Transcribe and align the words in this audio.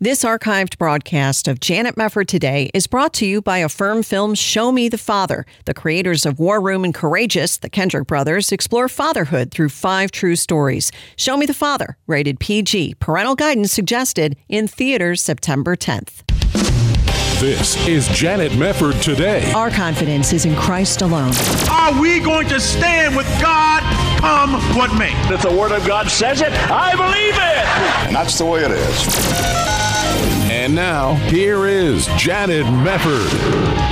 This 0.00 0.22
archived 0.22 0.78
broadcast 0.78 1.48
of 1.48 1.58
Janet 1.58 1.96
Mefford 1.96 2.28
Today 2.28 2.70
is 2.72 2.86
brought 2.86 3.12
to 3.14 3.26
you 3.26 3.42
by 3.42 3.58
Affirm 3.58 4.04
Films 4.04 4.38
Show 4.38 4.70
Me 4.70 4.88
the 4.88 4.96
Father. 4.96 5.44
The 5.64 5.74
creators 5.74 6.24
of 6.24 6.38
War 6.38 6.60
Room 6.60 6.84
and 6.84 6.94
Courageous, 6.94 7.56
the 7.56 7.68
Kendrick 7.68 8.06
brothers, 8.06 8.52
explore 8.52 8.88
fatherhood 8.88 9.50
through 9.50 9.70
five 9.70 10.12
true 10.12 10.36
stories. 10.36 10.92
Show 11.16 11.36
Me 11.36 11.46
the 11.46 11.52
Father, 11.52 11.96
rated 12.06 12.38
PG, 12.38 12.94
parental 13.00 13.34
guidance 13.34 13.72
suggested 13.72 14.36
in 14.48 14.68
theaters 14.68 15.20
September 15.20 15.74
10th. 15.74 16.22
This 17.40 17.84
is 17.88 18.06
Janet 18.10 18.52
Mefford 18.52 19.02
Today. 19.02 19.50
Our 19.50 19.70
confidence 19.70 20.32
is 20.32 20.44
in 20.44 20.54
Christ 20.54 21.02
alone. 21.02 21.32
Are 21.72 22.00
we 22.00 22.20
going 22.20 22.46
to 22.50 22.60
stand 22.60 23.16
with 23.16 23.26
God 23.40 23.82
come 24.20 24.52
what 24.76 24.96
may? 24.96 25.10
If 25.34 25.42
the 25.42 25.50
Word 25.50 25.72
of 25.72 25.84
God 25.84 26.08
says 26.08 26.40
it, 26.40 26.52
I 26.70 26.92
believe 26.94 27.34
it. 27.34 28.06
And 28.06 28.14
that's 28.14 28.38
the 28.38 28.46
way 28.46 28.62
it 28.64 28.70
is. 28.70 29.77
And 30.68 30.74
now, 30.74 31.14
here 31.14 31.66
is 31.66 32.04
Janet 32.18 32.66
Mefford. 32.66 33.87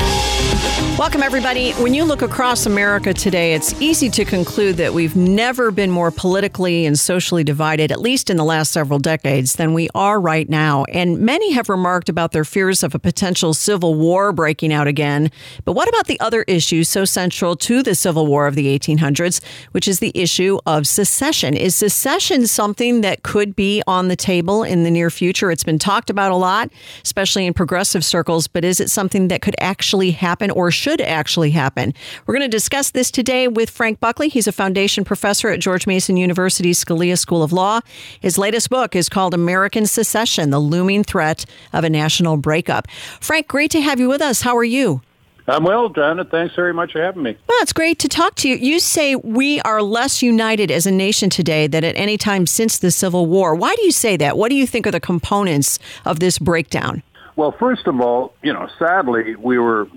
Welcome, 0.98 1.22
everybody. 1.22 1.72
When 1.72 1.92
you 1.92 2.04
look 2.04 2.22
across 2.22 2.64
America 2.64 3.12
today, 3.12 3.52
it's 3.52 3.78
easy 3.82 4.08
to 4.08 4.24
conclude 4.24 4.78
that 4.78 4.94
we've 4.94 5.14
never 5.14 5.70
been 5.70 5.90
more 5.90 6.10
politically 6.10 6.86
and 6.86 6.98
socially 6.98 7.44
divided, 7.44 7.92
at 7.92 8.00
least 8.00 8.30
in 8.30 8.38
the 8.38 8.44
last 8.44 8.72
several 8.72 8.98
decades, 8.98 9.56
than 9.56 9.74
we 9.74 9.90
are 9.94 10.18
right 10.18 10.48
now. 10.48 10.84
And 10.84 11.18
many 11.18 11.52
have 11.52 11.68
remarked 11.68 12.08
about 12.08 12.32
their 12.32 12.46
fears 12.46 12.82
of 12.82 12.94
a 12.94 12.98
potential 12.98 13.52
civil 13.52 13.94
war 13.94 14.32
breaking 14.32 14.72
out 14.72 14.86
again. 14.86 15.30
But 15.66 15.74
what 15.74 15.86
about 15.86 16.06
the 16.06 16.18
other 16.18 16.44
issues 16.44 16.88
so 16.88 17.04
central 17.04 17.56
to 17.56 17.82
the 17.82 17.94
Civil 17.94 18.26
War 18.26 18.46
of 18.46 18.54
the 18.54 18.66
1800s, 18.66 19.44
which 19.72 19.86
is 19.86 19.98
the 19.98 20.12
issue 20.14 20.58
of 20.64 20.88
secession? 20.88 21.58
Is 21.58 21.76
secession 21.76 22.46
something 22.46 23.02
that 23.02 23.22
could 23.22 23.54
be 23.54 23.82
on 23.86 24.08
the 24.08 24.16
table 24.16 24.62
in 24.62 24.82
the 24.82 24.90
near 24.90 25.10
future? 25.10 25.50
It's 25.50 25.62
been 25.62 25.78
talked 25.78 26.08
about 26.08 26.32
a 26.32 26.36
lot, 26.36 26.70
especially 27.04 27.44
in 27.44 27.52
progressive 27.52 28.02
circles, 28.02 28.48
but 28.48 28.64
is 28.64 28.80
it 28.80 28.90
something 28.90 29.28
that 29.28 29.42
could 29.42 29.56
actually 29.60 30.12
happen 30.12 30.50
or 30.50 30.70
should 30.70 30.85
should 30.86 31.00
actually 31.00 31.50
happen. 31.50 31.92
We're 32.26 32.34
going 32.34 32.48
to 32.48 32.56
discuss 32.56 32.92
this 32.92 33.10
today 33.10 33.48
with 33.48 33.70
Frank 33.70 33.98
Buckley. 33.98 34.28
He's 34.28 34.46
a 34.46 34.52
foundation 34.52 35.02
professor 35.02 35.48
at 35.48 35.58
George 35.58 35.84
Mason 35.84 36.16
University 36.16 36.70
Scalia 36.70 37.18
School 37.18 37.42
of 37.42 37.52
Law. 37.52 37.80
His 38.20 38.38
latest 38.38 38.70
book 38.70 38.94
is 38.94 39.08
called 39.08 39.34
American 39.34 39.86
Secession 39.86 40.50
The 40.50 40.60
Looming 40.60 41.02
Threat 41.02 41.44
of 41.72 41.82
a 41.82 41.90
National 41.90 42.36
Breakup. 42.36 42.86
Frank, 43.20 43.48
great 43.48 43.72
to 43.72 43.80
have 43.80 43.98
you 43.98 44.08
with 44.08 44.22
us. 44.22 44.42
How 44.42 44.56
are 44.56 44.62
you? 44.62 45.02
I'm 45.48 45.64
well, 45.64 45.88
Janet. 45.88 46.30
Thanks 46.30 46.54
very 46.54 46.72
much 46.72 46.92
for 46.92 47.02
having 47.02 47.24
me. 47.24 47.36
Well, 47.48 47.58
it's 47.62 47.72
great 47.72 47.98
to 47.98 48.08
talk 48.08 48.36
to 48.36 48.48
you. 48.48 48.54
You 48.54 48.78
say 48.78 49.16
we 49.16 49.60
are 49.62 49.82
less 49.82 50.22
united 50.22 50.70
as 50.70 50.86
a 50.86 50.92
nation 50.92 51.30
today 51.30 51.66
than 51.66 51.82
at 51.82 51.96
any 51.96 52.16
time 52.16 52.46
since 52.46 52.78
the 52.78 52.92
Civil 52.92 53.26
War. 53.26 53.56
Why 53.56 53.74
do 53.74 53.82
you 53.82 53.90
say 53.90 54.16
that? 54.18 54.38
What 54.38 54.50
do 54.50 54.54
you 54.54 54.68
think 54.68 54.86
are 54.86 54.92
the 54.92 55.00
components 55.00 55.80
of 56.04 56.20
this 56.20 56.38
breakdown? 56.38 57.02
Well, 57.34 57.50
first 57.58 57.88
of 57.88 58.00
all, 58.00 58.34
you 58.42 58.52
know, 58.52 58.68
sadly, 58.78 59.34
we 59.34 59.58
were 59.58 59.88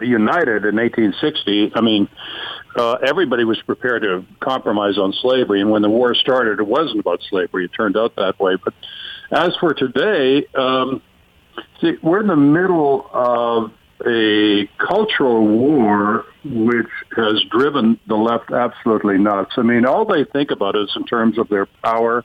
united 0.00 0.64
in 0.64 0.76
1860, 0.76 1.72
I 1.74 1.80
mean, 1.80 2.08
uh, 2.76 2.98
everybody 3.06 3.44
was 3.44 3.60
prepared 3.62 4.02
to 4.02 4.24
compromise 4.40 4.98
on 4.98 5.12
slavery. 5.12 5.60
And 5.60 5.70
when 5.70 5.82
the 5.82 5.90
war 5.90 6.14
started, 6.14 6.60
it 6.60 6.66
wasn't 6.66 7.00
about 7.00 7.22
slavery. 7.28 7.64
It 7.64 7.72
turned 7.72 7.96
out 7.96 8.16
that 8.16 8.38
way. 8.38 8.56
But 8.62 8.74
as 9.30 9.56
for 9.56 9.74
today, 9.74 10.46
um, 10.54 11.02
see, 11.80 11.94
we're 12.02 12.20
in 12.20 12.26
the 12.26 12.36
middle 12.36 13.08
of 13.12 13.72
a 14.06 14.66
cultural 14.78 15.46
war 15.46 16.26
which 16.44 16.86
has 17.16 17.42
driven 17.50 17.98
the 18.06 18.14
left 18.14 18.52
absolutely 18.52 19.16
nuts. 19.16 19.52
I 19.56 19.62
mean, 19.62 19.86
all 19.86 20.04
they 20.04 20.24
think 20.24 20.50
about 20.50 20.76
is 20.76 20.92
in 20.96 21.06
terms 21.06 21.38
of 21.38 21.48
their 21.48 21.66
power 21.82 22.24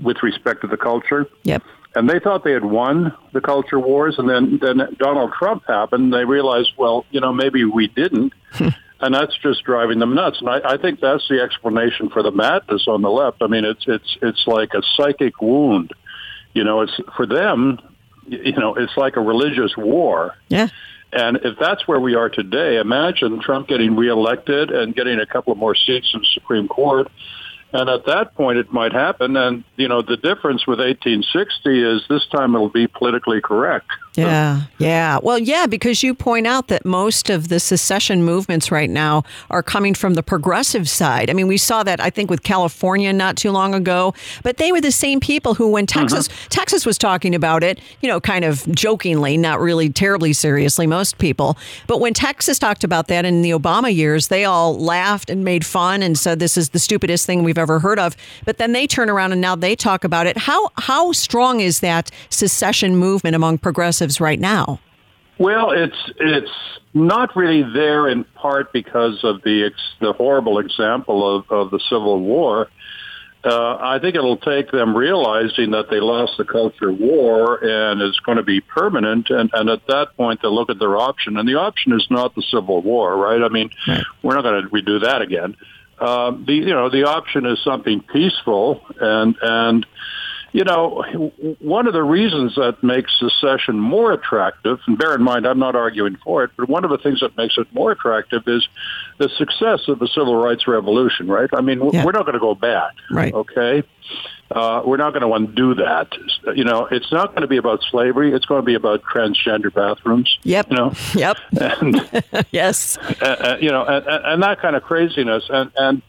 with 0.00 0.22
respect 0.22 0.60
to 0.62 0.68
the 0.68 0.76
culture. 0.76 1.26
Yep 1.42 1.62
and 1.94 2.08
they 2.08 2.18
thought 2.18 2.44
they 2.44 2.52
had 2.52 2.64
won 2.64 3.14
the 3.32 3.40
culture 3.40 3.78
wars, 3.78 4.16
and 4.18 4.28
then 4.28 4.58
then 4.60 4.96
Donald 4.98 5.32
Trump 5.38 5.64
happened. 5.66 6.04
And 6.04 6.12
They 6.12 6.24
realized, 6.24 6.72
well, 6.76 7.04
you 7.10 7.20
know, 7.20 7.32
maybe 7.32 7.64
we 7.64 7.88
didn't, 7.88 8.32
and 8.58 9.14
that's 9.14 9.36
just 9.42 9.64
driving 9.64 9.98
them 9.98 10.14
nuts. 10.14 10.38
And 10.40 10.48
I, 10.48 10.60
I 10.64 10.76
think 10.78 11.00
that's 11.00 11.26
the 11.28 11.40
explanation 11.42 12.08
for 12.08 12.22
the 12.22 12.30
madness 12.30 12.86
on 12.88 13.02
the 13.02 13.10
left. 13.10 13.42
I 13.42 13.46
mean, 13.46 13.64
it's 13.64 13.84
it's 13.86 14.16
it's 14.22 14.46
like 14.46 14.74
a 14.74 14.82
psychic 14.96 15.40
wound. 15.40 15.92
You 16.54 16.64
know, 16.64 16.82
it's 16.82 16.98
for 17.16 17.26
them. 17.26 17.78
You 18.26 18.52
know, 18.52 18.74
it's 18.74 18.96
like 18.96 19.16
a 19.16 19.20
religious 19.20 19.76
war. 19.76 20.36
Yeah. 20.48 20.68
And 21.12 21.38
if 21.44 21.58
that's 21.58 21.86
where 21.86 22.00
we 22.00 22.14
are 22.14 22.30
today, 22.30 22.78
imagine 22.78 23.40
Trump 23.40 23.68
getting 23.68 23.96
reelected 23.96 24.70
and 24.70 24.94
getting 24.94 25.20
a 25.20 25.26
couple 25.26 25.52
of 25.52 25.58
more 25.58 25.74
seats 25.74 26.10
in 26.14 26.20
the 26.20 26.26
Supreme 26.32 26.68
Court 26.68 27.08
and 27.72 27.88
at 27.88 28.06
that 28.06 28.34
point, 28.34 28.58
it 28.58 28.72
might 28.72 28.92
happen. 28.92 29.36
And, 29.36 29.64
you 29.76 29.88
know, 29.88 30.02
the 30.02 30.16
difference 30.16 30.66
with 30.66 30.78
1860 30.78 31.82
is 31.82 32.02
this 32.08 32.26
time 32.26 32.54
it'll 32.54 32.68
be 32.68 32.86
politically 32.86 33.40
correct. 33.40 33.86
Yeah, 34.14 34.62
yeah. 34.78 35.18
Well, 35.22 35.38
yeah, 35.38 35.66
because 35.66 36.02
you 36.02 36.14
point 36.14 36.46
out 36.46 36.68
that 36.68 36.84
most 36.84 37.30
of 37.30 37.48
the 37.48 37.58
secession 37.58 38.22
movements 38.22 38.70
right 38.70 38.90
now 38.90 39.22
are 39.48 39.62
coming 39.62 39.94
from 39.94 40.14
the 40.14 40.22
progressive 40.22 40.88
side. 40.88 41.30
I 41.30 41.32
mean, 41.32 41.48
we 41.48 41.56
saw 41.56 41.82
that, 41.82 41.98
I 41.98 42.10
think, 42.10 42.28
with 42.28 42.42
California 42.42 43.10
not 43.12 43.36
too 43.36 43.50
long 43.50 43.74
ago, 43.74 44.12
but 44.42 44.58
they 44.58 44.70
were 44.70 44.82
the 44.82 44.92
same 44.92 45.18
people 45.18 45.54
who, 45.54 45.70
when 45.70 45.86
Texas, 45.86 46.28
mm-hmm. 46.28 46.48
Texas 46.50 46.84
was 46.84 46.98
talking 46.98 47.34
about 47.34 47.64
it, 47.64 47.80
you 48.02 48.08
know, 48.08 48.20
kind 48.20 48.44
of 48.44 48.70
jokingly, 48.74 49.38
not 49.38 49.60
really 49.60 49.88
terribly 49.88 50.34
seriously, 50.34 50.86
most 50.86 51.16
people. 51.16 51.56
But 51.86 52.00
when 52.00 52.12
Texas 52.12 52.58
talked 52.58 52.84
about 52.84 53.08
that 53.08 53.24
in 53.24 53.40
the 53.40 53.52
Obama 53.52 53.94
years, 53.94 54.28
they 54.28 54.44
all 54.44 54.78
laughed 54.78 55.30
and 55.30 55.42
made 55.42 55.64
fun 55.64 56.02
and 56.02 56.18
said, 56.18 56.38
this 56.38 56.58
is 56.58 56.70
the 56.70 56.78
stupidest 56.78 57.24
thing 57.24 57.44
we've 57.44 57.56
ever 57.56 57.78
heard 57.78 57.98
of. 57.98 58.14
But 58.44 58.58
then 58.58 58.72
they 58.72 58.86
turn 58.86 59.08
around 59.08 59.32
and 59.32 59.40
now 59.40 59.56
they 59.56 59.74
talk 59.74 60.04
about 60.04 60.26
it. 60.26 60.36
How, 60.36 60.68
how 60.76 61.12
strong 61.12 61.60
is 61.60 61.80
that 61.80 62.10
secession 62.28 62.96
movement 62.96 63.34
among 63.34 63.56
progressives 64.02 64.20
right 64.20 64.40
now? 64.40 64.80
Well, 65.38 65.70
it's 65.70 65.96
it's 66.18 66.50
not 66.94 67.34
really 67.34 67.62
there 67.62 68.08
in 68.08 68.24
part 68.24 68.72
because 68.72 69.24
of 69.24 69.42
the 69.42 69.64
ex- 69.64 69.94
the 70.00 70.12
horrible 70.12 70.58
example 70.58 71.36
of, 71.36 71.50
of 71.50 71.70
the 71.70 71.80
Civil 71.88 72.20
War. 72.20 72.68
Uh, 73.44 73.76
I 73.80 73.98
think 73.98 74.14
it'll 74.14 74.36
take 74.36 74.70
them 74.70 74.96
realizing 74.96 75.72
that 75.72 75.90
they 75.90 75.98
lost 75.98 76.34
the 76.38 76.44
culture 76.44 76.92
war 76.92 77.56
and 77.56 78.00
it's 78.00 78.20
going 78.20 78.36
to 78.36 78.44
be 78.44 78.60
permanent. 78.60 79.30
And, 79.30 79.50
and 79.52 79.68
at 79.68 79.84
that 79.88 80.16
point, 80.16 80.40
they'll 80.40 80.54
look 80.54 80.70
at 80.70 80.78
their 80.78 80.96
option. 80.96 81.36
And 81.36 81.48
the 81.48 81.56
option 81.56 81.92
is 81.92 82.06
not 82.08 82.36
the 82.36 82.42
Civil 82.42 82.82
War, 82.82 83.16
right? 83.16 83.42
I 83.42 83.48
mean, 83.48 83.70
right. 83.88 84.04
we're 84.22 84.36
not 84.36 84.42
going 84.42 84.62
to 84.62 84.68
redo 84.68 85.02
that 85.02 85.22
again. 85.22 85.56
Uh, 85.98 86.30
the 86.46 86.54
you 86.54 86.74
know 86.74 86.88
the 86.88 87.04
option 87.04 87.46
is 87.46 87.58
something 87.64 88.00
peaceful 88.00 88.84
and 89.00 89.36
and 89.40 89.86
you 90.52 90.64
know 90.64 91.02
one 91.60 91.86
of 91.86 91.92
the 91.92 92.02
reasons 92.02 92.54
that 92.56 92.82
makes 92.82 93.12
secession 93.18 93.78
more 93.78 94.12
attractive 94.12 94.78
and 94.86 94.98
bear 94.98 95.14
in 95.14 95.22
mind 95.22 95.46
I'm 95.46 95.58
not 95.58 95.74
arguing 95.74 96.16
for 96.22 96.44
it 96.44 96.50
but 96.56 96.68
one 96.68 96.84
of 96.84 96.90
the 96.90 96.98
things 96.98 97.20
that 97.20 97.36
makes 97.36 97.56
it 97.58 97.72
more 97.72 97.92
attractive 97.92 98.42
is 98.46 98.66
the 99.18 99.28
success 99.30 99.88
of 99.88 99.98
the 99.98 100.08
civil 100.08 100.36
rights 100.36 100.66
revolution 100.68 101.28
right 101.28 101.50
I 101.52 101.60
mean 101.60 101.90
yeah. 101.92 102.04
we're 102.04 102.12
not 102.12 102.24
going 102.26 102.34
to 102.34 102.40
go 102.40 102.54
back 102.54 102.92
right 103.10 103.34
okay 103.34 103.82
uh, 104.50 104.82
we're 104.84 104.98
not 104.98 105.14
going 105.14 105.22
to 105.22 105.32
undo 105.32 105.74
that. 105.74 106.12
You 106.54 106.64
know, 106.64 106.86
it's 106.90 107.10
not 107.10 107.30
going 107.30 107.40
to 107.40 107.48
be 107.48 107.56
about 107.56 107.82
slavery. 107.90 108.34
It's 108.34 108.44
going 108.44 108.60
to 108.60 108.66
be 108.66 108.74
about 108.74 109.02
transgender 109.02 109.72
bathrooms. 109.72 110.38
Yep. 110.42 110.70
You 110.70 110.76
know. 110.76 110.92
Yep. 111.14 111.38
And 111.58 112.24
yes. 112.50 112.98
Uh, 112.98 113.24
uh, 113.24 113.56
you 113.60 113.70
know, 113.70 113.84
and, 113.84 114.04
and 114.06 114.42
that 114.42 114.60
kind 114.60 114.76
of 114.76 114.82
craziness, 114.82 115.44
and 115.48 115.70
and 115.76 116.02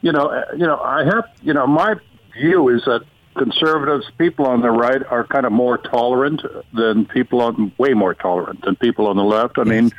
you 0.00 0.12
know, 0.12 0.26
uh, 0.26 0.44
you 0.52 0.66
know, 0.66 0.78
I 0.78 1.04
have, 1.04 1.24
you 1.42 1.54
know, 1.54 1.66
my 1.66 1.94
view 2.34 2.68
is 2.68 2.84
that 2.84 3.04
conservatives, 3.38 4.06
people 4.18 4.46
on 4.46 4.60
the 4.60 4.70
right, 4.70 5.02
are 5.06 5.24
kind 5.26 5.46
of 5.46 5.52
more 5.52 5.78
tolerant 5.78 6.42
than 6.74 7.06
people 7.06 7.40
on 7.40 7.72
way 7.78 7.94
more 7.94 8.14
tolerant 8.14 8.62
than 8.64 8.76
people 8.76 9.06
on 9.06 9.16
the 9.16 9.24
left. 9.24 9.58
I 9.58 9.62
yes. 9.62 9.68
mean 9.68 9.92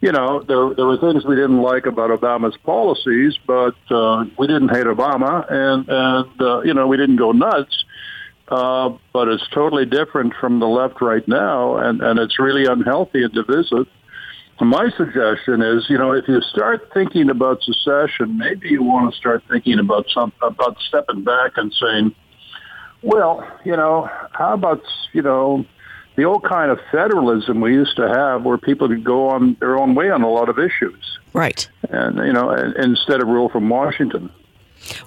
you 0.00 0.12
know, 0.12 0.42
there 0.42 0.74
there 0.74 0.86
were 0.86 0.96
things 0.96 1.24
we 1.24 1.36
didn't 1.36 1.60
like 1.60 1.86
about 1.86 2.10
Obama's 2.10 2.56
policies, 2.64 3.38
but 3.46 3.76
uh, 3.90 4.24
we 4.38 4.46
didn't 4.46 4.70
hate 4.70 4.86
Obama, 4.86 5.44
and 5.50 5.86
and 5.88 6.40
uh, 6.40 6.60
you 6.62 6.72
know, 6.72 6.86
we 6.86 6.96
didn't 6.96 7.16
go 7.16 7.32
nuts. 7.32 7.84
Uh, 8.48 8.96
but 9.12 9.28
it's 9.28 9.46
totally 9.50 9.86
different 9.86 10.34
from 10.40 10.58
the 10.58 10.66
left 10.66 11.00
right 11.00 11.26
now, 11.28 11.76
and 11.76 12.00
and 12.00 12.18
it's 12.18 12.38
really 12.38 12.64
unhealthy 12.64 13.22
and 13.22 13.32
divisive. 13.32 13.86
My 14.62 14.90
suggestion 14.90 15.62
is, 15.62 15.88
you 15.88 15.96
know, 15.96 16.12
if 16.12 16.28
you 16.28 16.42
start 16.42 16.90
thinking 16.92 17.30
about 17.30 17.62
secession, 17.62 18.36
maybe 18.36 18.68
you 18.68 18.82
want 18.82 19.10
to 19.10 19.18
start 19.18 19.42
thinking 19.48 19.78
about 19.78 20.06
some 20.12 20.32
about 20.42 20.76
stepping 20.88 21.24
back 21.24 21.52
and 21.56 21.72
saying, 21.72 22.14
well, 23.02 23.46
you 23.64 23.76
know, 23.76 24.08
how 24.32 24.54
about 24.54 24.82
you 25.12 25.22
know 25.22 25.64
the 26.16 26.24
old 26.24 26.44
kind 26.44 26.70
of 26.70 26.78
federalism 26.92 27.60
we 27.60 27.72
used 27.72 27.96
to 27.96 28.08
have 28.08 28.44
where 28.44 28.58
people 28.58 28.88
could 28.88 29.04
go 29.04 29.28
on 29.30 29.56
their 29.60 29.78
own 29.78 29.94
way 29.94 30.10
on 30.10 30.22
a 30.22 30.28
lot 30.28 30.48
of 30.48 30.58
issues. 30.58 31.18
Right. 31.32 31.68
And, 31.88 32.18
you 32.18 32.32
know, 32.32 32.50
instead 32.50 33.22
of 33.22 33.28
rule 33.28 33.48
from 33.48 33.68
Washington. 33.68 34.30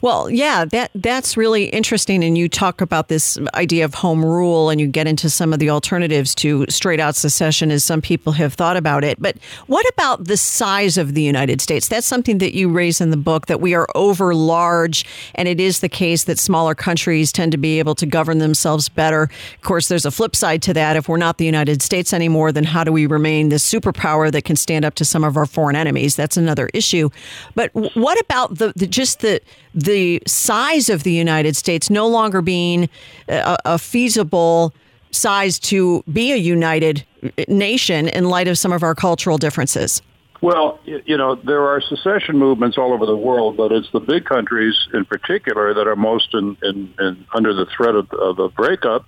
Well, 0.01 0.29
yeah, 0.29 0.65
that 0.65 0.91
that's 0.95 1.37
really 1.37 1.65
interesting. 1.65 2.23
And 2.23 2.37
you 2.37 2.49
talk 2.49 2.81
about 2.81 3.07
this 3.07 3.37
idea 3.53 3.85
of 3.85 3.93
home 3.93 4.23
rule, 4.23 4.69
and 4.69 4.79
you 4.79 4.87
get 4.87 5.07
into 5.07 5.29
some 5.29 5.53
of 5.53 5.59
the 5.59 5.69
alternatives 5.69 6.35
to 6.35 6.65
straight 6.69 6.99
out 6.99 7.15
secession, 7.15 7.71
as 7.71 7.83
some 7.83 8.01
people 8.01 8.33
have 8.33 8.53
thought 8.53 8.77
about 8.77 9.03
it. 9.03 9.21
But 9.21 9.37
what 9.67 9.87
about 9.89 10.25
the 10.25 10.37
size 10.37 10.97
of 10.97 11.13
the 11.13 11.21
United 11.21 11.61
States? 11.61 11.87
That's 11.87 12.07
something 12.07 12.39
that 12.39 12.53
you 12.53 12.69
raise 12.69 13.01
in 13.01 13.09
the 13.09 13.17
book 13.17 13.47
that 13.47 13.61
we 13.61 13.73
are 13.73 13.87
over 13.95 14.33
large, 14.35 15.05
and 15.35 15.47
it 15.47 15.59
is 15.59 15.79
the 15.79 15.89
case 15.89 16.25
that 16.25 16.39
smaller 16.39 16.75
countries 16.75 17.31
tend 17.31 17.51
to 17.51 17.57
be 17.57 17.79
able 17.79 17.95
to 17.95 18.05
govern 18.05 18.39
themselves 18.39 18.89
better. 18.89 19.23
Of 19.23 19.61
course, 19.61 19.87
there's 19.87 20.05
a 20.05 20.11
flip 20.11 20.35
side 20.35 20.61
to 20.63 20.73
that. 20.73 20.95
If 20.95 21.07
we're 21.07 21.17
not 21.17 21.37
the 21.37 21.45
United 21.45 21.81
States 21.81 22.13
anymore, 22.13 22.51
then 22.51 22.63
how 22.63 22.83
do 22.83 22.91
we 22.91 23.05
remain 23.05 23.49
this 23.49 23.69
superpower 23.69 24.31
that 24.31 24.43
can 24.43 24.55
stand 24.55 24.85
up 24.85 24.95
to 24.95 25.05
some 25.05 25.23
of 25.23 25.37
our 25.37 25.45
foreign 25.45 25.75
enemies? 25.75 26.15
That's 26.15 26.37
another 26.37 26.69
issue. 26.73 27.09
But 27.55 27.71
what 27.73 28.19
about 28.21 28.57
the, 28.57 28.73
the 28.75 28.87
just 28.87 29.19
the 29.19 29.41
the 29.83 30.21
size 30.27 30.89
of 30.89 31.03
the 31.03 31.11
United 31.11 31.55
States 31.55 31.89
no 31.89 32.07
longer 32.07 32.41
being 32.41 32.89
a, 33.27 33.57
a 33.65 33.77
feasible 33.79 34.73
size 35.11 35.59
to 35.59 36.03
be 36.11 36.31
a 36.31 36.37
united 36.37 37.05
nation 37.47 38.07
in 38.07 38.25
light 38.25 38.47
of 38.47 38.57
some 38.57 38.71
of 38.71 38.83
our 38.83 38.95
cultural 38.95 39.37
differences? 39.37 40.01
Well, 40.41 40.79
you 40.85 41.15
know, 41.15 41.35
there 41.35 41.63
are 41.63 41.79
secession 41.79 42.37
movements 42.37 42.77
all 42.77 42.91
over 42.91 43.05
the 43.05 43.15
world, 43.15 43.55
but 43.55 43.71
it's 43.71 43.89
the 43.91 44.01
big 44.01 44.25
countries 44.25 44.75
in 44.93 45.05
particular 45.05 45.73
that 45.73 45.87
are 45.87 45.95
most 45.95 46.33
in, 46.33 46.57
in, 46.61 46.93
in 46.99 47.25
under 47.33 47.53
the 47.53 47.65
threat 47.65 47.95
of, 47.95 48.11
of 48.11 48.39
a 48.39 48.49
breakup. 48.49 49.05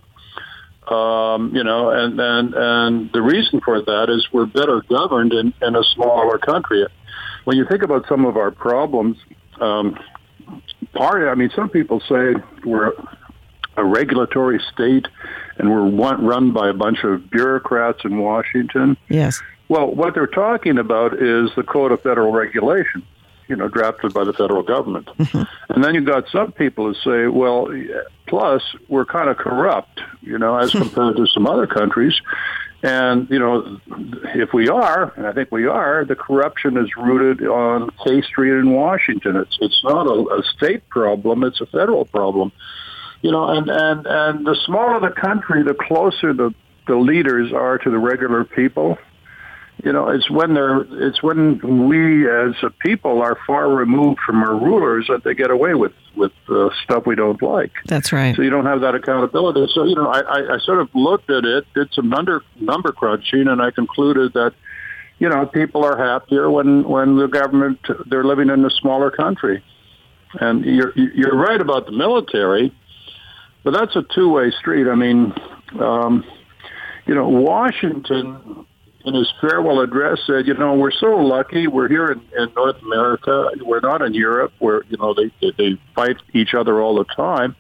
Um, 0.90 1.54
you 1.54 1.64
know, 1.64 1.90
and, 1.90 2.20
and 2.20 2.54
and 2.54 3.12
the 3.12 3.22
reason 3.22 3.60
for 3.60 3.82
that 3.82 4.10
is 4.10 4.28
we're 4.32 4.46
better 4.46 4.82
governed 4.88 5.34
in, 5.34 5.52
in 5.62 5.76
a 5.76 5.84
smaller 5.84 6.38
country. 6.38 6.86
When 7.44 7.58
you 7.58 7.66
think 7.66 7.82
about 7.82 8.08
some 8.08 8.26
of 8.26 8.38
our 8.38 8.52
problems, 8.52 9.18
um, 9.60 9.98
part. 10.96 11.28
I 11.28 11.36
mean, 11.36 11.52
some 11.56 11.70
people 11.70 12.00
say 12.02 12.36
we're 12.64 12.94
a 13.78 13.84
regulatory 13.84 14.62
state 14.74 15.08
and 15.58 15.70
we're 15.70 15.86
one, 15.86 16.26
run 16.26 16.52
by 16.52 16.70
a 16.70 16.74
bunch 16.74 17.04
of 17.04 17.30
bureaucrats 17.30 18.00
in 18.04 18.20
Washington. 18.20 18.98
Yes. 19.10 19.42
Well, 19.68 19.94
what 19.94 20.14
they're 20.14 20.28
talking 20.28 20.78
about 20.78 21.14
is 21.14 21.50
the 21.56 21.64
Code 21.64 21.92
of 21.92 22.02
Federal 22.02 22.32
Regulation, 22.32 23.04
you 23.48 23.56
know, 23.56 23.68
drafted 23.68 24.14
by 24.14 24.24
the 24.24 24.34
federal 24.34 24.64
government. 24.64 25.10
Mm-hmm. 25.18 25.44
And 25.74 25.84
then 25.84 25.96
you've 25.96 26.06
got 26.06 26.30
some 26.30 26.52
people 26.52 26.86
who 26.86 26.94
say, 26.94 27.28
well, 27.28 27.68
plus 28.28 28.62
we're 28.88 29.06
kind 29.06 29.30
of 29.30 29.38
corrupt, 29.38 30.00
you 30.22 30.38
know, 30.38 30.56
as 30.58 30.72
compared 30.72 31.18
to 31.18 31.26
some 31.28 31.48
other 31.48 31.68
countries. 31.68 32.14
And, 32.86 33.28
you 33.32 33.40
know, 33.40 33.80
if 34.36 34.54
we 34.54 34.70
are, 34.70 35.12
and 35.18 35.26
I 35.26 35.34
think 35.34 35.52
we 35.52 35.66
are, 35.66 36.06
the 36.06 36.16
corruption 36.16 36.78
is 36.78 36.96
rooted 36.96 37.42
on 37.48 37.90
K 38.06 38.22
Street 38.22 38.52
in 38.52 38.74
Washington. 38.74 39.38
It's, 39.38 39.58
it's 39.60 39.84
not 39.84 40.06
a, 40.06 40.40
a 40.40 40.44
state 40.56 40.88
problem, 40.90 41.44
it's 41.44 41.60
a 41.62 41.66
federal 41.66 42.06
problem. 42.06 42.52
You 43.24 43.32
know, 43.32 43.48
and, 43.48 43.72
and, 43.72 44.06
and 44.06 44.46
the 44.46 44.56
smaller 44.68 45.00
the 45.00 45.20
country, 45.20 45.64
the 45.64 45.74
closer 45.74 46.32
the, 46.32 46.54
the 46.86 46.96
leaders 46.96 47.52
are 47.52 47.80
to 47.80 47.90
the 47.90 47.98
regular 47.98 48.44
people 48.44 49.00
you 49.84 49.92
know, 49.92 50.08
it's 50.10 50.30
when 50.30 50.54
they're, 50.54 50.82
it's 51.06 51.22
when 51.22 51.88
we 51.88 52.30
as 52.30 52.56
a 52.64 52.70
people 52.70 53.22
are 53.22 53.38
far 53.46 53.70
removed 53.70 54.20
from 54.26 54.42
our 54.42 54.56
rulers 54.56 55.08
that 55.10 55.24
they 55.24 55.34
get 55.34 55.52
away 55.52 55.74
with 55.74 55.92
with 56.16 56.32
uh, 56.48 56.70
stuff 56.84 57.06
we 57.06 57.16
don't 57.16 57.42
like. 57.42 57.72
That's 57.86 58.14
right. 58.14 58.36
So 58.36 58.42
you 58.42 58.50
don't 58.50 58.66
have 58.66 58.82
that 58.82 58.96
accountability. 58.96 59.68
So 59.74 59.84
you 59.84 59.96
know, 59.96 60.08
I, 60.08 60.22
I, 60.22 60.56
I 60.56 60.58
sort 60.60 60.80
of 60.80 60.90
looked 60.96 61.30
at 61.30 61.44
it, 61.44 61.66
did 61.74 61.94
some 61.94 62.10
number 62.10 62.44
number 62.60 62.94
crunching, 62.94 63.48
and 63.48 63.62
I 63.62 63.72
concluded 63.72 64.34
that 64.34 64.54
you 65.20 65.28
know 65.28 65.46
people 65.46 65.84
are 65.84 65.98
happier 65.98 66.50
when 66.50 66.88
when 66.88 67.18
the 67.18 67.28
government 67.28 67.80
they're 68.06 68.24
living 68.24 68.50
in 68.50 68.64
a 68.64 68.70
smaller 68.70 69.12
country. 69.12 69.64
And 70.40 70.66
you're 70.66 70.94
you're 70.98 71.36
right 71.36 71.60
about 71.60 71.86
the 71.86 71.92
military, 71.92 72.74
but 73.64 73.72
that's 73.72 73.96
a 73.96 74.04
two 74.14 74.30
way 74.30 74.52
street. 74.52 74.88
I 74.88 74.96
mean, 74.96 75.34
um, 75.80 76.26
you 77.06 77.14
know, 77.14 77.28
Washington 77.28 78.66
in 79.06 79.14
his 79.14 79.32
farewell 79.40 79.82
address 79.82 80.20
said, 80.26 80.48
you 80.48 80.54
know, 80.54 80.74
we're 80.74 80.92
so 80.92 81.16
lucky. 81.18 81.68
We're 81.68 81.88
here 81.88 82.08
in, 82.08 82.22
in 82.38 82.52
North 82.56 82.82
America. 82.82 83.52
We're 83.62 83.80
not 83.80 84.02
in 84.02 84.14
Europe 84.14 84.54
where, 84.60 84.84
you 84.90 84.98
know, 84.98 85.14
they, 85.14 85.32
they 85.42 85.52
they 85.58 85.78
fight 85.94 86.18
each 86.34 86.54
other 86.54 86.82
all 86.82 86.96
the 86.96 87.06
time. 87.06 87.56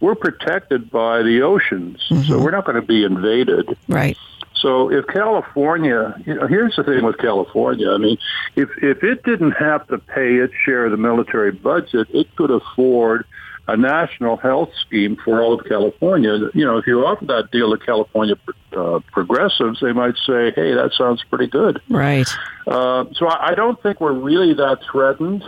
We're 0.00 0.14
protected 0.14 0.90
by 0.90 1.22
the 1.22 1.42
oceans, 1.42 2.04
mm-hmm. 2.08 2.22
so 2.22 2.38
we're 2.40 2.52
not 2.52 2.64
going 2.64 2.80
to 2.80 2.86
be 2.86 3.04
invaded. 3.04 3.76
Right. 3.88 4.16
So 4.54 4.90
if 4.90 5.06
California, 5.06 6.20
you 6.26 6.34
know, 6.34 6.46
here's 6.46 6.76
the 6.76 6.84
thing 6.84 7.04
with 7.04 7.18
California. 7.18 7.90
I 7.90 7.98
mean, 7.98 8.18
if 8.56 8.70
if 8.82 9.02
it 9.04 9.22
didn't 9.22 9.52
have 9.52 9.86
to 9.88 9.98
pay 9.98 10.36
its 10.36 10.54
share 10.64 10.86
of 10.86 10.90
the 10.90 10.96
military 10.96 11.52
budget, 11.52 12.08
it 12.10 12.34
could 12.36 12.50
afford 12.50 13.24
a 13.68 13.76
national 13.76 14.38
health 14.38 14.70
scheme 14.86 15.16
for 15.22 15.42
all 15.42 15.60
of 15.60 15.66
California. 15.66 16.38
You 16.54 16.64
know, 16.64 16.78
if 16.78 16.86
you 16.86 17.04
offer 17.04 17.26
that 17.26 17.50
deal 17.52 17.70
to 17.70 17.84
California 17.84 18.34
uh, 18.72 19.00
progressives, 19.12 19.80
they 19.80 19.92
might 19.92 20.16
say, 20.26 20.50
"Hey, 20.56 20.72
that 20.74 20.92
sounds 20.96 21.22
pretty 21.24 21.46
good." 21.46 21.80
Right. 21.88 22.28
Uh, 22.66 23.04
so 23.14 23.28
I, 23.28 23.50
I 23.50 23.54
don't 23.54 23.80
think 23.82 24.00
we're 24.00 24.12
really 24.12 24.54
that 24.54 24.78
threatened. 24.90 25.44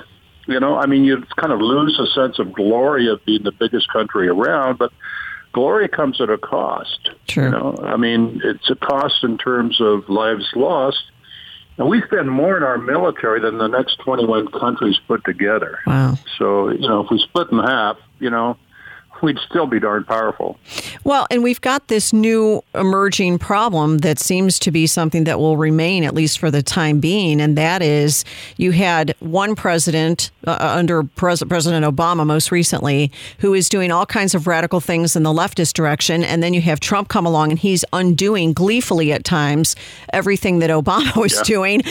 You 0.46 0.60
know, 0.60 0.76
I 0.76 0.86
mean, 0.86 1.04
you 1.04 1.24
kind 1.36 1.52
of 1.52 1.60
lose 1.60 1.98
a 1.98 2.06
sense 2.08 2.38
of 2.38 2.52
glory 2.52 3.08
of 3.08 3.24
being 3.24 3.42
the 3.42 3.52
biggest 3.52 3.88
country 3.88 4.28
around, 4.28 4.78
but 4.78 4.92
glory 5.52 5.88
comes 5.88 6.20
at 6.20 6.28
a 6.28 6.38
cost. 6.38 7.10
True. 7.26 7.44
You 7.44 7.50
know, 7.50 7.78
I 7.82 7.96
mean, 7.96 8.40
it's 8.44 8.68
a 8.68 8.76
cost 8.76 9.24
in 9.24 9.38
terms 9.38 9.80
of 9.80 10.08
lives 10.08 10.46
lost 10.54 11.02
and 11.78 11.88
we 11.88 12.02
spend 12.02 12.30
more 12.30 12.56
in 12.56 12.62
our 12.62 12.78
military 12.78 13.40
than 13.40 13.58
the 13.58 13.68
next 13.68 13.98
21 14.00 14.48
countries 14.48 14.98
put 15.08 15.24
together. 15.24 15.78
Wow. 15.86 16.14
So, 16.38 16.70
you 16.70 16.86
know, 16.86 17.00
if 17.00 17.10
we 17.10 17.18
split 17.18 17.50
in 17.50 17.58
half, 17.58 17.96
you 18.18 18.30
know, 18.30 18.56
we'd 19.22 19.38
still 19.38 19.66
be 19.66 19.80
darn 19.80 20.04
powerful. 20.04 20.58
Well, 21.04 21.26
and 21.30 21.42
we've 21.42 21.60
got 21.60 21.88
this 21.88 22.12
new 22.12 22.62
emerging 22.74 23.38
problem 23.38 23.98
that 23.98 24.18
seems 24.18 24.58
to 24.60 24.70
be 24.70 24.86
something 24.86 25.24
that 25.24 25.38
will 25.38 25.56
remain, 25.56 26.04
at 26.04 26.14
least 26.14 26.38
for 26.38 26.50
the 26.50 26.62
time 26.62 27.00
being, 27.00 27.40
and 27.40 27.56
that 27.56 27.82
is 27.82 28.24
you 28.56 28.72
had 28.72 29.14
one 29.20 29.54
president 29.54 30.30
uh, 30.46 30.50
uh 30.60 30.74
under 30.76 31.02
Pres- 31.04 31.42
President 31.44 31.84
Obama 31.84 32.26
most 32.26 32.50
recently 32.50 33.12
who 33.38 33.54
is 33.54 33.68
doing 33.68 33.90
all 33.90 34.06
kinds 34.06 34.34
of 34.34 34.46
radical 34.46 34.80
things 34.80 35.16
in 35.16 35.22
the 35.22 35.32
leftist 35.32 35.74
direction, 35.74 36.24
and 36.24 36.42
then 36.42 36.54
you 36.54 36.60
have 36.60 36.80
Trump 36.80 37.08
come 37.08 37.26
along 37.26 37.50
and 37.50 37.58
he's 37.58 37.84
undoing 37.92 38.52
gleefully 38.52 39.12
at 39.12 39.24
times 39.24 39.76
everything 40.12 40.60
that 40.60 40.70
Obama 40.70 41.14
was 41.20 41.34
yeah. 41.36 41.42
doing. 41.44 41.82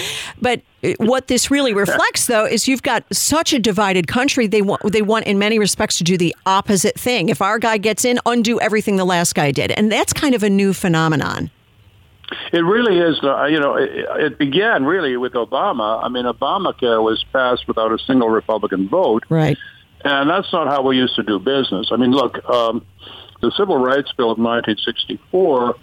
But 0.41 0.61
what 0.99 1.27
this 1.27 1.51
really 1.51 1.73
reflects, 1.73 2.27
though, 2.27 2.45
is 2.45 2.67
you've 2.67 2.83
got 2.83 3.03
such 3.13 3.53
a 3.53 3.59
divided 3.59 4.07
country. 4.07 4.47
They 4.47 4.61
want 4.61 4.81
they 4.91 5.01
want, 5.01 5.25
in 5.25 5.37
many 5.37 5.59
respects, 5.59 5.97
to 5.97 6.03
do 6.03 6.17
the 6.17 6.35
opposite 6.45 6.99
thing. 6.99 7.29
If 7.29 7.41
our 7.41 7.59
guy 7.59 7.77
gets 7.77 8.05
in, 8.05 8.19
undo 8.25 8.59
everything 8.59 8.95
the 8.95 9.05
last 9.05 9.35
guy 9.35 9.51
did, 9.51 9.71
and 9.71 9.91
that's 9.91 10.13
kind 10.13 10.35
of 10.35 10.43
a 10.43 10.49
new 10.49 10.73
phenomenon. 10.73 11.51
It 12.53 12.59
really 12.59 12.99
is. 12.99 13.19
Uh, 13.23 13.45
you 13.45 13.59
know, 13.59 13.75
it, 13.75 13.89
it 13.91 14.37
began 14.37 14.85
really 14.85 15.17
with 15.17 15.33
Obama. 15.33 16.03
I 16.03 16.09
mean, 16.09 16.25
Obamacare 16.25 17.03
was 17.03 17.23
passed 17.33 17.67
without 17.67 17.91
a 17.91 17.97
single 17.99 18.29
Republican 18.29 18.87
vote, 18.87 19.23
right? 19.29 19.57
And 20.03 20.29
that's 20.29 20.51
not 20.53 20.67
how 20.67 20.81
we 20.83 20.95
used 20.95 21.15
to 21.15 21.23
do 21.23 21.39
business. 21.39 21.89
I 21.91 21.97
mean, 21.97 22.11
look, 22.11 22.43
um, 22.49 22.85
the 23.41 23.51
Civil 23.51 23.77
Rights 23.77 24.13
Bill 24.15 24.31
of 24.31 24.37
1964 24.37 25.75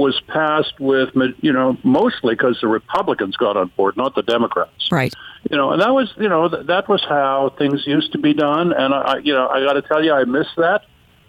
was 0.00 0.20
passed 0.28 0.80
with, 0.80 1.10
you 1.40 1.52
know, 1.52 1.76
mostly 1.84 2.34
because 2.34 2.58
the 2.60 2.68
Republicans 2.68 3.36
got 3.36 3.56
on 3.56 3.70
board, 3.76 3.96
not 3.96 4.14
the 4.14 4.22
Democrats. 4.22 4.88
Right. 4.90 5.14
You 5.50 5.56
know, 5.56 5.72
and 5.72 5.80
that 5.82 5.92
was, 5.92 6.12
you 6.16 6.28
know, 6.28 6.48
that 6.48 6.88
was 6.88 7.04
how 7.06 7.54
things 7.58 7.86
used 7.86 8.12
to 8.12 8.18
be 8.18 8.32
done. 8.32 8.72
And 8.72 8.94
I, 8.94 9.18
you 9.18 9.34
know, 9.34 9.48
I 9.48 9.60
got 9.60 9.74
to 9.74 9.82
tell 9.82 10.02
you, 10.02 10.12
I 10.12 10.24
miss 10.24 10.46
that. 10.56 10.82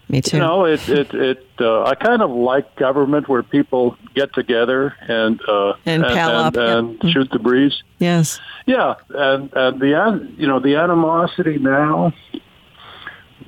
Me 0.08 0.22
too. 0.22 0.38
You 0.38 0.44
know, 0.44 0.66
it, 0.66 0.88
it, 0.90 1.14
it. 1.14 1.46
Uh, 1.60 1.84
I 1.84 1.96
kind 1.96 2.22
of 2.22 2.32
like 2.32 2.76
government 2.76 3.30
where 3.30 3.44
people 3.44 3.98
get 4.14 4.34
together 4.34 4.94
and 5.08 5.40
uh, 5.48 5.74
and, 5.86 6.04
and, 6.04 6.18
and, 6.18 6.58
and 6.58 7.00
yeah. 7.02 7.12
shoot 7.12 7.30
the 7.32 7.40
breeze. 7.40 7.82
Yes. 8.00 8.40
Yeah, 8.66 8.96
and 9.10 9.50
and 9.54 9.80
the 9.80 10.30
you 10.38 10.48
know 10.48 10.60
the 10.60 10.76
animosity 10.76 11.60
now, 11.60 12.12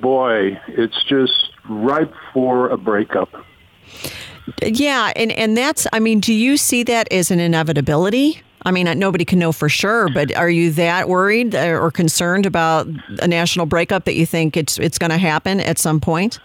boy, 0.00 0.58
it's 0.68 1.04
just 1.04 1.50
ripe 1.68 2.14
for 2.32 2.70
a 2.70 2.78
breakup. 2.78 3.28
Yeah, 4.62 5.12
and 5.16 5.32
and 5.32 5.56
that's 5.56 5.86
I 5.92 6.00
mean, 6.00 6.20
do 6.20 6.32
you 6.32 6.56
see 6.56 6.82
that 6.84 7.10
as 7.12 7.30
an 7.30 7.40
inevitability? 7.40 8.42
I 8.66 8.70
mean, 8.70 8.86
nobody 8.98 9.24
can 9.24 9.38
know 9.38 9.52
for 9.52 9.68
sure, 9.68 10.08
but 10.08 10.34
are 10.34 10.48
you 10.48 10.70
that 10.72 11.08
worried 11.08 11.54
or 11.54 11.90
concerned 11.90 12.46
about 12.46 12.86
a 13.20 13.28
national 13.28 13.66
breakup 13.66 14.06
that 14.06 14.14
you 14.14 14.24
think 14.24 14.56
it's 14.56 14.78
it's 14.78 14.98
going 14.98 15.10
to 15.10 15.18
happen 15.18 15.60
at 15.60 15.78
some 15.78 16.00
point? 16.00 16.40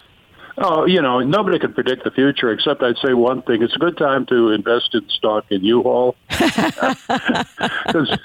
Oh, 0.62 0.84
you 0.84 1.00
know, 1.00 1.20
nobody 1.20 1.58
can 1.58 1.72
predict 1.72 2.04
the 2.04 2.10
future. 2.10 2.52
Except 2.52 2.82
I'd 2.82 2.98
say 2.98 3.14
one 3.14 3.40
thing: 3.42 3.62
it's 3.62 3.74
a 3.74 3.78
good 3.78 3.96
time 3.96 4.26
to 4.26 4.50
invest 4.50 4.94
in 4.94 5.08
stock 5.08 5.46
in 5.50 5.64
U-Haul. 5.64 6.16
Because 7.86 8.18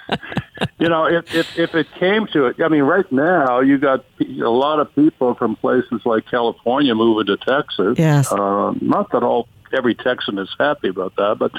you 0.80 0.88
know, 0.88 1.06
if, 1.06 1.34
if 1.34 1.58
if 1.58 1.76
it 1.76 1.88
came 1.98 2.28
to 2.28 2.48
it, 2.48 2.62
I 2.62 2.68
mean, 2.68 2.84
right 2.84 3.10
now 3.12 3.60
you 3.60 3.78
got 3.78 4.06
a 4.20 4.50
lot 4.50 4.80
of 4.80 4.94
people 4.96 5.36
from 5.36 5.56
places 5.56 6.02
like 6.06 6.26
California 6.30 6.94
moving 6.96 7.26
to 7.28 7.38
Texas. 7.38 7.98
Yes. 7.98 8.32
Uh, 8.32 8.74
not 8.82 9.12
that 9.12 9.24
all 9.24 9.48
every 9.76 9.96
Texan 9.96 10.38
is 10.40 10.50
happy 10.60 10.90
about 10.90 11.16
that, 11.18 11.38
but 11.38 11.52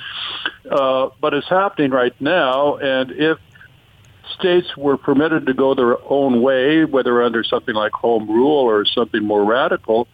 uh, 0.71 1.11
but 1.21 1.35
it's 1.35 1.49
happening 1.49 1.91
right 1.91 2.19
now. 2.21 2.77
And 2.77 3.11
if 3.13 3.39
states 4.39 4.77
were 4.77 4.97
permitted 4.97 5.47
to 5.47 5.55
go 5.55 5.75
their 5.75 5.97
own 6.11 6.43
way, 6.43 6.85
whether 6.85 7.23
under 7.23 7.45
something 7.45 7.75
like 7.75 7.93
home 7.93 8.29
rule 8.29 8.65
or 8.65 8.85
something 8.85 9.23
more 9.23 9.45
radical, 9.45 10.09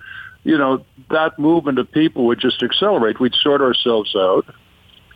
you 0.44 0.58
know, 0.58 0.84
that 1.10 1.38
movement 1.38 1.78
of 1.78 1.90
people 1.90 2.26
would 2.26 2.40
just 2.40 2.62
accelerate. 2.62 3.20
We'd 3.20 3.34
sort 3.34 3.60
ourselves 3.60 4.14
out. 4.16 4.46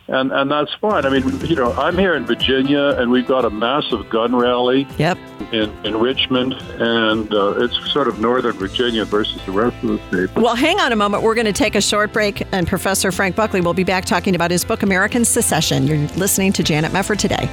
And, 0.09 0.31
and 0.31 0.49
that's 0.49 0.73
fine. 0.75 1.05
I 1.05 1.09
mean, 1.09 1.27
you 1.41 1.55
know, 1.55 1.73
I'm 1.73 1.97
here 1.97 2.15
in 2.15 2.25
Virginia, 2.25 2.95
and 2.97 3.11
we've 3.11 3.27
got 3.27 3.43
a 3.43 3.49
massive 3.49 4.09
gun 4.09 4.33
rally 4.35 4.87
Yep. 4.97 5.17
in, 5.51 5.69
in 5.85 5.97
Richmond, 5.99 6.53
and 6.53 7.33
uh, 7.33 7.55
it's 7.63 7.91
sort 7.91 8.07
of 8.07 8.19
Northern 8.19 8.53
Virginia 8.53 9.03
versus 9.03 9.41
the 9.45 9.51
rest 9.51 9.75
of 9.83 9.89
the 9.89 10.27
state. 10.27 10.35
Well, 10.41 10.55
hang 10.55 10.79
on 10.79 10.93
a 10.93 10.95
moment. 10.95 11.23
We're 11.23 11.35
going 11.35 11.45
to 11.45 11.53
take 11.53 11.75
a 11.75 11.81
short 11.81 12.13
break, 12.13 12.41
and 12.53 12.65
Professor 12.67 13.11
Frank 13.11 13.35
Buckley 13.35 13.59
will 13.59 13.73
be 13.73 13.83
back 13.83 14.05
talking 14.05 14.33
about 14.33 14.49
his 14.49 14.63
book, 14.63 14.81
American 14.81 15.25
Secession. 15.25 15.87
You're 15.87 15.97
listening 16.15 16.53
to 16.53 16.63
Janet 16.63 16.91
Mefford 16.93 17.17
today. 17.19 17.49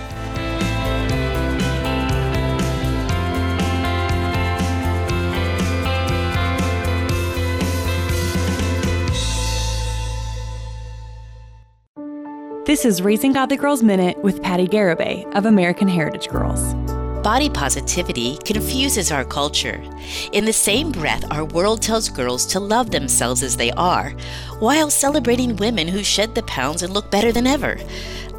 This 12.74 12.84
is 12.84 13.02
Raising 13.02 13.32
Godly 13.32 13.56
Girls 13.56 13.84
Minute 13.84 14.18
with 14.24 14.42
Patti 14.42 14.66
Garibay 14.66 15.32
of 15.36 15.46
American 15.46 15.86
Heritage 15.86 16.28
Girls. 16.28 16.74
Body 17.22 17.48
positivity 17.48 18.36
confuses 18.38 19.12
our 19.12 19.24
culture. 19.24 19.80
In 20.32 20.44
the 20.44 20.52
same 20.52 20.90
breath, 20.90 21.24
our 21.30 21.44
world 21.44 21.82
tells 21.82 22.08
girls 22.08 22.44
to 22.46 22.58
love 22.58 22.90
themselves 22.90 23.44
as 23.44 23.56
they 23.56 23.70
are, 23.70 24.10
while 24.58 24.90
celebrating 24.90 25.54
women 25.54 25.86
who 25.86 26.02
shed 26.02 26.34
the 26.34 26.42
pounds 26.42 26.82
and 26.82 26.92
look 26.92 27.12
better 27.12 27.30
than 27.30 27.46
ever. 27.46 27.78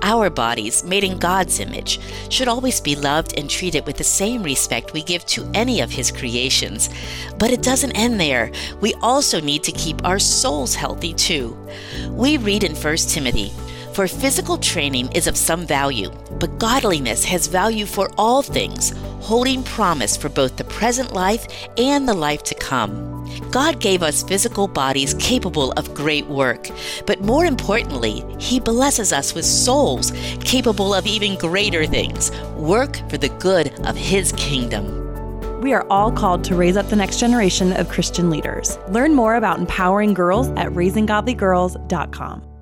Our 0.02 0.30
bodies, 0.30 0.84
made 0.84 1.06
in 1.06 1.18
God's 1.18 1.62
image, 1.62 2.02
should 2.30 2.50
always 2.50 2.82
be 2.82 2.98
loved 2.98 3.40
and 3.40 3.50
treated 3.50 3.86
with 3.86 3.96
the 3.96 4.04
same 4.04 4.44
respect 4.44 4.92
we 4.92 5.02
give 5.02 5.26
to 5.28 5.50
any 5.54 5.80
of 5.80 5.92
His 5.92 6.12
creations. 6.12 6.90
But 7.40 7.52
it 7.52 7.64
doesn't 7.64 7.94
end 7.94 8.20
there. 8.20 8.52
We 8.82 8.96
also 8.96 9.40
need 9.40 9.64
to 9.64 9.72
keep 9.72 10.04
our 10.04 10.20
souls 10.20 10.76
healthy 10.76 11.14
too. 11.14 11.58
We 12.10 12.36
read 12.36 12.66
in 12.66 12.76
1 12.76 12.98
Timothy 12.98 13.54
for 13.96 14.10
physical 14.10 14.58
training 14.58 15.10
is 15.14 15.26
of 15.26 15.38
some 15.38 15.66
value, 15.66 16.12
but 16.38 16.60
godliness 16.60 17.24
has 17.24 17.48
value 17.48 17.86
for 17.86 18.12
all 18.18 18.42
things, 18.42 18.92
holding 19.22 19.64
promise 19.64 20.18
for 20.18 20.28
both 20.28 20.58
the 20.58 20.66
present 20.66 21.14
life 21.14 21.48
and 21.78 22.06
the 22.06 22.14
life 22.14 22.44
to 22.44 22.54
come. 22.56 23.14
God 23.52 23.80
gave 23.80 24.04
us 24.04 24.22
physical 24.22 24.68
bodies 24.68 25.14
capable 25.14 25.72
of 25.78 25.94
great 25.94 26.28
work, 26.28 26.68
but 27.06 27.22
more 27.22 27.46
importantly, 27.46 28.26
He 28.38 28.60
blesses 28.60 29.14
us 29.14 29.34
with 29.34 29.46
souls 29.46 30.12
capable 30.42 30.94
of 30.94 31.08
even 31.08 31.38
greater 31.38 31.86
things 31.86 32.32
work 32.58 32.98
for 33.10 33.18
the 33.18 33.30
good 33.40 33.80
of 33.86 33.96
His 33.96 34.34
kingdom. 34.34 35.62
We 35.62 35.72
are 35.72 35.88
all 35.90 36.12
called 36.12 36.44
to 36.46 36.56
raise 36.56 36.76
up 36.76 36.90
the 36.90 36.98
next 36.98 37.18
generation 37.18 37.72
of 37.72 37.88
Christian 37.88 38.30
leaders. 38.30 38.78
Learn 38.90 39.16
more 39.16 39.36
about 39.36 39.58
empowering 39.58 40.14
girls 40.14 40.50
at 40.50 40.68
raisinggodlygirls.com. 40.68 42.55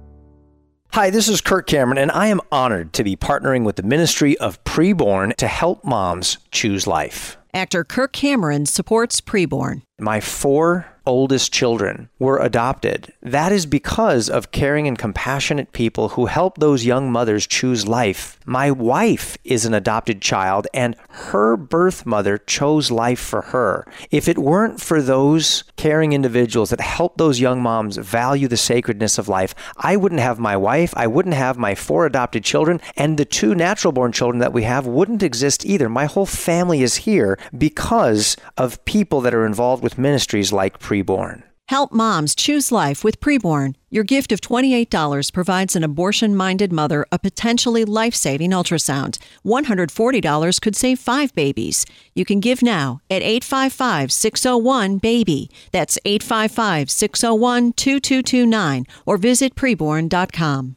Hi, 0.93 1.09
this 1.09 1.27
is 1.27 1.41
Kirk 1.41 1.65
Cameron, 1.65 1.97
and 1.97 2.11
I 2.11 2.27
am 2.27 2.39
honored 2.51 2.93
to 2.93 3.03
be 3.03 3.15
partnering 3.15 3.63
with 3.63 3.77
the 3.77 3.81
Ministry 3.81 4.37
of 4.37 4.63
Preborn 4.63 5.35
to 5.37 5.47
help 5.47 5.83
moms 5.83 6.37
choose 6.51 6.85
life. 6.85 7.35
Actor 7.51 7.85
Kirk 7.85 8.13
Cameron 8.13 8.67
supports 8.67 9.19
preborn. 9.19 9.81
My 9.99 10.19
four 10.19 10.85
oldest 11.05 11.53
children 11.53 12.09
were 12.19 12.39
adopted. 12.39 13.13
That 13.21 13.51
is 13.51 13.65
because 13.65 14.29
of 14.29 14.51
caring 14.51 14.87
and 14.87 14.97
compassionate 14.97 15.73
people 15.73 16.09
who 16.09 16.27
help 16.27 16.57
those 16.57 16.85
young 16.85 17.11
mothers 17.11 17.47
choose 17.47 17.87
life. 17.87 18.39
My 18.45 18.71
wife 18.71 19.37
is 19.43 19.65
an 19.65 19.73
adopted 19.73 20.21
child, 20.21 20.67
and 20.73 20.95
her 21.09 21.55
birth 21.55 22.05
mother 22.05 22.37
chose 22.37 22.91
life 22.91 23.19
for 23.19 23.41
her. 23.41 23.85
If 24.11 24.27
it 24.27 24.37
weren't 24.37 24.81
for 24.81 25.01
those 25.01 25.63
caring 25.77 26.13
individuals 26.13 26.69
that 26.69 26.81
help 26.81 27.17
those 27.17 27.39
young 27.39 27.61
moms 27.61 27.97
value 27.97 28.47
the 28.47 28.57
sacredness 28.57 29.17
of 29.17 29.29
life, 29.29 29.55
I 29.77 29.95
wouldn't 29.95 30.21
have 30.21 30.39
my 30.39 30.57
wife, 30.57 30.93
I 30.95 31.07
wouldn't 31.07 31.35
have 31.35 31.57
my 31.57 31.75
four 31.75 32.05
adopted 32.05 32.43
children, 32.43 32.81
and 32.95 33.17
the 33.17 33.25
two 33.25 33.55
natural 33.55 33.91
born 33.91 34.11
children 34.11 34.39
that 34.39 34.53
we 34.53 34.63
have 34.63 34.85
wouldn't 34.85 35.23
exist 35.23 35.65
either. 35.65 35.89
My 35.89 36.05
whole 36.05 36.25
family 36.25 36.81
is 36.81 36.97
here 36.97 37.37
because 37.57 38.35
of 38.57 38.83
people 38.85 39.21
that 39.21 39.33
are 39.33 39.45
involved 39.45 39.83
with 39.83 39.97
ministries 39.97 40.51
like 40.51 40.79
Preborn. 40.93 41.43
Help 41.69 41.91
moms 41.91 42.35
choose 42.35 42.71
life 42.71 43.03
with 43.03 43.19
preborn. 43.19 43.75
Your 43.89 44.03
gift 44.03 44.31
of 44.31 44.41
$28 44.41 45.33
provides 45.33 45.75
an 45.75 45.83
abortion 45.83 46.35
minded 46.35 46.71
mother 46.73 47.05
a 47.11 47.17
potentially 47.17 47.85
life 47.85 48.13
saving 48.13 48.51
ultrasound. 48.51 49.17
$140 49.45 50.61
could 50.61 50.75
save 50.75 50.99
five 50.99 51.33
babies. 51.33 51.85
You 52.13 52.25
can 52.25 52.39
give 52.41 52.61
now 52.61 52.99
at 53.09 53.23
855 53.23 54.11
601 54.11 54.99
BABY. 54.99 55.49
That's 55.71 55.97
855 56.05 56.91
601 56.91 57.73
2229 57.73 58.85
or 59.05 59.17
visit 59.17 59.55
preborn.com. 59.55 60.75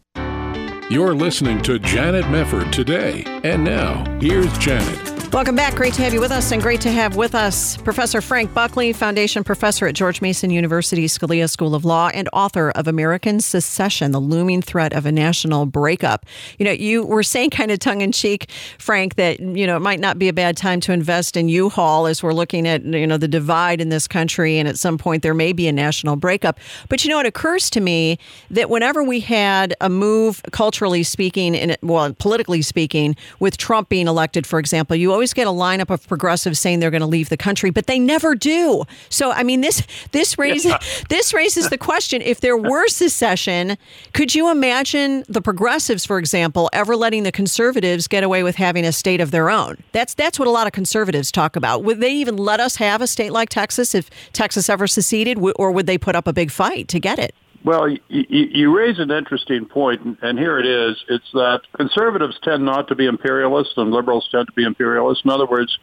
You're 0.88 1.14
listening 1.14 1.60
to 1.62 1.80
Janet 1.80 2.26
Mefford 2.26 2.70
today. 2.70 3.24
And 3.42 3.64
now, 3.64 4.04
here's 4.20 4.56
Janet. 4.58 5.15
Welcome 5.32 5.56
back. 5.56 5.74
Great 5.74 5.92
to 5.94 6.02
have 6.02 6.14
you 6.14 6.20
with 6.20 6.30
us, 6.30 6.52
and 6.52 6.62
great 6.62 6.80
to 6.82 6.90
have 6.90 7.16
with 7.16 7.34
us 7.34 7.76
Professor 7.78 8.20
Frank 8.22 8.54
Buckley, 8.54 8.92
Foundation 8.94 9.44
Professor 9.44 9.86
at 9.86 9.94
George 9.94 10.22
Mason 10.22 10.50
University 10.50 11.06
Scalia 11.06 11.50
School 11.50 11.74
of 11.74 11.84
Law, 11.84 12.08
and 12.14 12.28
author 12.32 12.70
of 12.70 12.86
American 12.86 13.40
Secession 13.40 14.12
The 14.12 14.20
Looming 14.20 14.62
Threat 14.62 14.94
of 14.94 15.04
a 15.04 15.12
National 15.12 15.66
Breakup. 15.66 16.24
You 16.58 16.64
know, 16.64 16.70
you 16.70 17.04
were 17.04 17.24
saying 17.24 17.50
kind 17.50 17.70
of 17.70 17.80
tongue 17.80 18.00
in 18.00 18.12
cheek, 18.12 18.48
Frank, 18.78 19.16
that, 19.16 19.40
you 19.40 19.66
know, 19.66 19.76
it 19.76 19.80
might 19.80 20.00
not 20.00 20.18
be 20.18 20.28
a 20.28 20.32
bad 20.32 20.56
time 20.56 20.80
to 20.80 20.92
invest 20.92 21.36
in 21.36 21.48
U 21.48 21.68
Haul 21.68 22.06
as 22.06 22.22
we're 22.22 22.32
looking 22.32 22.66
at, 22.66 22.84
you 22.84 23.06
know, 23.06 23.18
the 23.18 23.28
divide 23.28 23.80
in 23.80 23.90
this 23.90 24.08
country, 24.08 24.58
and 24.58 24.68
at 24.68 24.78
some 24.78 24.96
point 24.96 25.22
there 25.22 25.34
may 25.34 25.52
be 25.52 25.66
a 25.66 25.72
national 25.72 26.16
breakup. 26.16 26.58
But, 26.88 27.04
you 27.04 27.10
know, 27.10 27.18
it 27.18 27.26
occurs 27.26 27.68
to 27.70 27.80
me 27.80 28.18
that 28.50 28.70
whenever 28.70 29.02
we 29.02 29.20
had 29.20 29.74
a 29.80 29.90
move, 29.90 30.40
culturally 30.52 31.02
speaking, 31.02 31.56
and 31.56 31.76
well, 31.82 32.14
politically 32.14 32.62
speaking, 32.62 33.16
with 33.40 33.58
Trump 33.58 33.88
being 33.88 34.06
elected, 34.06 34.46
for 34.46 34.58
example, 34.58 34.96
you 34.96 35.15
always 35.16 35.32
get 35.32 35.46
a 35.46 35.50
lineup 35.50 35.88
of 35.88 36.06
progressives 36.06 36.60
saying 36.60 36.80
they're 36.80 36.90
going 36.90 37.00
to 37.00 37.06
leave 37.06 37.30
the 37.30 37.36
country, 37.38 37.70
but 37.70 37.86
they 37.86 37.98
never 37.98 38.34
do. 38.34 38.84
So, 39.08 39.32
I 39.32 39.42
mean, 39.42 39.62
this 39.62 39.82
this 40.12 40.38
raises 40.38 40.74
this 41.08 41.32
raises 41.32 41.70
the 41.70 41.78
question: 41.78 42.20
if 42.20 42.40
there 42.40 42.56
were 42.56 42.86
secession, 42.88 43.78
could 44.12 44.34
you 44.34 44.50
imagine 44.50 45.24
the 45.26 45.40
progressives, 45.40 46.04
for 46.04 46.18
example, 46.18 46.68
ever 46.72 46.94
letting 46.94 47.22
the 47.22 47.32
conservatives 47.32 48.06
get 48.06 48.22
away 48.22 48.42
with 48.42 48.56
having 48.56 48.84
a 48.84 48.92
state 48.92 49.20
of 49.22 49.30
their 49.30 49.48
own? 49.48 49.82
That's 49.92 50.12
that's 50.12 50.38
what 50.38 50.48
a 50.48 50.50
lot 50.50 50.66
of 50.66 50.74
conservatives 50.74 51.32
talk 51.32 51.56
about. 51.56 51.82
Would 51.82 52.00
they 52.00 52.12
even 52.12 52.36
let 52.36 52.60
us 52.60 52.76
have 52.76 53.00
a 53.00 53.06
state 53.06 53.32
like 53.32 53.48
Texas 53.48 53.94
if 53.94 54.10
Texas 54.34 54.68
ever 54.68 54.86
seceded, 54.86 55.38
or 55.56 55.72
would 55.72 55.86
they 55.86 55.96
put 55.96 56.14
up 56.14 56.26
a 56.26 56.32
big 56.34 56.50
fight 56.50 56.88
to 56.88 57.00
get 57.00 57.18
it? 57.18 57.34
Well, 57.66 57.88
you, 57.88 57.98
you 58.08 58.76
raise 58.76 59.00
an 59.00 59.10
interesting 59.10 59.66
point, 59.66 60.18
and 60.22 60.38
here 60.38 60.56
it 60.56 60.66
is. 60.66 60.96
It's 61.08 61.28
that 61.32 61.62
conservatives 61.76 62.38
tend 62.44 62.64
not 62.64 62.86
to 62.88 62.94
be 62.94 63.06
imperialists, 63.06 63.74
and 63.76 63.90
liberals 63.90 64.28
tend 64.30 64.46
to 64.46 64.52
be 64.52 64.62
imperialists. 64.62 65.24
In 65.24 65.32
other 65.32 65.46
words, 65.46 65.76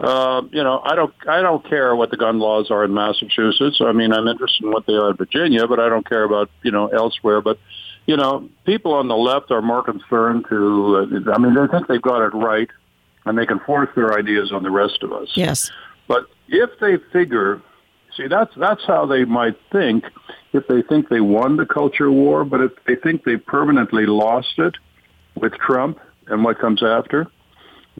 uh, 0.00 0.40
you 0.50 0.64
know, 0.64 0.80
I 0.82 0.94
don't, 0.94 1.12
I 1.28 1.42
don't 1.42 1.62
care 1.68 1.94
what 1.94 2.10
the 2.10 2.16
gun 2.16 2.38
laws 2.38 2.70
are 2.70 2.84
in 2.84 2.94
Massachusetts. 2.94 3.82
I 3.82 3.92
mean, 3.92 4.14
I'm 4.14 4.26
interested 4.28 4.64
in 4.64 4.72
what 4.72 4.86
they 4.86 4.94
are 4.94 5.10
in 5.10 5.16
Virginia, 5.16 5.66
but 5.66 5.78
I 5.78 5.90
don't 5.90 6.08
care 6.08 6.24
about, 6.24 6.48
you 6.62 6.70
know, 6.70 6.86
elsewhere. 6.86 7.42
But, 7.42 7.58
you 8.06 8.16
know, 8.16 8.48
people 8.64 8.94
on 8.94 9.08
the 9.08 9.16
left 9.16 9.50
are 9.50 9.60
more 9.60 9.82
concerned 9.82 10.46
to. 10.48 11.10
Uh, 11.28 11.32
I 11.34 11.36
mean, 11.36 11.52
they 11.52 11.66
think 11.66 11.86
they've 11.86 12.00
got 12.00 12.22
it 12.22 12.34
right, 12.34 12.70
and 13.26 13.36
they 13.36 13.44
can 13.44 13.60
force 13.60 13.90
their 13.94 14.18
ideas 14.18 14.52
on 14.52 14.62
the 14.62 14.70
rest 14.70 15.02
of 15.02 15.12
us. 15.12 15.28
Yes. 15.34 15.70
But 16.08 16.28
if 16.48 16.70
they 16.80 16.96
figure 17.12 17.60
See, 18.16 18.28
that's 18.28 18.52
that's 18.56 18.84
how 18.86 19.06
they 19.06 19.24
might 19.24 19.56
think 19.70 20.04
if 20.52 20.66
they 20.68 20.82
think 20.82 21.08
they 21.08 21.20
won 21.20 21.56
the 21.56 21.66
culture 21.66 22.10
war, 22.10 22.44
but 22.44 22.60
if 22.60 22.72
they 22.86 22.96
think 22.96 23.24
they 23.24 23.36
permanently 23.36 24.06
lost 24.06 24.58
it 24.58 24.74
with 25.34 25.52
Trump 25.54 25.98
and 26.28 26.42
what 26.42 26.58
comes 26.58 26.82
after, 26.82 27.26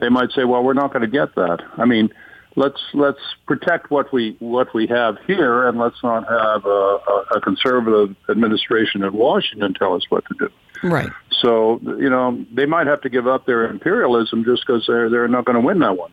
they 0.01 0.09
might 0.09 0.31
say, 0.33 0.45
"Well, 0.45 0.63
we're 0.63 0.73
not 0.73 0.93
going 0.93 1.03
to 1.03 1.11
get 1.11 1.35
that." 1.35 1.59
I 1.77 1.85
mean, 1.85 2.11
let's 2.57 2.81
let's 2.95 3.21
protect 3.47 3.91
what 3.91 4.13
we 4.13 4.37
what 4.39 4.75
we 4.75 4.87
have 4.87 5.17
here, 5.27 5.69
and 5.69 5.79
let's 5.79 6.03
not 6.03 6.27
have 6.29 6.65
a, 6.65 6.69
a, 6.69 7.25
a 7.37 7.41
conservative 7.41 8.17
administration 8.29 9.05
in 9.05 9.13
Washington 9.13 9.75
tell 9.75 9.95
us 9.95 10.03
what 10.09 10.25
to 10.27 10.35
do. 10.39 10.49
Right. 10.83 11.11
So 11.43 11.79
you 11.83 12.11
know, 12.11 12.45
they 12.53 12.67
might 12.67 12.87
have 12.87 13.03
to 13.03 13.11
give 13.11 13.27
up 13.27 13.47
their 13.47 13.69
imperialism 13.69 14.45
just 14.45 14.67
because 14.67 14.85
they're 14.87 15.11
they're 15.11 15.29
not 15.29 15.45
going 15.45 15.61
to 15.61 15.67
win 15.67 15.79
that 15.81 15.97
one. 15.97 16.13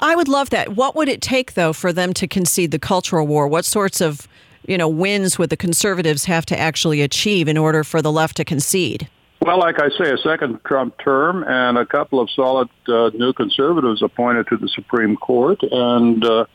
I 0.00 0.16
would 0.16 0.28
love 0.28 0.50
that. 0.50 0.70
What 0.76 0.94
would 0.96 1.08
it 1.08 1.20
take, 1.20 1.54
though, 1.54 1.72
for 1.72 1.92
them 1.92 2.12
to 2.14 2.26
concede 2.26 2.70
the 2.70 2.78
cultural 2.78 3.26
war? 3.26 3.46
What 3.48 3.64
sorts 3.64 4.00
of 4.00 4.28
you 4.66 4.76
know 4.76 4.88
wins 4.88 5.38
would 5.38 5.50
the 5.50 5.56
conservatives 5.56 6.24
have 6.24 6.44
to 6.46 6.58
actually 6.58 7.00
achieve 7.02 7.46
in 7.48 7.56
order 7.56 7.84
for 7.84 8.02
the 8.02 8.12
left 8.12 8.36
to 8.38 8.44
concede? 8.44 9.08
Well, 9.42 9.58
like 9.58 9.78
I 9.80 9.90
say, 9.90 10.10
a 10.10 10.18
second 10.18 10.58
Trump 10.64 10.96
term 10.98 11.44
and 11.46 11.78
a 11.78 11.86
couple 11.86 12.20
of 12.20 12.28
solid 12.30 12.68
uh, 12.88 13.10
new 13.14 13.32
conservatives 13.32 14.02
appointed 14.02 14.48
to 14.48 14.56
the 14.56 14.68
Supreme 14.68 15.16
Court, 15.16 15.60
and 15.62 16.24
uh, 16.24 16.46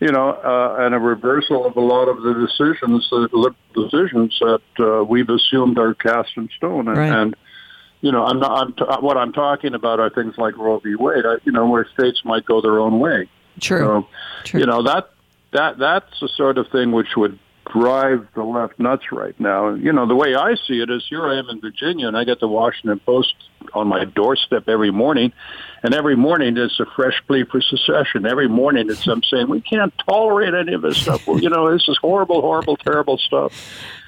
you 0.00 0.10
know, 0.10 0.30
uh, 0.30 0.76
and 0.80 0.94
a 0.94 0.98
reversal 0.98 1.64
of 1.64 1.76
a 1.76 1.80
lot 1.80 2.08
of 2.08 2.22
the 2.22 2.34
decisions, 2.34 3.06
the 3.10 3.28
liberal 3.32 3.54
decisions 3.88 4.36
that 4.40 4.62
uh, 4.80 5.04
we've 5.04 5.28
assumed 5.28 5.78
are 5.78 5.94
cast 5.94 6.30
in 6.36 6.48
stone, 6.56 6.88
and, 6.88 6.96
Right. 6.98 7.12
and 7.12 7.36
you 8.02 8.12
know, 8.12 8.24
I'm 8.26 8.40
not. 8.40 8.50
I'm 8.50 8.72
t- 8.74 8.84
uh, 8.84 9.00
what 9.00 9.16
I'm 9.16 9.32
talking 9.32 9.74
about 9.74 10.00
are 10.00 10.10
things 10.10 10.36
like 10.36 10.58
Roe 10.58 10.78
v. 10.80 10.96
Wade. 10.96 11.24
I, 11.24 11.36
you 11.44 11.52
know, 11.52 11.66
where 11.68 11.86
states 11.94 12.22
might 12.24 12.44
go 12.44 12.60
their 12.60 12.78
own 12.78 12.98
way. 12.98 13.28
True. 13.60 13.78
So, 13.78 14.08
True. 14.44 14.60
you 14.60 14.66
know 14.66 14.82
that 14.82 15.10
that 15.52 15.78
that's 15.78 16.20
the 16.20 16.28
sort 16.28 16.58
of 16.58 16.68
thing 16.68 16.92
which 16.92 17.16
would 17.16 17.38
drive 17.70 18.26
the 18.34 18.42
left 18.42 18.78
nuts 18.78 19.12
right 19.12 19.38
now. 19.38 19.68
And 19.68 19.82
you 19.82 19.92
know, 19.92 20.06
the 20.06 20.14
way 20.14 20.34
I 20.34 20.54
see 20.66 20.80
it 20.80 20.90
is, 20.90 21.04
here 21.08 21.26
I 21.26 21.38
am 21.38 21.48
in 21.48 21.60
Virginia, 21.60 22.08
and 22.08 22.16
I 22.16 22.24
get 22.24 22.40
the 22.40 22.48
Washington 22.48 23.00
Post 23.00 23.34
on 23.74 23.86
my 23.86 24.04
doorstep 24.04 24.68
every 24.68 24.90
morning, 24.90 25.32
and 25.82 25.94
every 25.94 26.16
morning 26.16 26.56
it's 26.56 26.78
a 26.80 26.86
fresh 26.96 27.22
plea 27.26 27.44
for 27.44 27.60
secession. 27.60 28.26
Every 28.26 28.48
morning 28.48 28.90
it's 28.90 29.04
them 29.04 29.22
saying 29.22 29.48
we 29.48 29.60
can't 29.60 29.92
tolerate 30.06 30.54
any 30.54 30.74
of 30.74 30.82
this 30.82 30.98
stuff. 30.98 31.26
Well, 31.26 31.40
you 31.40 31.50
know, 31.50 31.72
this 31.72 31.88
is 31.88 31.96
horrible, 31.98 32.40
horrible, 32.40 32.76
terrible 32.76 33.18
stuff. 33.18 33.52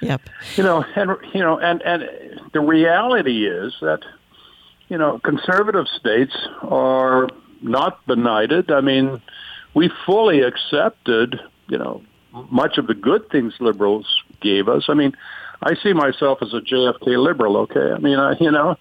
Yep. 0.01 0.23
You 0.57 0.65
know, 0.65 0.85
and 0.97 1.11
you 1.33 1.41
know, 1.41 1.59
and 1.59 1.81
and 1.83 2.09
the 2.53 2.61
reality 2.61 3.47
is 3.47 3.75
that 3.81 4.01
you 4.89 4.99
know 4.99 5.19
conservative 5.21 5.87
states 5.89 6.37
are 6.63 7.29
not 7.63 8.05
benighted. 8.07 8.71
I 8.71 8.81
mean, 8.81 9.23
we 9.75 9.91
fully 10.05 10.41
accepted, 10.41 11.41
you 11.69 11.79
know, 11.79 12.03
much 12.51 12.79
of 12.79 12.87
the 12.87 12.95
good 12.95 13.29
things 13.31 13.55
liberals 13.61 14.23
gave 14.41 14.69
us. 14.69 14.85
I 14.89 14.95
mean, 14.95 15.17
I 15.63 15.75
see 15.77 15.93
myself 15.93 16.43
as 16.43 16.53
a 16.53 16.61
JFK 16.61 17.23
liberal. 17.23 17.57
Okay, 17.59 17.93
I 17.93 17.99
mean, 17.99 18.19
I, 18.19 18.37
you 18.39 18.51
know, 18.51 18.77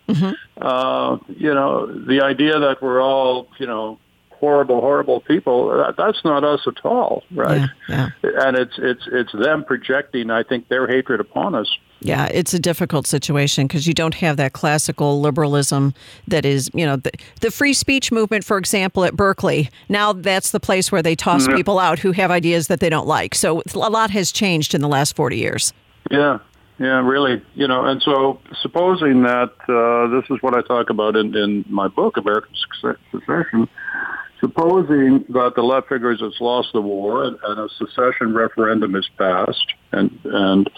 uh, 0.57 1.17
you 1.29 1.53
know, 1.53 1.88
the 1.88 2.22
idea 2.22 2.60
that 2.60 2.81
we're 2.81 3.01
all, 3.01 3.48
you 3.57 3.67
know, 3.67 4.00
horrible, 4.44 4.82
horrible 4.82 5.22
people. 5.22 5.70
That, 5.70 5.96
that's 5.98 6.24
not 6.26 6.44
us 6.44 6.60
at 6.68 6.84
all, 6.86 7.24
right? 7.32 7.70
Yeah, 7.88 8.10
And 8.22 8.58
it's 8.58 8.74
it's 8.78 9.04
it's 9.12 9.32
them 9.32 9.64
projecting, 9.64 10.30
I 10.30 10.44
think, 10.44 10.68
their 10.68 10.86
hatred 10.88 11.22
upon 11.22 11.56
us. 11.56 11.70
Yeah, 12.02 12.26
it's 12.26 12.54
a 12.54 12.60
difficult 12.60 13.08
situation 13.08 13.66
because 13.68 13.88
you 13.88 13.94
don't 13.94 14.16
have 14.16 14.36
that 14.36 14.52
classical 14.52 15.22
liberalism 15.22 15.94
that 16.28 16.44
is, 16.46 16.70
you 16.74 16.86
know, 16.86 16.98
the, 16.98 17.12
the 17.40 17.50
free 17.50 17.72
speech 17.74 18.12
movement, 18.12 18.44
for 18.44 18.58
example, 18.58 19.06
at 19.06 19.16
Berkeley. 19.16 19.70
Now 19.88 20.12
that's 20.12 20.52
the 20.52 20.60
place 20.60 20.92
where 20.92 21.02
they 21.02 21.16
toss 21.16 21.48
Mhm. 21.48 21.56
people 21.56 21.80
out 21.80 22.00
who 22.00 22.12
have 22.12 22.30
ideas 22.30 22.68
that 22.68 22.82
they 22.82 22.90
don't 22.90 23.08
like. 23.08 23.34
So 23.36 23.62
a 23.74 23.90
lot 23.90 24.10
has 24.12 24.34
changed 24.34 24.76
in 24.76 24.82
the 24.82 24.90
last 24.90 25.16
40 25.16 25.38
years. 25.38 25.72
Yeah, 26.12 26.40
yeah, 26.78 27.00
really. 27.08 27.42
You 27.56 27.70
know, 27.70 27.86
and 27.86 28.02
so 28.02 28.38
supposing 28.62 29.24
that 29.24 29.52
uh, 29.70 30.08
this 30.14 30.26
is 30.30 30.44
what 30.44 30.58
I 30.58 30.62
talk 30.68 30.90
about 30.90 31.16
in, 31.16 31.34
in 31.38 31.64
my 31.70 31.88
book, 31.88 32.18
American 32.18 32.54
Success- 32.64 33.02
Secession. 33.14 33.70
Supposing 34.44 35.24
that 35.30 35.54
the 35.56 35.62
left 35.64 35.88
figures 35.88 36.20
it's 36.22 36.42
lost 36.42 36.74
the 36.74 36.82
war 36.82 37.24
and, 37.24 37.38
and 37.46 37.60
a 37.62 37.70
secession 37.78 38.34
referendum 38.34 38.94
is 38.94 39.08
passed 39.18 39.74
and 39.94 40.20
and 40.26 40.70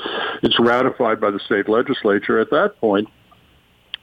it's 0.44 0.60
ratified 0.60 1.20
by 1.20 1.32
the 1.32 1.40
state 1.40 1.68
legislature, 1.68 2.40
at 2.40 2.52
that 2.52 2.80
point, 2.80 3.08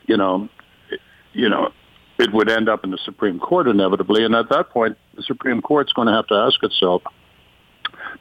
you 0.07 0.17
know, 0.17 0.49
it- 0.91 1.01
you 1.33 1.49
know, 1.49 1.71
it 2.19 2.33
would 2.33 2.51
end 2.51 2.69
up 2.69 2.83
in 2.83 2.91
the 2.91 2.99
Supreme 3.05 3.39
Court 3.39 3.69
inevitably, 3.69 4.25
and 4.25 4.35
at 4.35 4.49
that 4.49 4.71
point, 4.71 4.97
the 5.15 5.23
Supreme 5.23 5.63
Court's 5.63 5.93
going 5.93 6.09
to 6.09 6.13
have 6.15 6.27
to 6.27 6.35
ask 6.35 6.61
itself: 6.65 7.03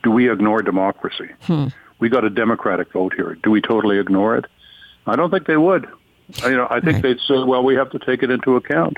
Do 0.03 0.11
we 0.11 0.29
ignore 0.31 0.61
democracy? 0.61 1.29
Hmm. 1.47 1.67
we 1.97 2.07
got 2.09 2.23
a 2.23 2.29
Democratic 2.29 2.93
vote 2.93 3.13
here. 3.15 3.35
Do 3.43 3.49
we 3.49 3.61
totally 3.61 3.97
ignore 3.97 4.35
it? 4.37 4.45
I 5.07 5.15
don't 5.15 5.31
think 5.31 5.47
they 5.47 5.57
would. 5.57 5.87
You 6.43 6.51
know, 6.57 6.67
I 6.69 6.79
think 6.81 7.01
they'd 7.01 7.19
say, 7.27 7.43
well, 7.43 7.63
we 7.63 7.73
have 7.75 7.89
to 7.91 7.99
take 7.99 8.21
it 8.23 8.29
into 8.29 8.55
account. 8.55 8.97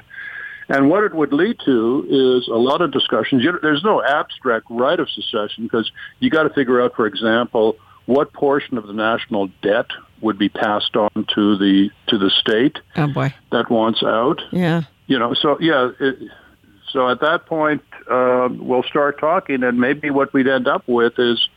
And 0.70 0.89
what 0.89 1.03
it 1.03 1.13
would 1.13 1.34
lead 1.34 1.58
to 1.65 2.05
is 2.10 2.48
a 2.48 2.55
lot 2.58 2.82
of 2.82 2.91
discussions. 2.91 3.43
You- 3.43 3.60
There's 3.62 3.84
no 3.84 4.03
abstract 4.03 4.65
right 4.70 5.00
of 5.00 5.10
secession 5.10 5.63
because 5.63 5.91
you 6.20 6.29
got 6.29 6.43
to 6.43 6.50
figure 6.50 6.82
out, 6.82 6.96
for 6.96 7.05
example, 7.05 7.75
what 8.05 8.34
portion 8.34 8.77
of 8.77 8.88
the 8.88 8.93
national 8.93 9.50
debt 9.62 9.88
would 10.22 10.38
be 10.38 10.50
passed 10.50 10.96
on 10.96 11.10
to 11.36 11.58
the 11.58 11.89
to 12.08 12.17
the 12.17 12.29
state 12.29 12.79
Oh, 12.96 13.08
boy. 13.08 13.34
that 13.51 13.70
wants 13.70 14.03
out. 14.03 14.41
Yeah. 14.51 14.82
You 15.08 15.20
know, 15.20 15.34
so 15.34 15.58
yeah. 15.60 15.91
It, 16.00 16.17
so 16.91 17.10
at 17.10 17.22
that 17.22 17.46
point, 17.48 17.82
uh, 18.10 18.50
we'll 18.51 18.84
start 18.84 19.20
talking, 19.20 19.63
and 19.63 19.79
maybe 19.79 20.12
what 20.12 20.32
we'd 20.34 20.48
end 20.48 20.67
up 20.67 20.84
with 20.88 21.17
is, 21.17 21.48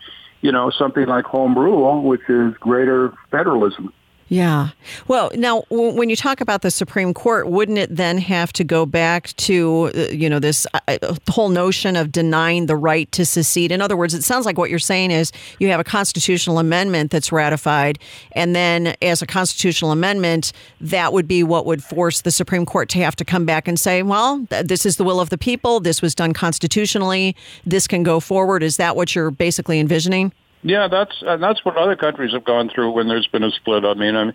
you 0.41 0.51
know, 0.51 0.71
something 0.71 1.07
like 1.07 1.25
home 1.27 1.57
rule, 1.59 2.03
which 2.03 2.23
is 2.29 2.55
greater 2.59 3.13
federalism. 3.31 3.93
Yeah. 4.29 4.71
Well, 5.07 5.31
now 5.37 5.63
when 5.71 6.11
you 6.11 6.17
talk 6.17 6.41
about 6.41 6.63
the 6.63 6.71
Supreme 6.71 7.15
Court, 7.15 7.49
wouldn't 7.49 7.79
it 7.79 7.95
then 7.95 8.19
have 8.19 8.53
to 8.55 8.65
go 8.65 8.85
back 8.85 9.29
to 9.37 9.93
uh, 9.95 10.01
you 10.11 10.29
know 10.29 10.41
this 10.41 10.67
uh, 10.75 10.81
uh, 10.89 11.15
whole 11.31 11.49
notion 11.49 11.95
of 11.95 12.11
denying 12.11 12.67
the 12.67 12.75
right 12.75 13.11
to 13.13 13.25
secede? 13.25 13.71
In 13.71 13.81
other 13.81 13.97
words, 13.97 14.15
it 14.15 14.25
sounds 14.25 14.45
like 14.45 14.59
what 14.59 14.69
you're 14.69 14.81
saying 14.81 15.13
is 15.13 15.31
you 15.61 15.69
have 15.69 15.79
a 15.79 15.85
constitutional 15.85 16.59
amendment 16.59 17.13
that's 17.13 17.31
ratified, 17.31 18.01
and 18.33 18.57
then 18.57 18.97
as 19.01 19.23
a 19.23 19.27
constitutional 19.27 19.93
amendment, 19.93 20.53
that 20.81 21.13
would 21.13 21.29
be 21.29 21.45
what 21.45 21.65
would 21.65 21.85
force 21.85 22.23
the 22.23 22.33
Supreme 22.33 22.67
Court 22.67 22.89
to 22.91 22.99
have 22.99 23.15
to 23.17 23.25
come 23.25 23.47
back 23.47 23.69
and 23.69 23.79
say, 23.79 24.03
well, 24.03 24.45
th- 24.51 24.67
this 24.67 24.85
is 24.85 24.97
the 24.97 25.05
will 25.05 25.21
of 25.21 25.31
the 25.31 25.39
people. 25.39 25.79
This 25.79 26.03
was 26.03 26.17
done 26.17 26.33
constitutionally. 26.33 27.37
This 27.65 27.87
can 27.87 28.03
go 28.03 28.19
forward. 28.19 28.65
Is 28.65 28.77
that 28.79 28.97
what 28.97 29.15
you're 29.15 29.31
basically 29.31 29.79
envisioning? 29.79 30.33
Yeah, 30.67 30.89
that's 30.89 31.23
and 31.23 31.41
that's 31.41 31.65
what 31.65 31.77
other 31.77 31.95
countries 31.95 32.33
have 32.33 32.43
gone 32.43 32.69
through 32.69 32.91
when 32.91 33.07
there's 33.07 33.29
been 33.29 33.45
a 33.45 33.53
split. 33.53 33.85
I 33.85 33.95
mean, 33.95 34.17
I 34.17 34.25
mean, 34.25 34.35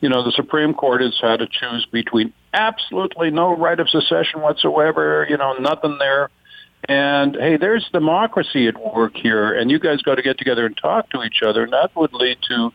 you 0.00 0.08
know, 0.08 0.22
the 0.22 0.30
Supreme 0.30 0.74
Court 0.74 1.00
has 1.00 1.18
had 1.20 1.40
to 1.40 1.48
choose 1.50 1.84
between 1.90 2.32
absolutely 2.54 3.32
no 3.32 3.56
right 3.56 3.80
of 3.80 3.90
secession 3.90 4.42
whatsoever, 4.42 5.26
you 5.28 5.36
know, 5.36 5.54
nothing 5.54 5.96
there, 5.98 6.30
and 6.88 7.34
hey, 7.34 7.56
there's 7.56 7.84
democracy 7.92 8.68
at 8.68 8.94
work 8.94 9.16
here, 9.16 9.52
and 9.52 9.72
you 9.72 9.80
guys 9.80 10.02
got 10.02 10.14
to 10.14 10.22
get 10.22 10.38
together 10.38 10.66
and 10.66 10.76
talk 10.76 11.10
to 11.10 11.24
each 11.24 11.42
other, 11.44 11.64
and 11.64 11.72
that 11.72 11.90
would 11.96 12.12
lead 12.12 12.38
to, 12.48 12.70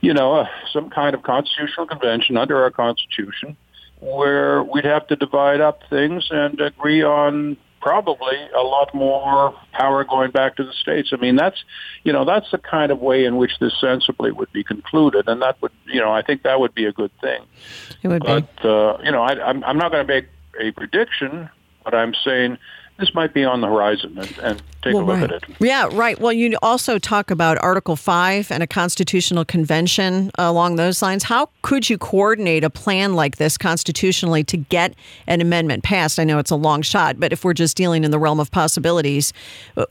you 0.00 0.14
know, 0.14 0.36
uh, 0.36 0.46
some 0.72 0.88
kind 0.88 1.14
of 1.14 1.22
constitutional 1.22 1.86
convention 1.86 2.38
under 2.38 2.62
our 2.62 2.70
constitution 2.70 3.58
where 4.00 4.62
we'd 4.62 4.86
have 4.86 5.06
to 5.08 5.16
divide 5.16 5.60
up 5.60 5.82
things 5.90 6.28
and 6.30 6.62
agree 6.62 7.02
on 7.02 7.58
probably 7.82 8.36
a 8.56 8.62
lot 8.62 8.94
more 8.94 9.54
power 9.72 10.04
going 10.04 10.30
back 10.30 10.56
to 10.56 10.64
the 10.64 10.72
states. 10.72 11.10
I 11.12 11.16
mean, 11.16 11.36
that's 11.36 11.62
you 12.04 12.12
know 12.12 12.24
that's 12.24 12.50
the 12.50 12.58
kind 12.58 12.90
of 12.90 13.00
way 13.00 13.24
in 13.24 13.36
which 13.36 13.58
this 13.58 13.74
sensibly 13.78 14.30
would 14.30 14.50
be 14.52 14.64
concluded, 14.64 15.28
and 15.28 15.42
that 15.42 15.60
would 15.60 15.72
you 15.86 16.00
know 16.00 16.12
I 16.12 16.22
think 16.22 16.44
that 16.44 16.60
would 16.60 16.74
be 16.74 16.86
a 16.86 16.92
good 16.92 17.10
thing. 17.20 17.42
It 18.02 18.08
would 18.08 18.22
be. 18.22 18.26
But 18.26 18.64
uh, 18.64 18.98
you 19.04 19.10
know, 19.10 19.22
I, 19.22 19.32
I'm 19.44 19.62
I'm 19.64 19.76
not 19.76 19.92
going 19.92 20.06
to 20.06 20.12
make 20.12 20.26
a 20.58 20.70
prediction, 20.70 21.50
but 21.84 21.94
I'm 21.94 22.14
saying 22.14 22.56
this 22.98 23.12
might 23.14 23.34
be 23.34 23.44
on 23.44 23.60
the 23.60 23.66
horizon, 23.66 24.16
and, 24.18 24.38
and 24.38 24.62
take 24.82 24.94
Well, 24.94 25.04
a 25.04 25.06
look 25.06 25.20
right. 25.20 25.32
at 25.32 25.48
it. 25.48 25.56
Yeah, 25.60 25.88
right. 25.92 26.20
Well, 26.20 26.32
you 26.32 26.56
also 26.62 26.98
talk 26.98 27.30
about 27.30 27.58
Article 27.58 27.96
5 27.96 28.50
and 28.50 28.62
a 28.62 28.66
constitutional 28.66 29.44
convention 29.44 30.30
along 30.38 30.76
those 30.76 31.02
lines. 31.02 31.24
How 31.24 31.48
could 31.62 31.88
you 31.88 31.98
coordinate 31.98 32.64
a 32.64 32.70
plan 32.70 33.14
like 33.14 33.36
this 33.36 33.56
constitutionally 33.56 34.44
to 34.44 34.56
get 34.56 34.94
an 35.26 35.40
amendment 35.40 35.84
passed? 35.84 36.18
I 36.18 36.24
know 36.24 36.38
it's 36.38 36.50
a 36.50 36.56
long 36.56 36.82
shot, 36.82 37.18
but 37.18 37.32
if 37.32 37.44
we're 37.44 37.54
just 37.54 37.76
dealing 37.76 38.04
in 38.04 38.10
the 38.10 38.18
realm 38.18 38.40
of 38.40 38.50
possibilities, 38.50 39.32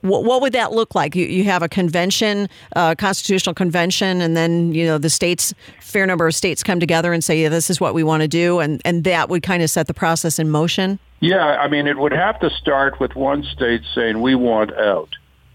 what, 0.02 0.24
what 0.24 0.42
would 0.42 0.54
that 0.54 0.72
look 0.72 0.94
like? 0.94 1.16
You, 1.16 1.26
you 1.26 1.44
have 1.46 1.64
a 1.64 1.70
convention, 1.70 2.50
a 2.74 2.96
constitutional 2.96 3.54
convention, 3.54 4.22
and 4.22 4.36
then, 4.36 4.74
you 4.74 4.86
know, 4.86 4.98
the 4.98 5.10
states, 5.10 5.54
fair 5.80 6.06
number 6.06 6.28
of 6.28 6.36
states 6.36 6.64
come 6.64 6.80
together 6.80 7.14
and 7.14 7.24
say, 7.24 7.42
yeah, 7.42 7.50
this 7.50 7.70
is 7.70 7.80
what 7.80 7.94
we 7.94 8.04
want 8.04 8.22
to 8.22 8.28
do. 8.28 8.60
And, 8.60 8.82
and 8.86 9.04
that 9.06 9.30
would 9.30 9.44
kind 9.44 9.64
of 9.64 9.70
set 9.70 9.88
the 9.88 9.94
process 9.94 10.40
in 10.40 10.50
motion. 10.50 11.00
Yeah, 11.24 11.46
I 11.46 11.68
mean, 11.68 11.86
it 11.86 12.00
would 12.00 12.14
have 12.14 12.40
to 12.40 12.50
start 12.50 13.00
with 13.00 13.16
one 13.16 13.44
state 13.44 13.82
saying 13.94 14.22
we 14.22 14.34
want 14.34 14.72
out. 14.82 15.10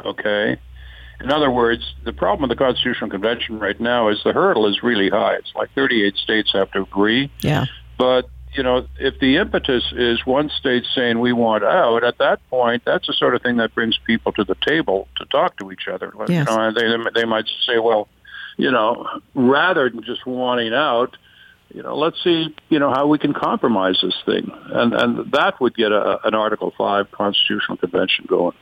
Okay. 0.05 0.57
In 1.21 1.33
other 1.33 1.51
words, 1.51 1.95
the 2.05 2.13
problem 2.13 2.49
with 2.49 2.57
the 2.57 2.63
Constitutional 2.63 3.11
Convention 3.11 3.59
right 3.59 3.81
now 3.81 4.09
is 4.09 4.19
the 4.23 4.33
hurdle 4.33 4.67
is 4.67 4.83
really 4.83 5.09
high. 5.09 5.35
It's 5.37 5.53
like 5.55 5.71
38 5.75 6.17
states 6.17 6.51
have 6.53 6.71
to 6.73 6.83
agree. 6.83 7.31
Yeah. 7.41 7.65
But 7.99 8.29
you 8.53 8.63
know, 8.63 8.87
if 8.99 9.19
the 9.21 9.37
impetus 9.37 9.85
is 9.93 10.25
one 10.25 10.51
state 10.59 10.85
saying 10.95 11.21
we 11.21 11.33
want 11.33 11.63
out, 11.63 12.03
at 12.05 12.19
that 12.19 12.41
point, 12.49 12.83
that's 12.87 13.07
the 13.07 13.13
sort 13.13 13.35
of 13.35 13.43
thing 13.43 13.57
that 13.59 13.75
brings 13.75 13.99
people 14.07 14.33
to 14.33 14.45
the 14.45 14.57
table 14.67 15.09
to 15.17 15.27
talk 15.27 15.57
to 15.59 15.71
each 15.73 15.89
other. 15.93 16.13
You 16.17 16.25
Yes. 16.29 16.47
know, 16.47 16.59
and 16.61 16.75
they 16.77 16.87
they 17.21 17.25
might 17.27 17.47
say, 17.67 17.79
well, 17.79 18.09
you 18.57 18.71
know, 18.71 19.07
rather 19.35 19.91
than 19.91 20.03
just 20.03 20.27
wanting 20.27 20.73
out, 20.73 21.17
you 21.75 21.83
know, 21.83 21.97
let's 21.97 22.23
see, 22.25 22.55
you 22.71 22.79
know, 22.79 22.91
how 22.91 23.07
we 23.07 23.19
can 23.19 23.35
compromise 23.35 23.99
this 24.03 24.17
thing, 24.25 24.51
and 24.71 24.95
and 24.95 25.33
that 25.33 25.61
would 25.61 25.75
get 25.77 25.93
a, 25.93 26.19
an 26.27 26.35
Article 26.35 26.73
Five 26.79 27.11
constitutional 27.11 27.77
convention 27.77 28.25
going. 28.27 28.57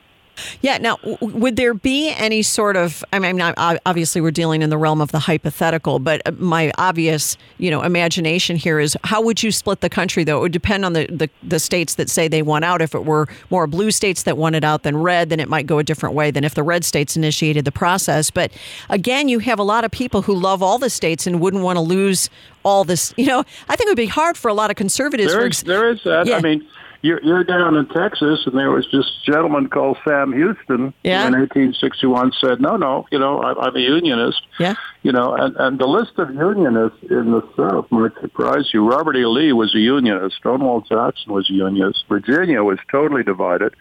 Yeah. 0.61 0.77
Now, 0.77 0.97
w- 0.97 1.17
would 1.21 1.55
there 1.55 1.73
be 1.73 2.09
any 2.11 2.41
sort 2.41 2.75
of? 2.75 3.03
I 3.13 3.19
mean, 3.19 3.37
not- 3.37 3.55
obviously, 3.85 4.21
we're 4.21 4.31
dealing 4.31 4.61
in 4.61 4.69
the 4.69 4.77
realm 4.77 5.01
of 5.01 5.11
the 5.11 5.19
hypothetical, 5.19 5.99
but 5.99 6.21
uh, 6.25 6.31
my 6.37 6.71
obvious, 6.77 7.37
you 7.57 7.71
know, 7.71 7.81
imagination 7.81 8.55
here 8.55 8.79
is 8.79 8.97
how 9.03 9.21
would 9.21 9.43
you 9.43 9.51
split 9.51 9.81
the 9.81 9.89
country? 9.89 10.23
Though 10.23 10.37
it 10.37 10.41
would 10.41 10.51
depend 10.51 10.85
on 10.85 10.93
the, 10.93 11.05
the 11.07 11.29
the 11.43 11.59
states 11.59 11.95
that 11.95 12.09
say 12.09 12.27
they 12.27 12.41
want 12.41 12.65
out. 12.65 12.81
If 12.81 12.93
it 12.95 13.05
were 13.05 13.27
more 13.49 13.67
blue 13.67 13.91
states 13.91 14.23
that 14.23 14.37
wanted 14.37 14.63
out 14.63 14.83
than 14.83 14.97
red, 14.97 15.29
then 15.29 15.39
it 15.39 15.49
might 15.49 15.67
go 15.67 15.79
a 15.79 15.83
different 15.83 16.15
way 16.15 16.31
than 16.31 16.43
if 16.43 16.53
the 16.55 16.63
red 16.63 16.83
states 16.85 17.15
initiated 17.15 17.65
the 17.65 17.71
process. 17.71 18.29
But 18.31 18.51
again, 18.89 19.27
you 19.29 19.39
have 19.39 19.59
a 19.59 19.63
lot 19.63 19.83
of 19.83 19.91
people 19.91 20.21
who 20.21 20.33
love 20.35 20.61
all 20.61 20.77
the 20.77 20.89
states 20.89 21.25
and 21.27 21.39
wouldn't 21.39 21.63
want 21.63 21.77
to 21.77 21.81
lose 21.81 22.29
all 22.63 22.83
this. 22.83 23.13
You 23.17 23.27
know, 23.27 23.43
I 23.69 23.75
think 23.75 23.87
it 23.87 23.91
would 23.91 23.97
be 23.97 24.05
hard 24.07 24.37
for 24.37 24.49
a 24.49 24.53
lot 24.53 24.69
of 24.69 24.75
conservatives. 24.75 25.31
There 25.33 25.45
ex- 25.45 25.57
is 25.59 25.63
there 25.63 25.89
is 25.89 26.03
that. 26.03 26.27
Yeah. 26.27 26.37
I 26.37 26.41
mean, 26.41 26.67
you're, 27.05 27.21
you're 27.23 27.43
down 27.43 27.75
in 27.75 27.87
Texas, 27.87 28.41
and 28.45 28.57
there 28.57 28.71
was 28.71 28.87
this 28.91 29.05
gentleman 29.23 29.69
called 29.69 29.97
Sam 30.03 30.33
Houston 30.33 30.93
Yeah. 31.03 31.27
in 31.27 31.33
1861 31.33 32.31
said, 32.41 32.59
no, 32.59 32.75
no, 32.77 33.05
you 33.11 33.19
know, 33.19 33.41
I, 33.41 33.53
I'm 33.67 33.75
a 33.75 33.79
unionist. 33.79 34.41
Yeah. 34.59 34.73
You 35.03 35.11
know, 35.11 35.35
and, 35.35 35.55
and 35.57 35.77
the 35.79 35.85
list 35.85 36.13
of 36.17 36.33
unionists 36.33 36.97
in 37.09 37.31
the 37.31 37.47
South 37.55 37.85
might 37.91 38.13
surprise 38.19 38.71
you. 38.73 38.89
Robert 38.89 39.15
E. 39.15 39.25
Lee 39.25 39.53
was 39.53 39.75
a 39.75 39.79
unionist. 39.79 40.37
Stonewall 40.37 40.81
Jackson 40.81 41.31
was 41.31 41.47
a 41.49 41.53
unionist. 41.53 42.05
Virginia 42.09 42.63
was 42.63 42.79
totally 42.91 43.23
divided. 43.23 43.75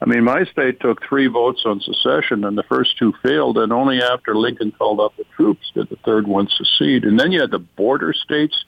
I 0.00 0.04
mean, 0.06 0.22
my 0.22 0.44
state 0.44 0.78
took 0.80 1.02
three 1.08 1.26
votes 1.26 1.62
on 1.64 1.80
secession, 1.80 2.44
and 2.44 2.56
the 2.56 2.62
first 2.64 2.98
two 2.98 3.12
failed, 3.22 3.58
and 3.58 3.72
only 3.72 4.00
after 4.00 4.36
Lincoln 4.36 4.70
called 4.72 5.00
up 5.00 5.16
the 5.16 5.24
troops 5.36 5.72
did 5.74 5.88
the 5.88 5.96
third 6.04 6.28
one 6.28 6.48
secede. 6.48 7.04
And 7.04 7.18
then 7.18 7.32
you 7.32 7.40
had 7.40 7.50
the 7.50 7.58
border 7.58 8.12
states, 8.12 8.64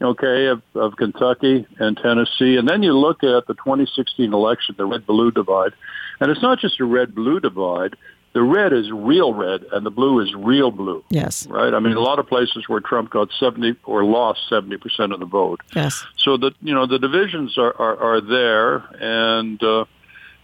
okay, 0.00 0.46
of, 0.46 0.62
of 0.74 0.96
Kentucky 0.96 1.66
and 1.78 1.96
Tennessee, 1.96 2.56
and 2.56 2.68
then 2.68 2.82
you 2.82 2.92
look 2.92 3.22
at 3.24 3.46
the 3.46 3.54
2016 3.54 4.32
election, 4.32 4.74
the 4.78 4.86
red-blue 4.86 5.32
divide, 5.32 5.72
and 6.20 6.30
it's 6.30 6.42
not 6.42 6.58
just 6.58 6.80
a 6.80 6.84
red-blue 6.84 7.40
divide. 7.40 7.96
The 8.34 8.42
red 8.42 8.72
is 8.72 8.90
real 8.92 9.32
red, 9.32 9.64
and 9.72 9.84
the 9.84 9.90
blue 9.90 10.20
is 10.20 10.32
real 10.34 10.70
blue. 10.70 11.02
Yes. 11.08 11.46
Right. 11.46 11.72
I 11.72 11.80
mean, 11.80 11.94
a 11.94 12.00
lot 12.00 12.18
of 12.18 12.28
places 12.28 12.68
where 12.68 12.78
Trump 12.78 13.10
got 13.10 13.30
70 13.40 13.76
or 13.84 14.04
lost 14.04 14.40
70 14.48 14.76
percent 14.76 15.12
of 15.12 15.18
the 15.18 15.26
vote. 15.26 15.60
Yes. 15.74 16.04
So 16.18 16.36
the 16.36 16.52
you 16.60 16.74
know 16.74 16.86
the 16.86 16.98
divisions 16.98 17.56
are 17.56 17.74
are, 17.74 17.96
are 17.96 18.20
there, 18.20 18.76
and 19.00 19.60
uh, 19.62 19.86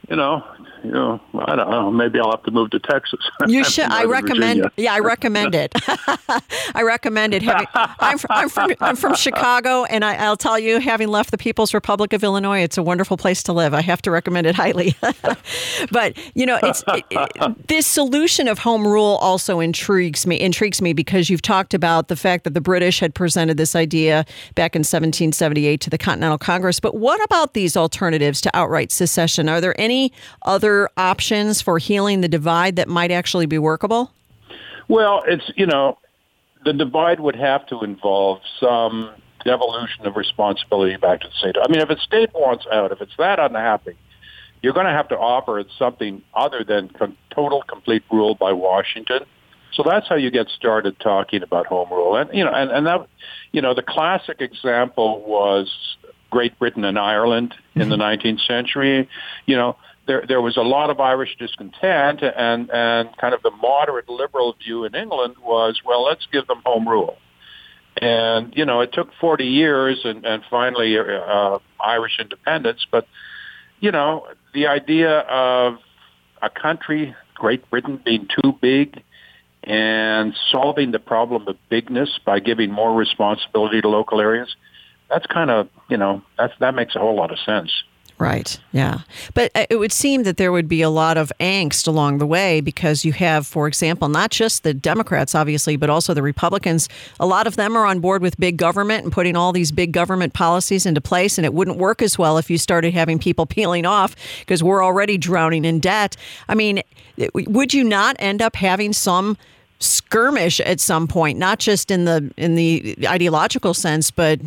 you 0.09 0.17
know, 0.17 0.45
you 0.85 0.91
know, 0.91 1.21
I 1.39 1.57
don't 1.57 1.71
know. 1.71 1.91
Maybe 1.91 2.21
I'll 2.21 2.31
have 2.31 2.43
to 2.45 2.51
move 2.51 2.71
to 2.71 2.79
Texas. 2.79 3.21
You 3.49 3.63
should. 3.65 3.85
I 3.85 4.05
recommend. 4.05 4.63
Virginia. 4.63 4.73
Yeah, 4.77 4.95
I 4.95 5.01
recommend 5.01 5.55
it. 5.55 5.73
I 6.75 6.83
recommend 6.83 7.35
it. 7.35 7.43
Having, 7.43 7.67
I'm, 7.75 8.19
from, 8.19 8.31
I'm 8.31 8.49
from 8.49 8.71
I'm 8.81 8.97
from 8.97 9.15
Chicago, 9.15 9.85
and 9.85 10.05
I, 10.05 10.15
I'll 10.17 10.37
tell 10.37 10.59
you, 10.59 10.81
having 10.81 11.09
left 11.09 11.31
the 11.31 11.39
People's 11.39 11.75
Republic 11.75 12.13
of 12.13 12.25
Illinois, 12.25 12.61
it's 12.61 12.79
a 12.79 12.83
wonderful 12.83 13.17
place 13.17 13.43
to 13.45 13.53
live. 13.53 13.75
I 13.75 13.83
have 13.83 14.01
to 14.03 14.11
recommend 14.11 14.47
it 14.47 14.55
highly. 14.55 14.95
but 15.91 16.17
you 16.35 16.47
know, 16.47 16.59
it's 16.63 16.83
it, 16.89 17.05
it- 17.11 17.69
this 17.69 17.87
solution 17.87 18.49
of 18.49 18.59
home 18.59 18.87
rule 18.87 19.17
also 19.21 19.61
intrigues 19.61 20.27
me. 20.27 20.41
Intrigues 20.41 20.81
me 20.81 20.93
because 20.93 21.29
you've 21.31 21.43
talked 21.43 21.75
about 21.75 22.09
the 22.09 22.17
fact 22.17 22.45
that 22.45 22.55
the 22.55 22.61
British 22.61 22.99
had 23.01 23.15
presented 23.15 23.57
this 23.57 23.77
idea 23.77 24.25
back 24.55 24.75
in 24.75 24.81
1778 24.81 25.81
to 25.83 25.91
the 25.91 25.99
Continental 25.99 26.39
Congress. 26.39 26.81
But 26.81 26.97
what 26.97 27.23
about 27.25 27.55
these 27.55 27.77
alternatives 27.77 28.41
to 28.43 28.51
outright 28.57 28.91
secession? 28.91 29.49
Are 29.49 29.61
there 29.61 29.79
any 29.81 30.13
other 30.43 30.74
options 30.97 31.61
for 31.61 31.79
healing 31.79 32.21
the 32.21 32.29
divide 32.29 32.77
that 32.77 32.89
might 32.89 33.11
actually 33.11 33.47
be 33.47 33.59
workable? 33.59 34.13
Well, 34.89 35.23
it's 35.27 35.51
you 35.57 35.67
know, 35.67 35.99
the 36.65 36.73
divide 36.73 37.21
would 37.21 37.37
have 37.37 37.67
to 37.69 37.83
involve 37.83 38.41
some 38.61 39.11
devolution 39.45 40.07
of 40.07 40.17
responsibility 40.17 40.97
back 40.97 41.21
to 41.21 41.29
the 41.29 41.35
state. 41.35 41.57
I 41.63 41.71
mean, 41.71 41.81
if 41.81 41.91
a 41.91 41.99
state 41.99 42.31
wants 42.35 42.67
out, 42.73 42.93
if 42.93 43.01
it's 43.01 43.17
that 43.19 43.39
unhappy, 43.39 43.97
you're 44.63 44.73
going 44.73 44.87
to 44.87 44.93
have 44.93 45.09
to 45.09 45.19
offer 45.19 45.59
it 45.59 45.67
something 45.79 46.23
other 46.33 46.65
than 46.65 46.89
com- 46.89 47.17
total, 47.31 47.63
complete 47.63 48.03
rule 48.11 48.35
by 48.35 48.53
Washington. 48.53 49.21
So 49.75 49.83
that's 49.85 50.09
how 50.09 50.15
you 50.15 50.31
get 50.31 50.49
started 50.49 50.99
talking 51.01 51.43
about 51.43 51.67
home 51.67 51.91
rule. 51.91 52.17
And 52.17 52.31
you 52.33 52.45
know, 52.45 52.53
and, 52.53 52.71
and 52.71 52.87
that, 52.87 53.07
you 53.53 53.61
know, 53.61 53.75
the 53.75 53.83
classic 53.83 54.41
example 54.41 55.23
was 55.27 55.71
Great 56.31 56.59
Britain 56.59 56.85
and 56.85 56.99
Ireland 56.99 57.55
in 57.75 57.89
the 57.89 57.97
mm-hmm. 57.97 58.27
19th 58.27 58.47
century. 58.47 59.09
You 59.47 59.57
know, 59.57 59.77
there 60.07 60.25
there 60.27 60.41
was 60.41 60.57
a 60.57 60.63
lot 60.63 60.91
of 60.91 61.01
Irish 61.01 61.37
discontent, 61.39 62.23
and 62.23 62.71
and 62.71 63.17
kind 63.17 63.35
of 63.35 63.43
the 63.43 63.51
moderate 63.51 64.09
liberal 64.09 64.55
view 64.63 64.85
in 64.85 64.95
England 64.95 65.37
was, 65.43 65.81
well, 65.85 66.05
let's 66.05 66.27
give 66.33 66.47
them 66.47 66.61
home 66.65 66.89
rule. 66.89 67.17
And 68.01 68.53
you 68.57 68.65
know, 68.65 68.81
it 68.81 68.93
took 68.93 69.11
40 69.21 69.45
years, 69.45 70.01
and 70.05 70.25
and 70.25 70.43
finally 70.51 70.99
uh, 70.99 71.59
Irish 71.81 72.19
independence. 72.19 72.87
But 72.91 73.07
you 73.81 73.91
know, 73.91 74.27
the 74.53 74.67
idea 74.67 75.21
of 75.21 75.79
a 76.43 76.51
country, 76.51 77.15
Great 77.35 77.69
Britain, 77.71 78.01
being 78.05 78.29
too 78.43 78.53
big 78.61 79.03
and 79.65 80.37
solving 80.51 80.93
the 80.93 80.99
problem 80.99 81.49
of 81.49 81.57
bigness 81.71 82.19
by 82.25 82.39
giving 82.39 82.71
more 82.71 82.95
responsibility 82.95 83.81
to 83.81 83.89
local 83.89 84.21
areas, 84.21 84.55
that's 85.09 85.27
kind 85.27 85.51
of, 85.51 85.69
you 85.89 85.97
know, 85.97 86.23
that's, 86.37 86.53
that 86.61 86.75
makes 86.75 86.95
a 86.95 86.99
whole 86.99 87.17
lot 87.17 87.33
of 87.33 87.39
sense. 87.39 87.71
Right. 88.25 88.59
Yeah. 88.73 89.01
But 89.35 89.51
uh, 89.55 89.67
it 89.69 89.77
would 89.77 89.93
seem 89.93 90.23
that 90.23 90.39
there 90.39 90.51
would 90.51 90.67
be 90.67 90.81
a 90.81 90.89
lot 90.89 91.19
of 91.19 91.31
angst 91.41 91.87
along 91.87 92.19
the 92.19 92.27
way 92.27 92.63
because 92.63 93.05
you 93.05 93.13
have, 93.13 93.47
for 93.47 93.69
example, 93.69 94.09
not 94.09 94.31
just 94.31 94.63
the 94.63 94.73
Democrats, 94.73 95.35
obviously, 95.35 95.77
but 95.77 95.91
also 95.91 96.15
the 96.15 96.23
Republicans. 96.23 96.89
A 97.21 97.27
lot 97.27 97.47
of 97.47 97.57
them 97.57 97.77
are 97.77 97.85
on 97.85 98.01
board 98.01 98.23
with 98.23 98.41
big 98.41 98.57
government 98.57 99.05
and 99.05 99.13
putting 99.13 99.37
all 99.37 99.53
these 99.53 99.71
big 99.71 99.93
government 99.93 100.33
policies 100.33 100.87
into 100.87 101.03
place. 101.03 101.37
And 101.37 101.45
it 101.45 101.53
wouldn't 101.53 101.77
work 101.77 102.01
as 102.01 102.19
well 102.19 102.39
if 102.39 102.49
you 102.49 102.57
started 102.57 102.95
having 102.95 103.19
people 103.19 103.45
peeling 103.55 103.85
off 103.85 104.17
because 104.41 104.63
we're 104.63 104.83
already 104.83 105.19
drowning 105.19 105.67
in 105.67 105.79
debt. 105.79 106.17
I 106.49 106.55
mean, 106.55 106.83
would 107.35 107.75
you 107.75 107.85
not 107.85 108.17
end 108.19 108.41
up 108.41 108.57
having 108.57 108.95
some 108.95 109.37
skirmish 109.81 110.61
at 110.61 110.81
some 110.81 111.07
point 111.07 111.39
not 111.39 111.59
just 111.59 111.91
in 111.91 112.07
the 112.07 112.33
in 112.39 112.55
the 112.55 112.97
ideological 113.07 113.75
sense 113.75 114.11
but 114.11 114.41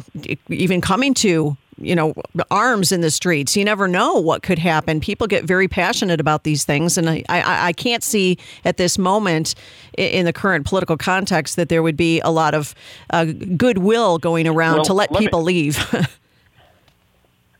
even 0.49 0.81
coming 0.81 1.13
to 1.13 1.55
you 1.79 1.95
know 1.95 2.13
arms 2.49 2.91
in 2.91 3.01
the 3.01 3.11
streets 3.11 3.55
you 3.55 3.63
never 3.63 3.87
know 3.87 4.15
what 4.15 4.41
could 4.43 4.59
happen 4.59 4.99
people 4.99 5.27
get 5.27 5.43
very 5.43 5.67
passionate 5.67 6.19
about 6.19 6.43
these 6.43 6.63
things 6.65 6.97
and 6.97 7.09
i 7.09 7.23
i, 7.29 7.67
I 7.67 7.73
can't 7.73 8.03
see 8.03 8.37
at 8.65 8.77
this 8.77 8.97
moment 8.97 9.53
in 9.97 10.25
the 10.25 10.33
current 10.33 10.65
political 10.65 10.97
context 10.97 11.55
that 11.55 11.69
there 11.69 11.83
would 11.83 11.97
be 11.97 12.19
a 12.21 12.31
lot 12.31 12.53
of 12.53 12.73
uh, 13.11 13.25
goodwill 13.55 14.17
going 14.17 14.47
around 14.47 14.77
Well, 14.77 14.85
to 14.85 14.93
let, 14.93 15.11
let 15.11 15.19
me- 15.19 15.25
people 15.27 15.43
leave 15.43 15.77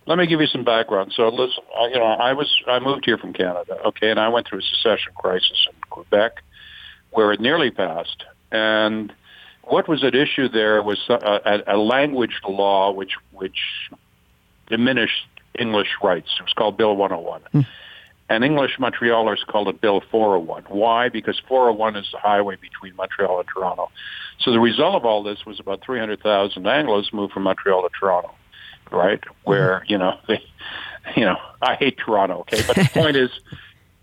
Let 0.06 0.17
me 0.17 0.25
give 0.25 0.39
you 0.39 0.47
some 0.47 0.63
background. 0.63 1.12
So 1.13 1.27
listen, 1.27 1.63
I- 1.77 1.88
you 1.88 1.95
know, 1.99 2.06
I 2.06 2.32
was 2.32 2.49
I 2.65 2.80
moved 2.80 3.03
here 3.06 3.17
from 3.17 3.34
Canada, 3.34 3.77
okay, 3.88 4.10
and 4.10 4.19
I 4.19 4.30
went 4.30 4.47
through 4.47 4.60
a 4.60 4.62
secession 4.62 5.12
crisis 5.17 5.67
in 5.67 5.75
Quebec, 5.89 6.41
where 7.12 7.34
it 7.34 7.41
nearly 7.41 7.71
passed. 7.71 8.23
And 8.49 9.12
what 9.63 9.89
was 9.89 10.06
at 10.06 10.15
issue 10.15 10.47
there 10.47 10.82
was 10.82 10.99
a, 11.10 11.13
a, 11.67 11.75
a 11.75 11.77
language 11.77 12.39
law 12.47 12.91
which 12.91 13.15
which 13.32 13.60
diminished 14.67 15.27
English 15.58 15.89
rights. 16.03 16.30
It 16.39 16.43
was 16.43 16.53
called 16.53 16.77
Bill 16.77 16.95
101. 16.95 17.65
And 18.30 18.43
English 18.43 18.77
Montrealers 18.77 19.45
called 19.47 19.69
it 19.69 19.80
Bill 19.80 20.01
401. 20.12 20.63
Why? 20.67 21.08
Because 21.10 21.39
401 21.47 21.95
is 21.95 22.08
the 22.12 22.19
highway 22.19 22.58
between 22.58 22.95
Montreal 22.95 23.39
and 23.39 23.47
Toronto. 23.47 23.89
So 24.39 24.51
the 24.51 24.60
result 24.60 24.95
of 24.95 25.06
all 25.06 25.23
this 25.23 25.45
was 25.45 25.60
about 25.60 25.82
300,000 25.84 26.63
Anglos 26.63 27.13
moved 27.13 27.34
from 27.34 27.43
Montreal 27.43 27.84
to 27.84 27.89
Toronto, 27.97 28.36
right? 28.91 29.23
Where, 29.43 29.84
you 29.88 29.97
know, 29.97 30.19
they, 30.27 30.43
you 31.15 31.23
know, 31.23 31.38
I 31.62 31.75
hate 31.75 31.97
Toronto, 31.97 32.39
okay? 32.41 32.62
But 32.67 32.75
the 32.75 32.89
point 32.93 33.15
is, 33.15 33.30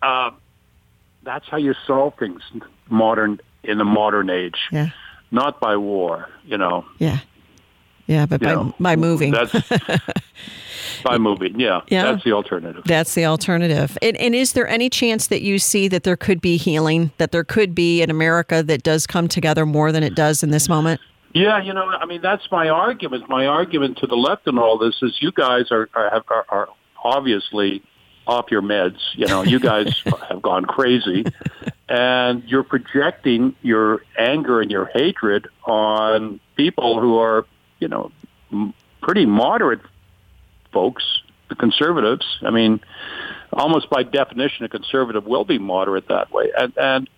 um, 0.03 0.37
that's 1.22 1.46
how 1.48 1.59
you 1.59 1.74
solve 1.87 2.14
things 2.18 2.40
modern 2.88 3.40
in 3.62 3.79
the 3.79 3.85
modern 3.85 4.29
age, 4.31 4.59
yeah 4.70 4.90
not 5.35 5.61
by 5.61 5.77
war, 5.77 6.29
you 6.44 6.57
know. 6.57 6.87
yeah 6.98 7.18
yeah 8.06 8.26
but 8.26 8.40
by, 8.40 8.54
know, 8.54 8.74
by 8.80 8.96
moving 8.96 9.32
That's 9.32 9.52
by 11.04 11.18
moving, 11.18 11.58
yeah. 11.60 11.82
Yeah. 11.88 12.12
That's 12.12 12.24
the 12.24 12.32
alternative. 12.32 12.82
That's 12.84 13.14
the 13.14 13.26
alternative. 13.26 13.96
And, 14.02 14.16
and 14.16 14.34
is 14.34 14.52
there 14.52 14.66
any 14.66 14.88
chance 14.88 15.26
that 15.28 15.42
you 15.42 15.58
see 15.58 15.86
that 15.88 16.02
there 16.02 16.16
could 16.16 16.40
be 16.40 16.56
healing, 16.56 17.12
that 17.18 17.30
there 17.30 17.44
could 17.44 17.74
be 17.74 18.02
an 18.02 18.10
America 18.10 18.62
that 18.62 18.82
does 18.82 19.06
come 19.06 19.28
together 19.28 19.66
more 19.66 19.92
than 19.92 20.02
it 20.02 20.14
does 20.14 20.42
in 20.42 20.50
this 20.50 20.68
moment? 20.68 21.00
Yeah, 21.34 21.60
you 21.60 21.72
know, 21.72 21.84
I 21.86 22.06
mean, 22.06 22.22
that's 22.22 22.48
my 22.50 22.68
argument. 22.68 23.28
My 23.28 23.46
argument 23.46 23.98
to 23.98 24.06
the 24.06 24.16
left 24.16 24.46
in 24.46 24.56
all 24.56 24.78
this 24.78 24.94
is 25.02 25.16
you 25.20 25.32
guys 25.32 25.72
are 25.72 25.88
are, 25.94 26.22
are, 26.28 26.46
are 26.48 26.68
obviously 27.02 27.82
off 28.26 28.52
your 28.52 28.62
meds. 28.62 28.98
You 29.14 29.26
know, 29.26 29.42
you 29.42 29.58
guys 29.58 30.00
have 30.28 30.40
gone 30.40 30.64
crazy, 30.64 31.24
and 31.88 32.44
you're 32.44 32.62
projecting 32.62 33.56
your 33.62 34.02
anger 34.16 34.60
and 34.60 34.70
your 34.70 34.86
hatred 34.86 35.48
on 35.64 36.38
people 36.56 37.00
who 37.00 37.18
are, 37.18 37.46
you 37.85 37.88
know, 37.88 38.11
m- 38.51 38.73
pretty 39.03 39.27
moderate 39.27 39.83
folks, 40.73 41.05
the 41.51 41.55
conservatives. 41.55 42.27
I 42.40 42.51
mean, 42.51 42.81
almost 43.53 43.90
by 43.90 44.05
definition, 44.05 44.64
a 44.64 44.70
conservative 44.70 45.27
will 45.27 45.44
be 45.44 45.59
moderate 45.59 46.09
that 46.09 46.33
way, 46.33 46.51
and 46.57 46.73
and 46.79 47.11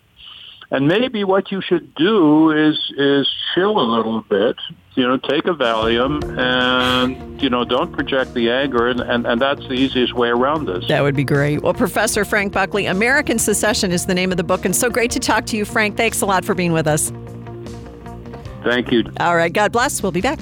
and 0.69 0.89
maybe 0.89 1.23
what 1.23 1.53
you 1.53 1.61
should 1.61 1.95
do 1.95 2.51
is 2.51 2.77
is 2.97 3.25
chill 3.55 3.79
a 3.79 3.87
little 3.95 4.21
bit. 4.23 4.57
You 4.95 5.07
know, 5.07 5.15
take 5.15 5.45
a 5.45 5.53
Valium, 5.53 6.21
and 6.37 7.41
you 7.41 7.49
know, 7.49 7.63
don't 7.63 7.93
project 7.93 8.33
the 8.33 8.51
anger, 8.51 8.89
and, 8.89 8.99
and, 8.99 9.25
and 9.25 9.39
that's 9.39 9.61
the 9.69 9.75
easiest 9.75 10.15
way 10.15 10.27
around 10.27 10.65
this. 10.65 10.85
That 10.89 11.03
would 11.03 11.15
be 11.15 11.23
great. 11.23 11.61
Well, 11.61 11.75
Professor 11.75 12.25
Frank 12.25 12.51
Buckley, 12.51 12.87
American 12.87 13.39
Secession 13.39 13.91
is 13.93 14.05
the 14.05 14.15
name 14.15 14.31
of 14.31 14.37
the 14.37 14.43
book. 14.43 14.65
And 14.65 14.75
so 14.75 14.89
great 14.89 15.11
to 15.11 15.19
talk 15.19 15.45
to 15.45 15.55
you, 15.55 15.63
Frank. 15.63 15.95
Thanks 15.95 16.21
a 16.21 16.25
lot 16.25 16.43
for 16.43 16.55
being 16.55 16.73
with 16.73 16.87
us. 16.87 17.13
Thank 18.63 18.91
you. 18.91 19.03
All 19.21 19.35
right. 19.37 19.53
God 19.53 19.71
bless. 19.71 20.03
We'll 20.03 20.11
be 20.11 20.21
back. 20.21 20.39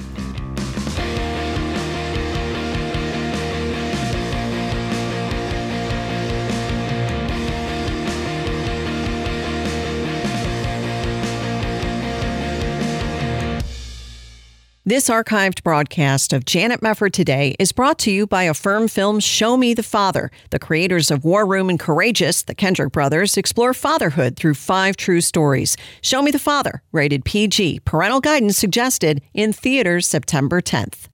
This 14.88 15.08
archived 15.08 15.64
broadcast 15.64 16.32
of 16.32 16.44
Janet 16.44 16.80
Mefford 16.80 17.10
Today 17.10 17.56
is 17.58 17.72
brought 17.72 17.98
to 17.98 18.12
you 18.12 18.24
by 18.24 18.44
Affirm 18.44 18.86
Films 18.86 19.24
Show 19.24 19.56
Me 19.56 19.74
the 19.74 19.82
Father. 19.82 20.30
The 20.50 20.60
creators 20.60 21.10
of 21.10 21.24
War 21.24 21.44
Room 21.44 21.68
and 21.68 21.80
Courageous, 21.80 22.44
the 22.44 22.54
Kendrick 22.54 22.92
brothers, 22.92 23.36
explore 23.36 23.74
fatherhood 23.74 24.36
through 24.36 24.54
five 24.54 24.96
true 24.96 25.20
stories. 25.20 25.76
Show 26.02 26.22
Me 26.22 26.30
the 26.30 26.38
Father, 26.38 26.84
rated 26.92 27.24
PG. 27.24 27.80
Parental 27.80 28.20
guidance 28.20 28.56
suggested 28.58 29.22
in 29.34 29.52
theaters 29.52 30.06
September 30.06 30.60
10th. 30.60 31.08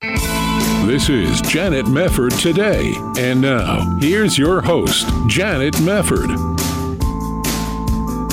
This 0.87 1.09
is 1.09 1.41
Janet 1.41 1.87
Mefford 1.87 2.39
Today. 2.43 2.93
And 3.17 3.41
now, 3.41 3.99
here's 4.01 4.37
your 4.37 4.61
host, 4.61 5.09
Janet 5.29 5.73
Mefford. 5.77 6.62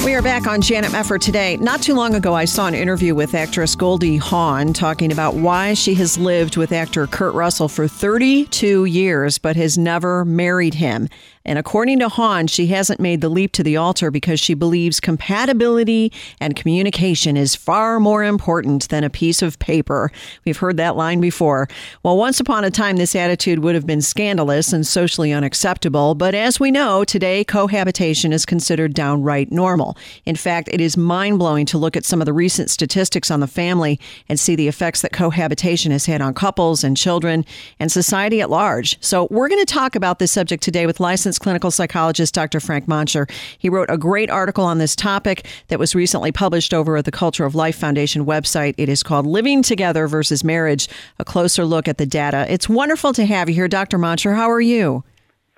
We 0.06 0.16
are 0.16 0.22
back 0.22 0.48
on 0.48 0.62
Janet 0.62 0.92
Mefford 0.92 1.20
today. 1.20 1.58
Not 1.58 1.82
too 1.82 1.94
long 1.94 2.16
ago, 2.16 2.34
I 2.34 2.46
saw 2.46 2.68
an 2.68 2.74
interview 2.74 3.14
with 3.14 3.36
actress 3.36 3.76
Goldie 3.76 4.16
Hawn 4.16 4.72
talking 4.72 5.12
about 5.12 5.36
why 5.36 5.74
she 5.74 5.94
has 5.96 6.18
lived 6.18 6.56
with 6.56 6.72
actor 6.72 7.06
Kurt 7.06 7.34
Russell 7.34 7.68
for 7.68 7.86
32 7.86 8.86
years 8.86 9.38
but 9.38 9.58
has 9.58 9.78
never 9.78 10.24
married 10.24 10.76
him. 10.76 11.10
And 11.46 11.58
according 11.58 12.00
to 12.00 12.10
Hawn, 12.10 12.46
she 12.48 12.68
hasn't 12.68 13.00
made 13.00 13.22
the 13.22 13.30
leap 13.30 13.54
to 13.54 13.64
the 13.64 13.76
altar 13.76 14.12
because 14.12 14.40
she 14.40 14.54
believes 14.54 15.00
compatibility 15.00 16.14
and 16.40 16.56
communication 16.56 17.36
is 17.36 17.56
far 17.56 18.00
more 18.00 18.24
important 18.24 18.88
than 18.90 19.04
a 19.04 19.10
piece 19.10 19.42
of 19.42 19.58
paper. 19.58 20.12
We've 20.46 20.58
heard 20.58 20.78
that 20.78 20.96
line 20.96 21.20
before. 21.20 21.68
Well, 22.04 22.18
once 22.18 22.40
upon 22.40 22.66
a 22.66 22.72
time, 22.72 22.98
this 22.98 23.16
attitude 23.16 23.60
would 23.60 23.74
have 23.74 23.88
been 23.88 24.02
scandalous 24.02 24.72
and 24.72 24.86
socially 24.86 25.34
unacceptable. 25.34 26.14
But 26.14 26.36
as 26.36 26.60
we 26.60 26.70
know, 26.72 27.04
today 27.04 27.44
cohabitation 27.44 28.32
is 28.32 28.46
considered 28.46 28.94
downright 28.94 29.52
normal. 29.52 29.89
In 30.26 30.36
fact, 30.36 30.70
it 30.72 30.82
is 30.82 30.98
mind 30.98 31.40
blowing 31.40 31.66
to 31.68 31.78
look 31.78 31.96
at 31.96 32.06
some 32.06 32.22
of 32.22 32.26
the 32.26 32.34
recent 32.34 32.70
statistics 32.70 33.32
on 33.32 33.40
the 33.40 33.48
family 33.48 34.00
and 34.28 34.40
see 34.40 34.56
the 34.56 34.68
effects 34.68 35.02
that 35.02 35.12
cohabitation 35.12 35.92
has 35.92 36.06
had 36.06 36.22
on 36.22 36.34
couples 36.34 36.84
and 36.84 36.96
children 36.96 37.46
and 37.80 37.92
society 37.92 38.42
at 38.42 38.50
large. 38.50 38.98
So, 39.02 39.28
we're 39.30 39.50
going 39.50 39.66
to 39.66 39.74
talk 39.74 39.96
about 39.96 40.20
this 40.20 40.32
subject 40.32 40.64
today 40.64 40.86
with 40.86 41.00
licensed 41.00 41.42
clinical 41.42 41.72
psychologist 41.72 42.34
Dr. 42.34 42.60
Frank 42.60 42.88
Moncher. 42.88 43.30
He 43.58 43.70
wrote 43.70 43.90
a 43.90 43.98
great 43.98 44.30
article 44.30 44.66
on 44.66 44.78
this 44.78 44.96
topic 44.96 45.46
that 45.68 45.80
was 45.80 45.96
recently 45.96 46.32
published 46.32 46.74
over 46.74 46.98
at 46.98 47.06
the 47.06 47.12
Culture 47.12 47.46
of 47.46 47.56
Life 47.56 47.78
Foundation 47.78 48.26
website. 48.26 48.76
It 48.78 48.90
is 48.90 49.04
called 49.04 49.26
Living 49.26 49.62
Together 49.62 50.08
versus 50.08 50.44
Marriage 50.44 50.88
A 51.20 51.26
Closer 51.26 51.66
Look 51.66 51.88
at 51.88 51.98
the 51.98 52.06
Data. 52.06 52.46
It's 52.50 52.70
wonderful 52.70 53.14
to 53.14 53.26
have 53.26 53.50
you 53.50 53.56
here, 53.56 53.68
Dr. 53.68 53.98
Moncher. 53.98 54.36
How 54.36 54.50
are 54.50 54.62
you? 54.62 55.04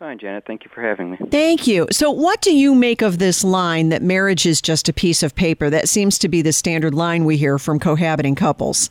Fine, 0.01 0.17
Janet. 0.17 0.45
Thank 0.47 0.65
you 0.65 0.71
for 0.73 0.81
having 0.81 1.11
me. 1.11 1.17
Thank 1.29 1.67
you. 1.67 1.87
So, 1.91 2.09
what 2.09 2.41
do 2.41 2.55
you 2.55 2.73
make 2.73 3.03
of 3.03 3.19
this 3.19 3.43
line 3.43 3.89
that 3.89 4.01
marriage 4.01 4.47
is 4.47 4.59
just 4.59 4.89
a 4.89 4.93
piece 4.93 5.21
of 5.21 5.35
paper? 5.35 5.69
That 5.69 5.87
seems 5.87 6.17
to 6.17 6.27
be 6.27 6.41
the 6.41 6.53
standard 6.53 6.95
line 6.95 7.23
we 7.23 7.37
hear 7.37 7.59
from 7.59 7.79
cohabiting 7.79 8.33
couples. 8.33 8.89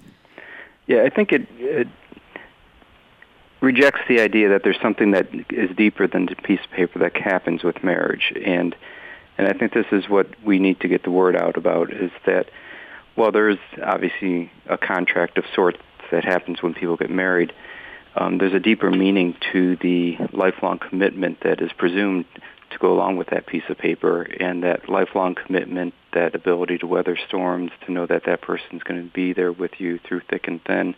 Yeah, 0.87 1.03
I 1.03 1.11
think 1.11 1.33
it, 1.33 1.49
it 1.59 1.89
rejects 3.61 4.03
the 4.09 4.21
idea 4.21 4.51
that 4.51 4.63
there's 4.63 4.81
something 4.81 5.11
that 5.11 5.27
is 5.51 5.75
deeper 5.77 6.07
than 6.07 6.29
a 6.29 6.37
piece 6.43 6.61
of 6.63 6.71
paper 6.71 7.01
that 7.01 7.17
happens 7.17 7.65
with 7.65 7.83
marriage, 7.83 8.33
and 8.47 8.77
and 9.37 9.49
I 9.49 9.53
think 9.53 9.73
this 9.73 9.87
is 9.91 10.09
what 10.09 10.29
we 10.45 10.61
need 10.61 10.79
to 10.79 10.87
get 10.87 11.03
the 11.03 11.11
word 11.11 11.35
out 11.35 11.57
about 11.57 11.93
is 11.93 12.13
that 12.25 12.51
while 13.17 13.33
there 13.33 13.49
is 13.49 13.59
obviously 13.83 14.53
a 14.67 14.79
contract 14.79 15.39
of 15.39 15.45
sorts 15.53 15.81
that 16.13 16.25
happens 16.25 16.63
when 16.63 16.73
people 16.73 16.97
get 16.97 17.11
married 17.11 17.53
um, 18.17 18.39
there's 18.39 18.55
a 18.55 18.61
deeper 18.61 18.91
meaning 18.91 19.37
to 19.53 19.77
the 19.77 20.17
lifelong 20.33 20.79
commitment 20.79 21.41
that 21.43 21.61
is 21.61 21.71
presumed 21.77 22.25
to 22.71 22.79
go 22.79 22.93
along 22.93 23.17
with 23.17 23.29
that 23.29 23.47
piece 23.47 23.63
of 23.69 23.79
paper 23.79 24.23
and 24.23 24.63
that 24.63 24.89
lifelong 24.89 25.35
commitment, 25.35 25.95
that 26.13 26.35
ability 26.35 26.79
to 26.79 26.87
weather 26.87 27.19
storms, 27.29 27.71
to 27.87 27.93
know 27.93 28.07
that 28.07 28.25
that 28.27 28.41
person 28.41 28.77
is 28.77 28.83
going 28.83 29.03
to 29.03 29.13
be 29.13 29.33
there 29.33 29.53
with 29.53 29.81
you 29.81 29.99
through 29.99 30.21
thick 30.29 30.49
and 30.49 30.63
thin. 30.65 30.95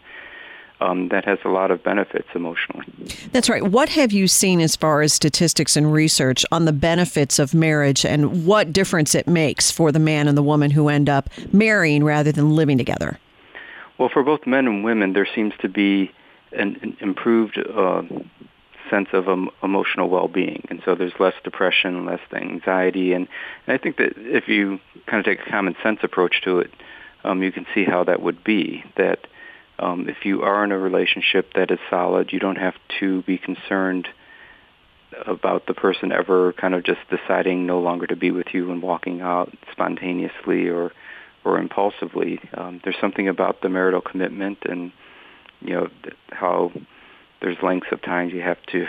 Um, 0.81 1.11
that 1.11 1.25
has 1.27 1.39
a 1.45 1.49
lot 1.49 1.71
of 1.71 1.85
benefits 1.85 2.27
emotionally. 2.35 2.85
That's 3.31 3.49
right. 3.49 3.63
What 3.63 3.89
have 3.91 4.11
you 4.11 4.27
seen 4.27 4.61
as 4.61 4.75
far 4.75 5.01
as 5.01 5.13
statistics 5.15 5.77
and 5.77 5.93
research 5.93 6.45
on 6.51 6.65
the 6.65 6.73
benefits 6.73 7.39
of 7.39 7.55
marriage 7.55 8.05
and 8.05 8.45
what 8.45 8.73
difference 8.73 9.15
it 9.15 9.29
makes 9.29 9.71
for 9.71 9.93
the 9.93 10.01
man 10.01 10.27
and 10.27 10.37
the 10.37 10.43
woman 10.43 10.73
who 10.73 10.89
end 10.89 11.09
up 11.09 11.31
marrying 11.53 12.03
rather 12.03 12.33
than 12.33 12.57
living 12.57 12.79
together? 12.79 13.21
Well, 13.97 14.09
for 14.13 14.25
both 14.25 14.45
men 14.45 14.67
and 14.67 14.83
women, 14.83 15.13
there 15.13 15.29
seems 15.33 15.55
to 15.61 15.69
be 15.69 16.11
an, 16.55 16.97
improved 17.01 17.59
uh, 17.59 18.03
sense 18.91 19.09
of 19.13 19.29
um, 19.29 19.51
emotional 19.63 20.09
well-being, 20.09 20.67
and 20.71 20.83
so 20.85 20.95
there's 20.95 21.13
less 21.19 21.35
depression, 21.45 22.07
less 22.07 22.21
anxiety, 22.35 23.13
and, 23.13 23.29
and 23.67 23.75
I 23.75 23.83
think 23.83 23.97
that 23.97 24.13
if 24.17 24.49
you 24.49 24.79
kind 25.07 25.21
of 25.21 25.25
take 25.25 25.47
a 25.47 25.51
common 25.51 25.77
sense 25.83 26.01
approach 26.03 26.43
to 26.45 26.59
it, 26.59 26.71
um, 27.25 27.43
you 27.43 27.53
can 27.53 27.67
see 27.75 27.85
how 27.85 28.05
that 28.05 28.21
would 28.21 28.43
be. 28.45 28.85
That 28.97 29.21
um, 29.79 30.09
if 30.09 30.25
you 30.25 30.43
are 30.43 30.65
in 30.65 30.73
a 30.73 30.79
relationship 30.79 31.55
that 31.55 31.71
is 31.71 31.79
solid, 31.89 32.33
you 32.33 32.39
don't 32.39 32.57
have 32.57 32.75
to 33.01 33.23
be 33.23 33.39
concerned 33.39 34.09
about 35.27 35.67
the 35.67 35.75
person 35.75 36.13
ever 36.13 36.53
kind 36.55 36.75
of 36.75 36.85
just 36.85 37.01
deciding 37.11 37.67
no 37.67 37.81
longer 37.81 38.07
to 38.07 38.17
be 38.17 38.31
with 38.31 38.47
you 38.53 38.71
and 38.71 38.83
walking 38.83 39.21
out 39.21 39.53
spontaneously 39.71 40.69
or 40.69 40.93
or 41.45 41.59
impulsively. 41.59 42.39
Um, 42.55 42.81
there's 42.85 42.97
something 43.01 43.27
about 43.27 43.63
the 43.63 43.69
marital 43.69 44.01
commitment 44.01 44.59
and 44.65 44.93
you 45.65 45.75
know 45.75 45.89
how 46.31 46.73
there's 47.41 47.57
lengths 47.63 47.89
of 47.91 48.01
time 48.03 48.31
you 48.31 48.41
have 48.41 48.63
to 48.67 48.87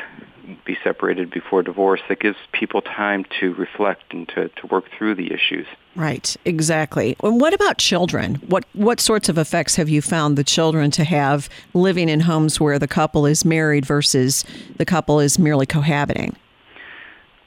be 0.65 0.77
separated 0.83 1.31
before 1.31 1.63
divorce 1.63 2.01
that 2.09 2.19
gives 2.19 2.37
people 2.51 2.81
time 2.81 3.25
to 3.39 3.53
reflect 3.55 4.13
and 4.13 4.27
to, 4.29 4.49
to 4.49 4.67
work 4.67 4.85
through 4.95 5.15
the 5.15 5.33
issues. 5.33 5.65
Right, 5.95 6.35
exactly. 6.45 7.15
And 7.23 7.39
what 7.39 7.53
about 7.53 7.77
children? 7.77 8.35
What 8.47 8.65
what 8.73 8.99
sorts 8.99 9.29
of 9.29 9.37
effects 9.37 9.75
have 9.75 9.89
you 9.89 10.01
found 10.01 10.37
the 10.37 10.43
children 10.43 10.91
to 10.91 11.03
have 11.03 11.49
living 11.73 12.09
in 12.09 12.21
homes 12.21 12.59
where 12.59 12.77
the 12.77 12.87
couple 12.87 13.25
is 13.25 13.45
married 13.45 13.85
versus 13.85 14.43
the 14.77 14.85
couple 14.85 15.19
is 15.19 15.39
merely 15.39 15.65
cohabiting? 15.65 16.35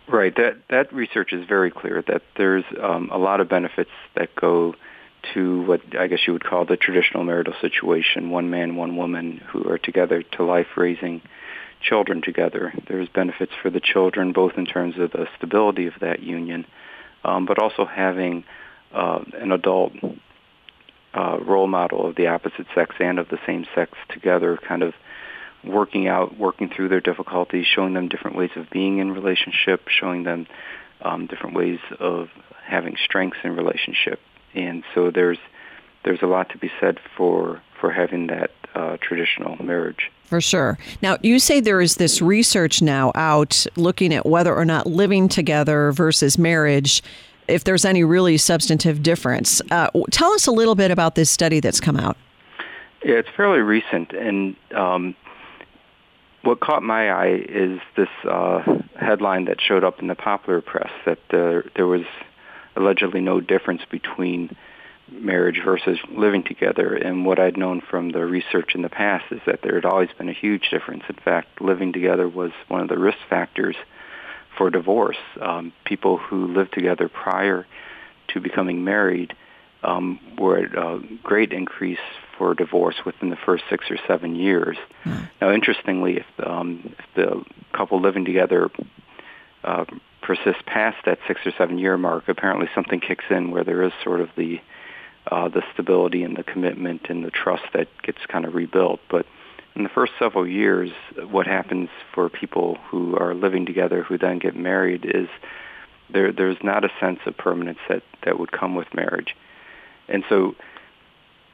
Right. 0.08 0.34
That 0.36 0.56
that 0.70 0.92
research 0.92 1.32
is 1.32 1.46
very 1.46 1.70
clear 1.70 2.02
that 2.06 2.22
there's 2.36 2.64
um, 2.80 3.10
a 3.12 3.18
lot 3.18 3.40
of 3.40 3.48
benefits 3.48 3.90
that 4.14 4.34
go 4.36 4.74
to 5.34 5.62
what 5.62 5.80
I 5.98 6.06
guess 6.06 6.20
you 6.26 6.32
would 6.32 6.44
call 6.44 6.64
the 6.64 6.76
traditional 6.76 7.24
marital 7.24 7.54
situation, 7.60 8.30
one 8.30 8.50
man, 8.50 8.76
one 8.76 8.96
woman 8.96 9.40
who 9.48 9.68
are 9.68 9.78
together 9.78 10.22
to 10.22 10.44
life 10.44 10.66
raising 10.76 11.22
children 11.82 12.22
together. 12.22 12.72
There's 12.88 13.08
benefits 13.08 13.52
for 13.62 13.70
the 13.70 13.80
children 13.80 14.32
both 14.32 14.52
in 14.56 14.66
terms 14.66 14.98
of 14.98 15.12
the 15.12 15.26
stability 15.36 15.86
of 15.86 15.94
that 16.00 16.22
union, 16.22 16.66
um, 17.24 17.46
but 17.46 17.58
also 17.58 17.84
having 17.84 18.44
uh, 18.92 19.20
an 19.34 19.52
adult 19.52 19.92
uh, 21.14 21.38
role 21.40 21.66
model 21.66 22.08
of 22.08 22.16
the 22.16 22.28
opposite 22.28 22.66
sex 22.74 22.94
and 23.00 23.18
of 23.18 23.28
the 23.28 23.38
same 23.46 23.66
sex 23.74 23.92
together, 24.10 24.58
kind 24.68 24.82
of 24.82 24.94
working 25.64 26.06
out, 26.06 26.38
working 26.38 26.70
through 26.74 26.88
their 26.88 27.00
difficulties, 27.00 27.66
showing 27.66 27.94
them 27.94 28.08
different 28.08 28.36
ways 28.36 28.50
of 28.56 28.70
being 28.70 28.98
in 28.98 29.10
relationship, 29.12 29.88
showing 29.88 30.24
them 30.24 30.46
um, 31.00 31.26
different 31.26 31.56
ways 31.56 31.78
of 31.98 32.28
having 32.64 32.96
strengths 33.04 33.38
in 33.44 33.54
relationship 33.54 34.20
and 34.56 34.82
so 34.94 35.10
there's 35.10 35.38
there's 36.04 36.22
a 36.22 36.26
lot 36.26 36.48
to 36.50 36.58
be 36.58 36.70
said 36.80 36.98
for 37.16 37.60
for 37.80 37.90
having 37.90 38.28
that 38.28 38.50
uh, 38.74 38.96
traditional 39.00 39.62
marriage. 39.62 40.10
For 40.24 40.40
sure. 40.40 40.78
Now, 41.02 41.18
you 41.22 41.38
say 41.38 41.60
there 41.60 41.80
is 41.80 41.96
this 41.96 42.20
research 42.20 42.82
now 42.82 43.12
out 43.14 43.66
looking 43.76 44.12
at 44.12 44.26
whether 44.26 44.54
or 44.54 44.64
not 44.64 44.86
living 44.86 45.28
together 45.28 45.92
versus 45.92 46.36
marriage, 46.36 47.02
if 47.48 47.64
there's 47.64 47.84
any 47.84 48.02
really 48.02 48.36
substantive 48.36 49.02
difference. 49.02 49.62
Uh, 49.70 49.88
tell 50.10 50.32
us 50.32 50.46
a 50.46 50.52
little 50.52 50.74
bit 50.74 50.90
about 50.90 51.14
this 51.14 51.30
study 51.30 51.60
that's 51.60 51.80
come 51.80 51.96
out. 51.96 52.16
Yeah, 53.04 53.16
it's 53.16 53.28
fairly 53.36 53.60
recent, 53.60 54.12
and 54.12 54.56
um, 54.74 55.14
what 56.42 56.60
caught 56.60 56.82
my 56.82 57.10
eye 57.10 57.44
is 57.48 57.78
this 57.96 58.08
uh, 58.28 58.62
headline 58.98 59.44
that 59.44 59.60
showed 59.60 59.84
up 59.84 60.00
in 60.00 60.08
the 60.08 60.14
popular 60.14 60.60
press 60.60 60.90
that 61.04 61.18
uh, 61.30 61.68
there 61.76 61.86
was 61.86 62.04
allegedly 62.76 63.20
no 63.20 63.40
difference 63.40 63.82
between 63.90 64.56
marriage 65.10 65.60
versus 65.64 65.98
living 66.10 66.42
together. 66.42 66.94
And 66.94 67.24
what 67.24 67.38
I'd 67.38 67.56
known 67.56 67.80
from 67.80 68.10
the 68.10 68.24
research 68.24 68.74
in 68.74 68.82
the 68.82 68.88
past 68.88 69.24
is 69.30 69.40
that 69.46 69.62
there 69.62 69.74
had 69.74 69.84
always 69.84 70.10
been 70.18 70.28
a 70.28 70.32
huge 70.32 70.68
difference. 70.70 71.04
In 71.08 71.16
fact, 71.16 71.60
living 71.60 71.92
together 71.92 72.28
was 72.28 72.50
one 72.68 72.80
of 72.80 72.88
the 72.88 72.98
risk 72.98 73.18
factors 73.28 73.76
for 74.56 74.70
divorce. 74.70 75.18
Um, 75.40 75.72
people 75.84 76.16
who 76.16 76.46
lived 76.46 76.72
together 76.72 77.08
prior 77.08 77.66
to 78.28 78.40
becoming 78.40 78.84
married 78.84 79.34
um, 79.82 80.18
were 80.38 80.58
at 80.58 80.74
a 80.74 81.00
great 81.22 81.52
increase 81.52 81.98
for 82.36 82.54
divorce 82.54 82.96
within 83.04 83.30
the 83.30 83.36
first 83.36 83.64
six 83.70 83.90
or 83.90 83.98
seven 84.08 84.34
years. 84.34 84.76
Mm. 85.04 85.28
Now, 85.40 85.52
interestingly, 85.52 86.16
if, 86.16 86.46
um, 86.46 86.94
if 86.98 87.04
the 87.14 87.44
couple 87.72 88.00
living 88.00 88.24
together 88.24 88.70
uh, 89.62 89.84
persists 90.26 90.62
past 90.66 90.96
that 91.06 91.18
six 91.28 91.40
or 91.46 91.52
seven 91.56 91.78
year 91.78 91.96
mark, 91.96 92.28
apparently 92.28 92.68
something 92.74 92.98
kicks 93.00 93.24
in 93.30 93.52
where 93.52 93.62
there 93.62 93.82
is 93.82 93.92
sort 94.02 94.20
of 94.20 94.28
the 94.36 94.60
uh, 95.30 95.48
the 95.48 95.62
stability 95.72 96.22
and 96.22 96.36
the 96.36 96.42
commitment 96.42 97.06
and 97.08 97.24
the 97.24 97.30
trust 97.30 97.64
that 97.74 97.88
gets 98.02 98.18
kind 98.28 98.44
of 98.44 98.54
rebuilt. 98.54 99.00
But 99.10 99.26
in 99.74 99.82
the 99.82 99.88
first 99.88 100.12
several 100.18 100.46
years, 100.46 100.90
what 101.30 101.46
happens 101.46 101.88
for 102.14 102.28
people 102.28 102.78
who 102.88 103.16
are 103.16 103.34
living 103.34 103.66
together 103.66 104.02
who 104.02 104.18
then 104.18 104.38
get 104.38 104.56
married 104.56 105.04
is 105.04 105.28
there 106.10 106.32
there's 106.32 106.58
not 106.62 106.84
a 106.84 106.90
sense 107.00 107.20
of 107.26 107.36
permanence 107.36 107.78
that 107.88 108.02
that 108.24 108.38
would 108.38 108.50
come 108.50 108.74
with 108.74 108.92
marriage, 108.94 109.36
and 110.08 110.24
so 110.28 110.56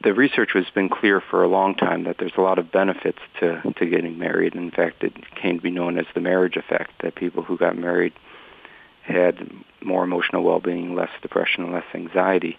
the 0.03 0.13
research 0.13 0.51
has 0.53 0.65
been 0.73 0.89
clear 0.89 1.21
for 1.21 1.43
a 1.43 1.47
long 1.47 1.75
time 1.75 2.03
that 2.03 2.17
there's 2.17 2.33
a 2.37 2.41
lot 2.41 2.59
of 2.59 2.71
benefits 2.71 3.19
to, 3.39 3.61
to 3.77 3.85
getting 3.85 4.19
married. 4.19 4.53
In 4.53 4.69
fact, 4.69 5.01
it 5.01 5.13
came 5.35 5.55
to 5.55 5.63
be 5.63 5.71
known 5.71 5.97
as 5.97 6.05
the 6.13 6.19
marriage 6.19 6.57
effect, 6.57 6.91
that 7.01 7.15
people 7.15 7.41
who 7.41 7.57
got 7.57 7.77
married 7.77 8.11
had 9.03 9.49
more 9.83 10.03
emotional 10.03 10.43
well-being, 10.43 10.95
less 10.95 11.09
depression, 11.21 11.71
less 11.71 11.85
anxiety. 11.93 12.57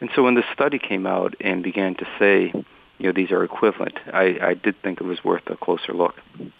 And 0.00 0.10
so 0.14 0.22
when 0.22 0.34
the 0.34 0.44
study 0.52 0.78
came 0.78 1.06
out 1.06 1.34
and 1.40 1.62
began 1.62 1.94
to 1.96 2.06
say 2.18 2.52
you 2.98 3.06
know, 3.08 3.12
these 3.12 3.32
are 3.32 3.42
equivalent. 3.42 3.98
I, 4.12 4.38
I 4.40 4.54
did 4.54 4.80
think 4.82 5.00
it 5.00 5.04
was 5.04 5.24
worth 5.24 5.42
a 5.48 5.56
closer 5.56 5.92
look. 5.92 6.14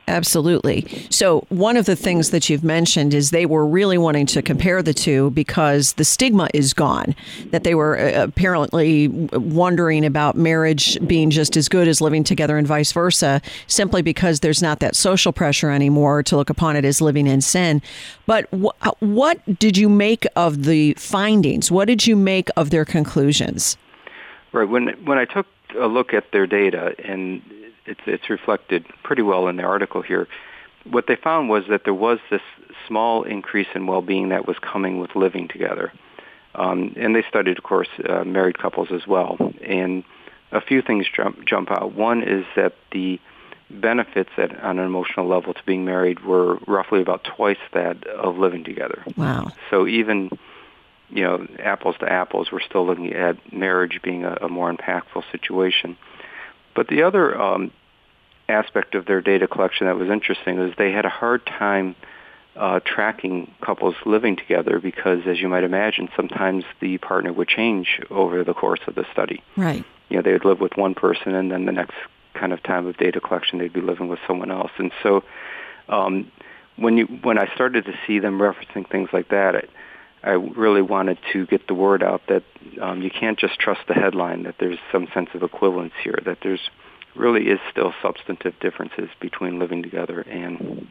Absolutely. 0.08 0.86
So, 1.08 1.46
one 1.50 1.76
of 1.76 1.86
the 1.86 1.94
things 1.94 2.30
that 2.30 2.50
you've 2.50 2.64
mentioned 2.64 3.14
is 3.14 3.30
they 3.30 3.46
were 3.46 3.64
really 3.64 3.96
wanting 3.96 4.26
to 4.26 4.42
compare 4.42 4.82
the 4.82 4.92
two 4.92 5.30
because 5.30 5.92
the 5.94 6.04
stigma 6.04 6.48
is 6.52 6.74
gone. 6.74 7.14
That 7.50 7.62
they 7.62 7.76
were 7.76 7.96
uh, 7.96 8.24
apparently 8.24 9.08
wondering 9.08 10.04
about 10.04 10.36
marriage 10.36 10.98
being 11.06 11.30
just 11.30 11.56
as 11.56 11.68
good 11.68 11.86
as 11.86 12.00
living 12.00 12.24
together 12.24 12.58
and 12.58 12.66
vice 12.66 12.90
versa, 12.90 13.40
simply 13.68 14.02
because 14.02 14.40
there's 14.40 14.60
not 14.60 14.80
that 14.80 14.96
social 14.96 15.32
pressure 15.32 15.70
anymore 15.70 16.24
to 16.24 16.36
look 16.36 16.50
upon 16.50 16.74
it 16.74 16.84
as 16.84 17.00
living 17.00 17.28
in 17.28 17.40
sin. 17.40 17.80
But 18.26 18.48
wh- 18.52 18.86
uh, 18.86 18.92
what 18.98 19.40
did 19.60 19.76
you 19.76 19.88
make 19.88 20.26
of 20.34 20.64
the 20.64 20.94
findings? 20.94 21.70
What 21.70 21.86
did 21.86 22.06
you 22.06 22.16
make 22.16 22.48
of 22.56 22.70
their 22.70 22.84
conclusions? 22.84 23.76
Right. 24.52 24.68
When 24.68 24.88
when 25.04 25.18
I 25.18 25.24
took 25.24 25.46
a 25.78 25.86
look 25.86 26.14
at 26.14 26.32
their 26.32 26.46
data, 26.46 26.94
and 27.04 27.42
it's, 27.86 28.00
it's 28.06 28.30
reflected 28.30 28.86
pretty 29.02 29.22
well 29.22 29.48
in 29.48 29.56
the 29.56 29.62
article 29.62 30.02
here. 30.02 30.28
What 30.84 31.06
they 31.06 31.16
found 31.16 31.48
was 31.48 31.64
that 31.68 31.84
there 31.84 31.94
was 31.94 32.18
this 32.30 32.40
small 32.86 33.22
increase 33.22 33.68
in 33.74 33.86
well-being 33.86 34.30
that 34.30 34.46
was 34.46 34.58
coming 34.58 34.98
with 34.98 35.14
living 35.14 35.48
together. 35.48 35.92
Um, 36.54 36.92
and 36.96 37.14
they 37.14 37.24
studied, 37.28 37.56
of 37.56 37.64
course, 37.64 37.88
uh, 38.08 38.24
married 38.24 38.58
couples 38.58 38.88
as 38.92 39.06
well. 39.06 39.36
And 39.64 40.04
a 40.50 40.60
few 40.60 40.82
things 40.82 41.06
jump, 41.14 41.46
jump 41.46 41.70
out. 41.70 41.94
One 41.94 42.22
is 42.22 42.44
that 42.56 42.74
the 42.90 43.20
benefits 43.70 44.30
at, 44.36 44.58
on 44.62 44.78
an 44.78 44.84
emotional 44.84 45.26
level 45.26 45.54
to 45.54 45.62
being 45.64 45.84
married 45.84 46.24
were 46.24 46.56
roughly 46.66 47.00
about 47.00 47.24
twice 47.24 47.56
that 47.72 48.06
of 48.06 48.36
living 48.36 48.64
together. 48.64 49.02
Wow. 49.16 49.52
So 49.70 49.86
even 49.86 50.30
you 51.12 51.22
know, 51.22 51.46
apples 51.58 51.96
to 52.00 52.10
apples, 52.10 52.50
we're 52.50 52.60
still 52.60 52.86
looking 52.86 53.12
at 53.12 53.52
marriage 53.52 54.00
being 54.02 54.24
a, 54.24 54.38
a 54.42 54.48
more 54.48 54.72
impactful 54.72 55.22
situation. 55.30 55.96
But 56.74 56.88
the 56.88 57.02
other 57.02 57.38
um, 57.40 57.70
aspect 58.48 58.94
of 58.94 59.04
their 59.04 59.20
data 59.20 59.46
collection 59.46 59.86
that 59.86 59.96
was 59.96 60.08
interesting 60.08 60.58
is 60.58 60.74
they 60.78 60.90
had 60.90 61.04
a 61.04 61.10
hard 61.10 61.44
time 61.44 61.94
uh, 62.56 62.80
tracking 62.80 63.52
couples 63.60 63.94
living 64.06 64.36
together 64.36 64.78
because, 64.78 65.20
as 65.26 65.38
you 65.38 65.48
might 65.48 65.64
imagine, 65.64 66.08
sometimes 66.16 66.64
the 66.80 66.98
partner 66.98 67.32
would 67.32 67.48
change 67.48 68.00
over 68.10 68.42
the 68.42 68.54
course 68.54 68.80
of 68.86 68.94
the 68.94 69.04
study. 69.12 69.42
Right. 69.56 69.84
You 70.08 70.16
know, 70.16 70.22
they 70.22 70.32
would 70.32 70.44
live 70.44 70.60
with 70.60 70.76
one 70.76 70.94
person, 70.94 71.34
and 71.34 71.50
then 71.50 71.66
the 71.66 71.72
next 71.72 71.94
kind 72.34 72.52
of 72.52 72.62
time 72.62 72.86
of 72.86 72.96
data 72.96 73.20
collection, 73.20 73.58
they'd 73.58 73.72
be 73.72 73.80
living 73.80 74.08
with 74.08 74.18
someone 74.26 74.50
else. 74.50 74.70
And 74.78 74.92
so, 75.02 75.24
um, 75.88 76.30
when 76.76 76.96
you 76.96 77.06
when 77.06 77.38
I 77.38 77.52
started 77.54 77.84
to 77.84 77.94
see 78.06 78.18
them 78.18 78.38
referencing 78.38 78.88
things 78.88 79.10
like 79.12 79.28
that, 79.28 79.54
it, 79.54 79.70
I 80.24 80.30
really 80.30 80.82
wanted 80.82 81.18
to 81.32 81.46
get 81.46 81.66
the 81.66 81.74
word 81.74 82.02
out 82.02 82.22
that 82.28 82.44
um, 82.80 83.02
you 83.02 83.10
can't 83.10 83.38
just 83.38 83.58
trust 83.58 83.80
the 83.88 83.94
headline, 83.94 84.44
that 84.44 84.56
there's 84.60 84.78
some 84.92 85.08
sense 85.12 85.30
of 85.34 85.42
equivalence 85.42 85.94
here, 86.02 86.18
that 86.24 86.38
there's 86.42 86.70
really 87.16 87.48
is 87.48 87.58
still 87.70 87.92
substantive 88.00 88.58
differences 88.60 89.10
between 89.20 89.58
living 89.58 89.82
together 89.82 90.20
and 90.20 90.86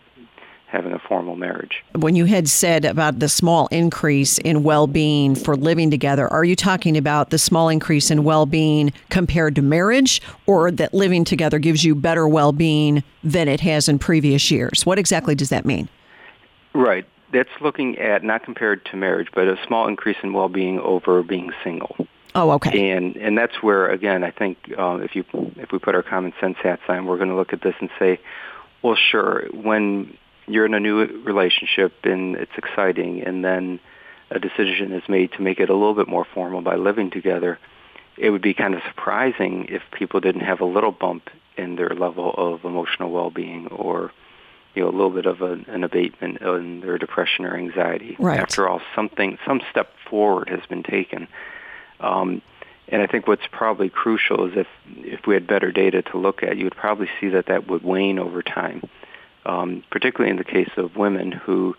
having 0.68 0.94
a 0.94 1.00
formal 1.00 1.36
marriage. 1.36 1.84
When 1.96 2.16
you 2.16 2.26
had 2.26 2.48
said 2.48 2.86
about 2.86 3.20
the 3.20 3.28
small 3.28 3.68
increase 3.68 4.38
in 4.38 4.64
well 4.64 4.88
being 4.88 5.36
for 5.36 5.56
living 5.56 5.92
together, 5.92 6.28
are 6.28 6.44
you 6.44 6.56
talking 6.56 6.98
about 6.98 7.30
the 7.30 7.38
small 7.38 7.70
increase 7.70 8.12
in 8.12 8.24
well 8.24 8.46
being 8.46 8.92
compared 9.10 9.56
to 9.56 9.62
marriage, 9.62 10.22
or 10.46 10.72
that 10.72 10.94
living 10.94 11.24
together 11.24 11.58
gives 11.58 11.84
you 11.84 11.96
better 11.96 12.28
well 12.28 12.52
being 12.52 13.04
than 13.24 13.48
it 13.48 13.62
has 13.62 13.88
in 13.88 13.98
previous 13.98 14.52
years? 14.52 14.86
What 14.86 15.00
exactly 15.00 15.36
does 15.36 15.50
that 15.50 15.66
mean? 15.66 15.88
Right 16.74 17.06
that's 17.32 17.50
looking 17.62 17.98
at 17.98 18.24
not 18.24 18.44
compared 18.44 18.86
to 18.86 18.98
marriage, 18.98 19.30
but 19.34 19.48
a 19.48 19.58
small 19.68 19.88
increase 19.88 20.18
in 20.24 20.34
well-being 20.34 20.80
over 20.80 21.24
being 21.24 21.52
single. 21.64 21.96
Oh, 22.34 22.52
okay. 22.52 22.92
And 22.92 23.18
and 23.18 23.38
that's 23.38 23.62
where 23.62 23.90
again 23.90 24.24
I 24.24 24.32
think 24.32 24.58
uh, 24.78 25.00
if 25.02 25.16
you 25.16 25.26
if 25.58 25.72
we 25.72 25.80
put 25.80 25.96
our 25.96 26.04
common 26.04 26.34
sense 26.40 26.58
hats 26.64 26.84
on, 26.88 27.06
we're 27.06 27.18
going 27.18 27.30
to 27.30 27.36
look 27.36 27.54
at 27.54 27.62
this 27.62 27.76
and 27.80 27.90
say, 28.00 28.20
well, 28.82 28.96
sure, 28.96 29.48
when 29.54 30.18
you're 30.48 30.66
in 30.66 30.74
a 30.74 30.80
new 30.80 31.06
relationship 31.24 31.94
and 32.04 32.36
it's 32.36 32.52
exciting, 32.58 33.22
and 33.22 33.44
then 33.44 33.80
a 34.32 34.40
decision 34.40 34.94
is 34.94 35.04
made 35.10 35.34
to 35.34 35.42
make 35.42 35.60
it 35.60 35.70
a 35.70 35.74
little 35.74 35.94
bit 35.94 36.08
more 36.08 36.26
formal 36.34 36.62
by 36.62 36.76
living 36.76 37.12
together, 37.12 37.60
it 38.18 38.30
would 38.30 38.42
be 38.42 38.54
kind 38.54 38.76
of 38.76 38.82
surprising 38.88 39.66
if 39.70 39.82
people 39.92 40.20
didn't 40.22 40.42
have 40.42 40.62
a 40.62 40.66
little 40.66 40.92
bump 40.92 41.30
in 41.58 41.76
their 41.76 41.90
level 41.90 42.34
of 42.38 42.64
emotional 42.64 43.12
well-being 43.12 43.68
or 43.68 44.12
you 44.74 44.84
know, 44.84 44.90
a 44.90 44.92
little 44.92 45.10
bit 45.10 45.26
of 45.26 45.42
a, 45.42 45.54
an 45.68 45.84
abatement 45.84 46.42
in 46.42 46.82
their 46.82 46.98
depression 46.98 47.46
or 47.46 47.56
anxiety. 47.56 48.16
Right. 48.20 48.40
After 48.40 48.68
all, 48.68 48.82
something, 48.96 49.38
some 49.46 49.62
step 49.70 49.92
forward 50.10 50.50
has 50.50 50.62
been 50.70 50.84
taken. 50.84 51.28
Um, 52.00 52.42
and 52.88 53.02
I 53.02 53.08
think 53.08 53.28
what's 53.28 53.48
probably 53.52 53.90
crucial 53.90 54.48
is 54.48 54.54
if 54.58 54.68
if 54.98 55.26
we 55.26 55.34
had 55.34 55.48
better 55.48 55.72
data 55.72 56.02
to 56.02 56.18
look 56.18 56.44
at, 56.44 56.58
you 56.58 56.66
would 56.66 56.76
probably 56.76 57.10
see 57.20 57.30
that 57.30 57.46
that 57.46 57.68
would 57.68 57.84
wane 57.84 58.20
over 58.20 58.42
time, 58.42 58.84
um, 59.46 59.84
particularly 59.90 60.32
in 60.32 60.38
the 60.38 60.44
case 60.44 60.72
of 60.78 60.98
women 60.98 61.32
who 61.32 61.76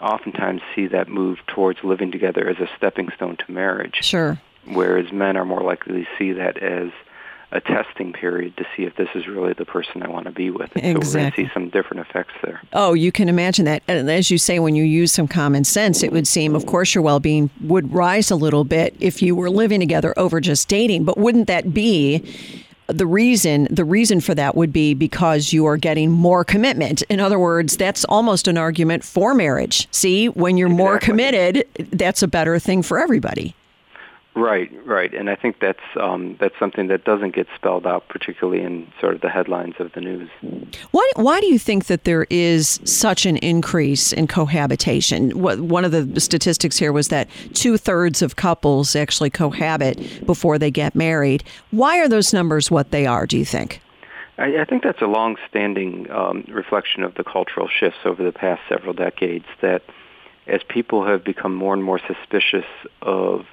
oftentimes 0.00 0.62
see 0.74 0.86
that 0.88 1.08
move 1.08 1.38
towards 1.46 1.82
living 1.82 2.12
together 2.12 2.48
as 2.48 2.58
a 2.58 2.68
stepping 2.76 3.08
stone 3.16 3.36
to 3.36 3.50
marriage. 3.50 3.98
Sure. 4.02 4.40
Whereas 4.66 5.12
men 5.12 5.36
are 5.36 5.44
more 5.44 5.62
likely 5.62 6.04
to 6.04 6.08
see 6.18 6.32
that 6.32 6.58
as 6.58 6.90
a 7.52 7.60
testing 7.60 8.12
period 8.12 8.56
to 8.56 8.66
see 8.74 8.84
if 8.84 8.96
this 8.96 9.08
is 9.14 9.26
really 9.26 9.52
the 9.52 9.64
person 9.64 10.02
I 10.02 10.08
want 10.08 10.24
to 10.24 10.32
be 10.32 10.50
with. 10.50 10.70
And 10.74 10.96
exactly. 10.96 11.04
So 11.04 11.18
we're 11.18 11.22
going 11.22 11.32
to 11.32 11.36
see 11.36 11.50
some 11.52 11.68
different 11.68 12.08
effects 12.08 12.32
there. 12.42 12.62
Oh, 12.72 12.94
you 12.94 13.12
can 13.12 13.28
imagine 13.28 13.66
that. 13.66 13.82
And 13.86 14.10
as 14.10 14.30
you 14.30 14.38
say, 14.38 14.58
when 14.58 14.74
you 14.74 14.84
use 14.84 15.12
some 15.12 15.28
common 15.28 15.64
sense, 15.64 16.02
it 16.02 16.12
would 16.12 16.26
seem, 16.26 16.54
of 16.54 16.66
course, 16.66 16.94
your 16.94 17.02
well 17.02 17.20
being 17.20 17.50
would 17.60 17.92
rise 17.92 18.30
a 18.30 18.36
little 18.36 18.64
bit 18.64 18.96
if 19.00 19.22
you 19.22 19.36
were 19.36 19.50
living 19.50 19.80
together 19.80 20.14
over 20.16 20.40
just 20.40 20.68
dating. 20.68 21.04
But 21.04 21.18
wouldn't 21.18 21.46
that 21.48 21.74
be 21.74 22.24
the 22.88 23.06
reason 23.06 23.68
the 23.70 23.84
reason 23.84 24.20
for 24.20 24.34
that 24.34 24.54
would 24.54 24.72
be 24.72 24.92
because 24.92 25.52
you 25.52 25.66
are 25.66 25.76
getting 25.76 26.10
more 26.10 26.44
commitment 26.44 27.02
in 27.02 27.20
other 27.20 27.38
words 27.38 27.76
that's 27.76 28.04
almost 28.06 28.48
an 28.48 28.58
argument 28.58 29.04
for 29.04 29.34
marriage 29.34 29.88
see 29.92 30.28
when 30.28 30.56
you're 30.56 30.66
exactly. 30.66 30.84
more 30.84 30.98
committed 30.98 31.64
that's 31.92 32.22
a 32.22 32.28
better 32.28 32.58
thing 32.58 32.82
for 32.82 32.98
everybody 32.98 33.54
Right, 34.34 34.70
right, 34.86 35.12
and 35.12 35.28
I 35.28 35.36
think 35.36 35.60
that's 35.60 35.82
um, 36.00 36.38
that's 36.40 36.58
something 36.58 36.86
that 36.88 37.04
doesn't 37.04 37.34
get 37.34 37.46
spelled 37.54 37.86
out, 37.86 38.08
particularly 38.08 38.62
in 38.62 38.90
sort 38.98 39.14
of 39.14 39.20
the 39.20 39.28
headlines 39.28 39.74
of 39.78 39.92
the 39.92 40.00
news. 40.00 40.30
Why, 40.90 41.10
why 41.16 41.38
do 41.40 41.48
you 41.48 41.58
think 41.58 41.84
that 41.86 42.04
there 42.04 42.26
is 42.30 42.80
such 42.84 43.26
an 43.26 43.36
increase 43.38 44.10
in 44.10 44.26
cohabitation? 44.26 45.38
What, 45.38 45.60
one 45.60 45.84
of 45.84 45.92
the 45.92 46.18
statistics 46.18 46.78
here 46.78 46.92
was 46.92 47.08
that 47.08 47.28
two 47.52 47.76
thirds 47.76 48.22
of 48.22 48.36
couples 48.36 48.96
actually 48.96 49.28
cohabit 49.28 50.24
before 50.24 50.58
they 50.58 50.70
get 50.70 50.94
married. 50.94 51.44
Why 51.70 51.98
are 51.98 52.08
those 52.08 52.32
numbers 52.32 52.70
what 52.70 52.90
they 52.90 53.04
are? 53.04 53.26
Do 53.26 53.36
you 53.36 53.44
think? 53.44 53.82
I, 54.38 54.62
I 54.62 54.64
think 54.64 54.82
that's 54.82 55.02
a 55.02 55.06
long-standing 55.06 56.10
um, 56.10 56.46
reflection 56.48 57.02
of 57.02 57.16
the 57.16 57.24
cultural 57.24 57.68
shifts 57.68 57.98
over 58.06 58.24
the 58.24 58.32
past 58.32 58.62
several 58.66 58.94
decades. 58.94 59.44
That 59.60 59.82
as 60.46 60.62
people 60.70 61.04
have 61.04 61.22
become 61.22 61.54
more 61.54 61.74
and 61.74 61.84
more 61.84 62.00
suspicious 62.06 62.64
of 63.02 63.44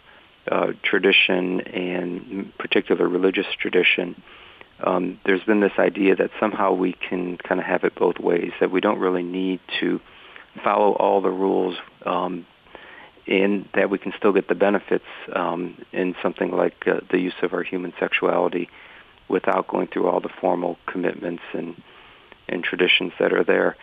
uh, 0.50 0.74
tradition 0.84 1.62
and 1.62 2.58
particular 2.58 3.08
religious 3.08 3.46
tradition, 3.60 4.22
um, 4.82 5.20
there's 5.26 5.44
been 5.44 5.60
this 5.60 5.78
idea 5.78 6.16
that 6.16 6.32
somehow 6.40 6.74
we 6.74 6.94
can 6.94 7.38
kind 7.38 7.60
of 7.60 7.66
have 7.66 7.84
it 7.84 7.96
both 7.96 8.18
ways, 8.20 8.52
that 8.60 8.72
we 8.72 8.82
don't 8.82 9.00
really 9.00 9.24
need 9.24 9.60
to 9.80 10.00
follow 10.64 10.94
all 10.94 11.22
the 11.22 11.30
rules 11.30 11.78
um, 12.06 12.46
and 13.28 13.68
that 13.76 13.90
we 13.90 13.98
can 13.98 14.14
still 14.18 14.34
get 14.34 14.48
the 14.48 14.56
benefits 14.56 15.06
um, 15.34 15.78
in 15.92 16.16
something 16.22 16.52
like 16.52 16.88
uh, 16.88 17.00
the 17.12 17.20
use 17.20 17.36
of 17.44 17.54
our 17.54 17.64
human 17.64 17.94
sexuality 18.00 18.70
without 19.28 19.68
going 19.68 19.88
through 19.88 20.08
all 20.08 20.20
the 20.20 20.30
formal 20.42 20.78
commitments 20.88 21.44
and, 21.54 21.80
and 22.48 22.64
traditions 22.64 23.14
that 23.20 23.32
are 23.32 23.44
there 23.44 23.76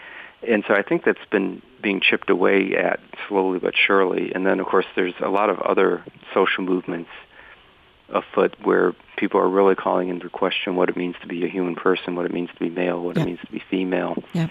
and 0.49 0.65
so 0.67 0.75
I 0.75 0.83
think 0.83 1.05
that's 1.05 1.19
been 1.31 1.63
being 1.83 2.01
chipped 2.01 2.31
away 2.31 2.77
at 2.77 3.01
slowly 3.29 3.59
but 3.59 3.75
surely. 3.77 4.33
And 4.35 4.47
then, 4.47 4.61
of 4.61 4.67
course, 4.67 4.87
there's 4.95 5.15
a 5.21 5.29
lot 5.29 5.51
of 5.51 5.59
other 5.61 6.05
social 6.35 6.65
movements 6.65 7.11
afoot 8.09 8.55
where 8.63 8.95
people 9.17 9.41
are 9.41 9.49
really 9.49 9.75
calling 9.75 10.09
into 10.09 10.29
question 10.29 10.77
what 10.77 10.89
it 10.89 10.97
means 10.97 11.17
to 11.21 11.27
be 11.27 11.45
a 11.45 11.49
human 11.49 11.75
person, 11.75 12.15
what 12.15 12.25
it 12.27 12.33
means 12.33 12.51
to 12.51 12.61
be 12.61 12.71
male, 12.71 13.03
what 13.03 13.17
yep. 13.17 13.25
it 13.25 13.27
means 13.27 13.41
to 13.41 13.53
be 13.53 13.63
female, 13.71 14.23
yep. 14.33 14.51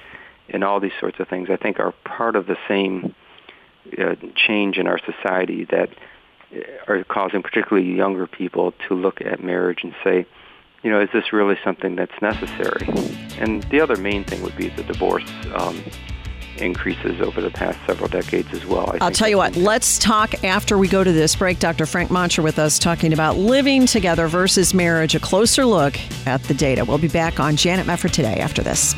and 0.50 0.64
all 0.64 0.80
these 0.80 0.92
sorts 1.00 1.20
of 1.20 1.28
things. 1.28 1.50
I 1.50 1.56
think 1.56 1.80
are 1.80 1.94
part 2.04 2.36
of 2.36 2.48
the 2.48 2.58
same 2.68 3.16
uh, 3.98 4.16
change 4.36 4.78
in 4.78 4.88
our 4.88 5.00
society 5.06 5.66
that 5.72 5.90
are 6.88 7.04
causing 7.04 7.42
particularly 7.42 7.94
younger 7.94 8.28
people 8.28 8.74
to 8.88 8.96
look 8.96 9.22
at 9.22 9.44
marriage 9.44 9.80
and 9.84 9.94
say, 10.04 10.26
you 10.86 10.92
know, 10.92 11.02
is 11.02 11.10
this 11.12 11.34
really 11.34 11.58
something 11.64 11.96
that's 11.96 12.22
necessary? 12.22 12.88
And 13.40 13.64
the 13.64 13.82
other 13.82 13.96
main 13.96 14.24
thing 14.24 14.44
would 14.44 14.56
be 14.56 14.70
the 14.70 14.84
divorce 14.84 15.28
um, 15.56 15.84
increases 16.58 17.20
over 17.22 17.42
the 17.42 17.50
past 17.50 17.80
several 17.88 18.08
decades 18.08 18.50
as 18.54 18.68
well. 18.68 18.96
I 19.02 19.06
will 19.06 19.12
tell 19.12 19.28
you 19.28 19.38
what, 19.38 19.56
let's 19.56 19.98
talk 19.98 20.44
after 20.44 20.78
we 20.78 20.88
go 20.88 21.04
to 21.04 21.12
this 21.12 21.36
break. 21.36 21.58
Dr. 21.58 21.88
Frank 21.88 22.12
Moncher 22.12 22.44
with 22.44 22.60
us 22.60 22.78
talking 22.78 23.14
about 23.14 23.36
living 23.36 23.88
together 23.88 24.28
versus 24.28 24.76
marriage, 24.76 25.16
a 25.16 25.20
closer 25.20 25.66
look 25.66 25.98
at 26.28 26.44
the 26.44 26.54
data. 26.54 26.86
We'll 26.86 27.00
be 27.00 27.08
back 27.08 27.40
on 27.40 27.56
Janet 27.56 27.88
Mefford 27.88 28.12
today 28.12 28.40
after 28.40 28.62
this. 28.62 28.94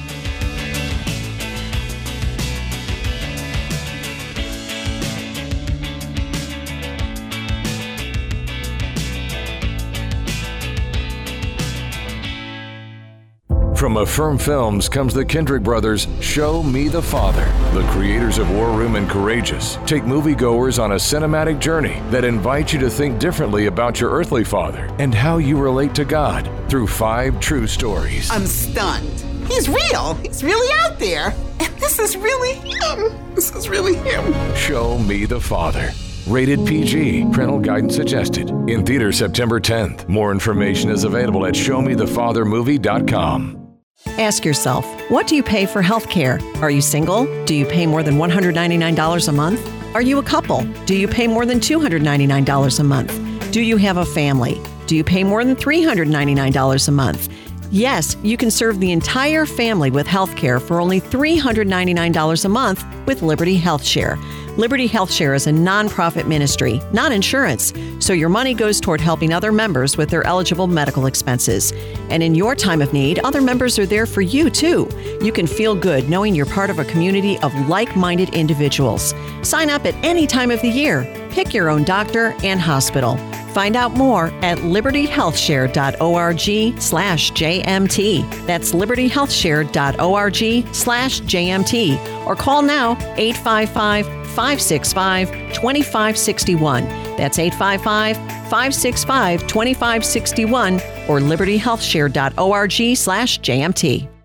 From 13.87 13.95
Affirm 13.95 14.37
Films 14.37 14.89
comes 14.89 15.13
the 15.13 15.23
Kendrick 15.23 15.63
brothers' 15.63 16.09
Show 16.19 16.61
Me 16.61 16.89
the 16.89 17.01
Father. 17.01 17.45
The 17.73 17.87
creators 17.87 18.37
of 18.37 18.51
War 18.51 18.71
Room 18.71 18.97
and 18.97 19.09
Courageous 19.09 19.77
take 19.85 20.03
moviegoers 20.03 20.77
on 20.77 20.91
a 20.91 20.95
cinematic 20.95 21.61
journey 21.61 22.01
that 22.09 22.25
invites 22.25 22.73
you 22.73 22.79
to 22.79 22.89
think 22.89 23.17
differently 23.17 23.67
about 23.67 24.01
your 24.01 24.11
earthly 24.11 24.43
father 24.43 24.93
and 24.99 25.15
how 25.15 25.37
you 25.37 25.57
relate 25.57 25.95
to 25.95 26.03
God 26.03 26.51
through 26.69 26.87
five 26.87 27.39
true 27.39 27.65
stories. 27.65 28.29
I'm 28.29 28.45
stunned. 28.45 29.23
He's 29.47 29.69
real. 29.69 30.15
He's 30.15 30.43
really 30.43 30.69
out 30.81 30.99
there. 30.99 31.33
And 31.61 31.73
this 31.77 31.97
is 31.97 32.17
really 32.17 32.55
him. 32.55 33.13
This 33.35 33.55
is 33.55 33.69
really 33.69 33.95
him. 33.95 34.33
Show 34.53 34.97
Me 34.97 35.23
the 35.23 35.39
Father. 35.39 35.91
Rated 36.27 36.65
PG. 36.65 37.27
Parental 37.31 37.59
guidance 37.59 37.95
suggested. 37.95 38.49
In 38.69 38.85
theater 38.85 39.13
September 39.13 39.61
10th. 39.61 40.09
More 40.09 40.33
information 40.33 40.89
is 40.89 41.05
available 41.05 41.45
at 41.45 41.53
ShowMeTheFatherMovie.com. 41.53 43.66
Ask 44.17 44.43
yourself, 44.43 44.85
what 45.09 45.27
do 45.27 45.35
you 45.35 45.43
pay 45.43 45.65
for 45.65 45.81
health 45.81 46.09
care? 46.09 46.39
Are 46.61 46.71
you 46.71 46.81
single? 46.81 47.25
Do 47.45 47.53
you 47.53 47.65
pay 47.65 47.85
more 47.85 48.03
than 48.03 48.17
$199 48.17 49.27
a 49.27 49.31
month? 49.31 49.95
Are 49.95 50.01
you 50.01 50.17
a 50.17 50.23
couple? 50.23 50.63
Do 50.85 50.95
you 50.95 51.07
pay 51.07 51.27
more 51.27 51.45
than 51.45 51.59
$299 51.59 52.79
a 52.79 52.83
month? 52.83 53.51
Do 53.51 53.61
you 53.61 53.77
have 53.77 53.97
a 53.97 54.05
family? 54.05 54.61
Do 54.87 54.95
you 54.95 55.03
pay 55.03 55.23
more 55.23 55.43
than 55.43 55.55
$399 55.55 56.87
a 56.87 56.91
month? 56.91 57.46
Yes, 57.69 58.15
you 58.23 58.37
can 58.37 58.49
serve 58.49 58.79
the 58.79 58.93
entire 58.93 59.45
family 59.45 59.91
with 59.91 60.07
health 60.07 60.37
care 60.37 60.59
for 60.59 60.79
only 60.79 61.01
$399 61.01 62.45
a 62.45 62.49
month 62.49 62.85
with 63.05 63.21
Liberty 63.21 63.57
Health 63.57 63.83
Share. 63.83 64.17
Liberty 64.55 64.87
Health 64.87 65.11
Share 65.11 65.33
is 65.33 65.47
a 65.47 65.51
nonprofit 65.51 66.27
ministry, 66.27 66.81
not 66.93 67.11
insurance, 67.11 67.73
so 67.99 68.13
your 68.13 68.29
money 68.29 68.53
goes 68.53 68.79
toward 68.79 69.01
helping 69.01 69.33
other 69.33 69.51
members 69.51 69.97
with 69.97 70.09
their 70.09 70.25
eligible 70.25 70.67
medical 70.67 71.07
expenses. 71.07 71.73
And 72.09 72.23
in 72.23 72.35
your 72.35 72.55
time 72.55 72.81
of 72.81 72.93
need, 72.93 73.19
other 73.19 73.41
members 73.41 73.77
are 73.77 73.85
there 73.85 74.05
for 74.05 74.21
you 74.21 74.49
too. 74.49 74.89
You 75.21 75.33
can 75.33 75.45
feel 75.45 75.75
good 75.75 76.09
knowing 76.09 76.35
you're 76.35 76.45
part 76.45 76.69
of 76.69 76.79
a 76.79 76.85
community 76.85 77.37
of 77.39 77.53
like 77.67 77.97
minded 77.97 78.33
individuals. 78.33 79.13
Sign 79.43 79.69
up 79.69 79.85
at 79.85 79.93
any 80.05 80.25
time 80.25 80.51
of 80.51 80.61
the 80.61 80.69
year. 80.69 81.26
Pick 81.37 81.53
your 81.53 81.69
own 81.69 81.83
doctor 81.83 82.33
and 82.43 82.59
hospital. 82.59 83.15
Find 83.53 83.75
out 83.75 83.93
more 83.93 84.29
at 84.41 84.57
libertyhealthshare.org 84.57 86.81
slash 86.81 87.31
JMT. 87.31 88.47
That's 88.47 88.71
libertyhealthshare.org 88.71 90.73
slash 90.73 91.21
JMT. 91.21 92.25
Or 92.25 92.35
call 92.35 92.63
now 92.63 92.93
855 93.17 94.07
565 94.07 95.29
2561. 95.53 96.85
That's 97.17 97.37
855 97.37 98.17
565 98.49 99.41
2561 99.41 100.73
or 101.07 101.19
libertyhealthshare.org 101.19 102.97
slash 102.97 103.39
JMT. 103.41 104.16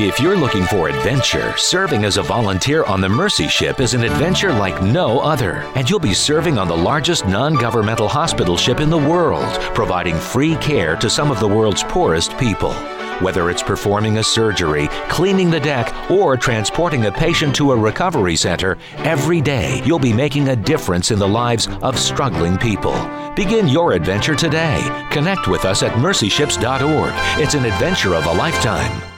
If 0.00 0.20
you're 0.20 0.36
looking 0.36 0.64
for 0.64 0.88
adventure, 0.88 1.52
serving 1.56 2.04
as 2.04 2.18
a 2.18 2.22
volunteer 2.22 2.84
on 2.84 3.00
the 3.00 3.08
Mercy 3.08 3.48
Ship 3.48 3.80
is 3.80 3.94
an 3.94 4.04
adventure 4.04 4.52
like 4.52 4.80
no 4.80 5.18
other. 5.18 5.54
And 5.74 5.90
you'll 5.90 5.98
be 5.98 6.14
serving 6.14 6.56
on 6.56 6.68
the 6.68 6.76
largest 6.76 7.26
non 7.26 7.54
governmental 7.54 8.06
hospital 8.06 8.56
ship 8.56 8.78
in 8.78 8.90
the 8.90 8.96
world, 8.96 9.50
providing 9.74 10.14
free 10.14 10.54
care 10.58 10.94
to 10.94 11.10
some 11.10 11.32
of 11.32 11.40
the 11.40 11.48
world's 11.48 11.82
poorest 11.82 12.38
people. 12.38 12.72
Whether 13.20 13.50
it's 13.50 13.60
performing 13.60 14.18
a 14.18 14.22
surgery, 14.22 14.86
cleaning 15.08 15.50
the 15.50 15.58
deck, 15.58 15.92
or 16.08 16.36
transporting 16.36 17.06
a 17.06 17.10
patient 17.10 17.56
to 17.56 17.72
a 17.72 17.76
recovery 17.76 18.36
center, 18.36 18.78
every 18.98 19.40
day 19.40 19.82
you'll 19.84 19.98
be 19.98 20.12
making 20.12 20.50
a 20.50 20.54
difference 20.54 21.10
in 21.10 21.18
the 21.18 21.26
lives 21.26 21.66
of 21.82 21.98
struggling 21.98 22.56
people. 22.56 22.94
Begin 23.34 23.66
your 23.66 23.94
adventure 23.94 24.36
today. 24.36 24.80
Connect 25.10 25.48
with 25.48 25.64
us 25.64 25.82
at 25.82 25.90
mercyships.org. 25.94 27.42
It's 27.42 27.54
an 27.54 27.64
adventure 27.64 28.14
of 28.14 28.26
a 28.26 28.32
lifetime. 28.32 29.17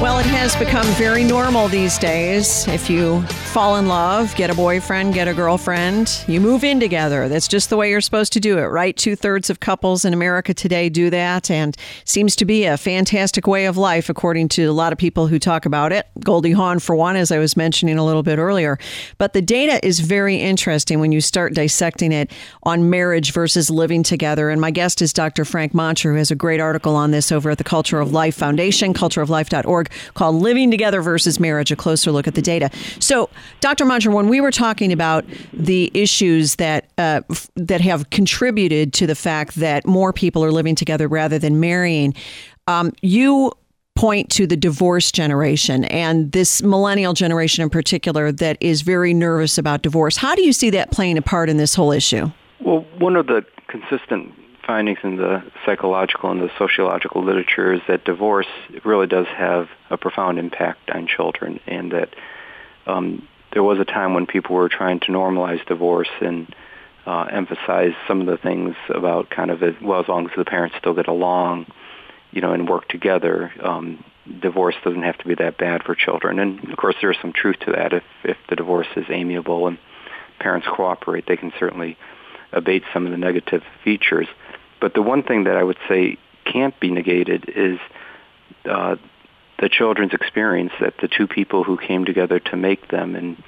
Well, 0.00 0.20
it 0.20 0.26
has 0.26 0.54
become 0.54 0.86
very 0.92 1.24
normal 1.24 1.66
these 1.66 1.98
days. 1.98 2.68
If 2.68 2.88
you 2.88 3.20
fall 3.52 3.78
in 3.78 3.88
love, 3.88 4.32
get 4.36 4.48
a 4.48 4.54
boyfriend, 4.54 5.12
get 5.12 5.26
a 5.26 5.34
girlfriend, 5.34 6.22
you 6.28 6.40
move 6.40 6.62
in 6.62 6.78
together. 6.78 7.28
That's 7.28 7.48
just 7.48 7.68
the 7.68 7.76
way 7.76 7.90
you're 7.90 8.00
supposed 8.00 8.32
to 8.34 8.40
do 8.40 8.58
it, 8.58 8.66
right? 8.66 8.96
Two 8.96 9.16
thirds 9.16 9.50
of 9.50 9.58
couples 9.58 10.04
in 10.04 10.14
America 10.14 10.54
today 10.54 10.88
do 10.88 11.10
that, 11.10 11.50
and 11.50 11.76
seems 12.04 12.36
to 12.36 12.44
be 12.44 12.64
a 12.64 12.76
fantastic 12.76 13.48
way 13.48 13.66
of 13.66 13.76
life, 13.76 14.08
according 14.08 14.50
to 14.50 14.66
a 14.66 14.72
lot 14.72 14.92
of 14.92 15.00
people 15.00 15.26
who 15.26 15.40
talk 15.40 15.66
about 15.66 15.90
it. 15.90 16.06
Goldie 16.20 16.52
Hawn, 16.52 16.78
for 16.78 16.94
one, 16.94 17.16
as 17.16 17.32
I 17.32 17.38
was 17.38 17.56
mentioning 17.56 17.98
a 17.98 18.04
little 18.04 18.22
bit 18.22 18.38
earlier. 18.38 18.78
But 19.18 19.32
the 19.32 19.42
data 19.42 19.84
is 19.84 19.98
very 19.98 20.36
interesting 20.36 21.00
when 21.00 21.10
you 21.10 21.20
start 21.20 21.54
dissecting 21.54 22.12
it 22.12 22.30
on 22.62 22.88
marriage 22.88 23.32
versus 23.32 23.68
living 23.68 24.04
together. 24.04 24.48
And 24.48 24.60
my 24.60 24.70
guest 24.70 25.02
is 25.02 25.12
Dr. 25.12 25.44
Frank 25.44 25.74
Moncher, 25.74 26.12
who 26.12 26.18
has 26.18 26.30
a 26.30 26.36
great 26.36 26.60
article 26.60 26.94
on 26.94 27.10
this 27.10 27.32
over 27.32 27.50
at 27.50 27.58
the 27.58 27.64
Culture 27.64 27.98
of 27.98 28.12
Life 28.12 28.36
Foundation, 28.36 28.94
cultureoflife.org 28.94 29.87
called 30.14 30.36
Living 30.36 30.70
Together 30.70 31.02
versus 31.02 31.38
Marriage, 31.38 31.70
a 31.70 31.76
closer 31.76 32.10
look 32.10 32.26
at 32.26 32.34
the 32.34 32.42
data. 32.42 32.70
So, 32.98 33.30
Dr. 33.60 33.84
Moncher, 33.84 34.10
when 34.10 34.28
we 34.28 34.40
were 34.40 34.50
talking 34.50 34.92
about 34.92 35.24
the 35.52 35.90
issues 35.94 36.56
that 36.56 36.90
uh, 36.98 37.22
f- 37.30 37.50
that 37.56 37.80
have 37.80 38.10
contributed 38.10 38.92
to 38.94 39.06
the 39.06 39.14
fact 39.14 39.56
that 39.56 39.86
more 39.86 40.12
people 40.12 40.44
are 40.44 40.52
living 40.52 40.74
together 40.74 41.08
rather 41.08 41.38
than 41.38 41.60
marrying, 41.60 42.14
um, 42.66 42.92
you 43.02 43.52
point 43.98 44.30
to 44.30 44.46
the 44.46 44.56
divorce 44.56 45.10
generation 45.10 45.84
and 45.86 46.30
this 46.30 46.62
millennial 46.62 47.14
generation 47.14 47.64
in 47.64 47.68
particular 47.68 48.30
that 48.30 48.56
is 48.60 48.82
very 48.82 49.12
nervous 49.12 49.58
about 49.58 49.82
divorce. 49.82 50.16
How 50.16 50.36
do 50.36 50.42
you 50.42 50.52
see 50.52 50.70
that 50.70 50.92
playing 50.92 51.18
a 51.18 51.22
part 51.22 51.50
in 51.50 51.56
this 51.56 51.74
whole 51.74 51.90
issue? 51.90 52.30
Well, 52.60 52.86
one 52.98 53.16
of 53.16 53.26
the 53.26 53.44
consistent 53.66 54.32
findings 54.68 54.98
in 55.02 55.16
the 55.16 55.42
psychological 55.64 56.30
and 56.30 56.42
the 56.42 56.50
sociological 56.58 57.24
literature 57.24 57.72
is 57.72 57.80
that 57.88 58.04
divorce 58.04 58.46
really 58.84 59.06
does 59.06 59.26
have 59.26 59.66
a 59.88 59.96
profound 59.96 60.38
impact 60.38 60.90
on 60.90 61.06
children, 61.06 61.58
and 61.66 61.90
that 61.90 62.14
um, 62.86 63.26
there 63.54 63.62
was 63.62 63.78
a 63.80 63.84
time 63.84 64.12
when 64.12 64.26
people 64.26 64.54
were 64.54 64.68
trying 64.68 65.00
to 65.00 65.06
normalize 65.06 65.64
divorce 65.66 66.10
and 66.20 66.54
uh, 67.06 67.22
emphasize 67.32 67.94
some 68.06 68.20
of 68.20 68.26
the 68.26 68.36
things 68.36 68.76
about 68.90 69.30
kind 69.30 69.50
of 69.50 69.62
as 69.62 69.74
well 69.82 70.00
as 70.00 70.08
long 70.08 70.26
as 70.26 70.32
the 70.36 70.44
parents 70.44 70.76
still 70.78 70.92
get 70.92 71.08
along, 71.08 71.64
you 72.30 72.42
know, 72.42 72.52
and 72.52 72.68
work 72.68 72.86
together. 72.88 73.50
Um, 73.62 74.04
divorce 74.40 74.74
doesn't 74.84 75.02
have 75.02 75.16
to 75.16 75.26
be 75.26 75.34
that 75.36 75.56
bad 75.56 75.82
for 75.82 75.94
children, 75.94 76.38
and 76.38 76.70
of 76.70 76.76
course 76.76 76.96
there 77.00 77.10
is 77.10 77.16
some 77.22 77.32
truth 77.32 77.56
to 77.60 77.72
that. 77.72 77.94
If 77.94 78.04
if 78.22 78.36
the 78.50 78.56
divorce 78.56 78.88
is 78.96 79.06
amiable 79.08 79.66
and 79.66 79.78
parents 80.38 80.66
cooperate, 80.70 81.24
they 81.26 81.38
can 81.38 81.54
certainly 81.58 81.96
abate 82.52 82.82
some 82.92 83.06
of 83.06 83.12
the 83.12 83.18
negative 83.18 83.62
features. 83.82 84.28
But 84.80 84.94
the 84.94 85.02
one 85.02 85.22
thing 85.22 85.44
that 85.44 85.56
I 85.56 85.62
would 85.62 85.78
say 85.88 86.18
can't 86.44 86.78
be 86.80 86.90
negated 86.90 87.50
is 87.54 87.78
uh, 88.64 88.96
the 89.58 89.68
children's 89.68 90.14
experience 90.14 90.72
that 90.80 90.94
the 91.00 91.08
two 91.08 91.26
people 91.26 91.64
who 91.64 91.76
came 91.76 92.04
together 92.04 92.38
to 92.38 92.56
make 92.56 92.88
them 92.88 93.14
and 93.14 93.42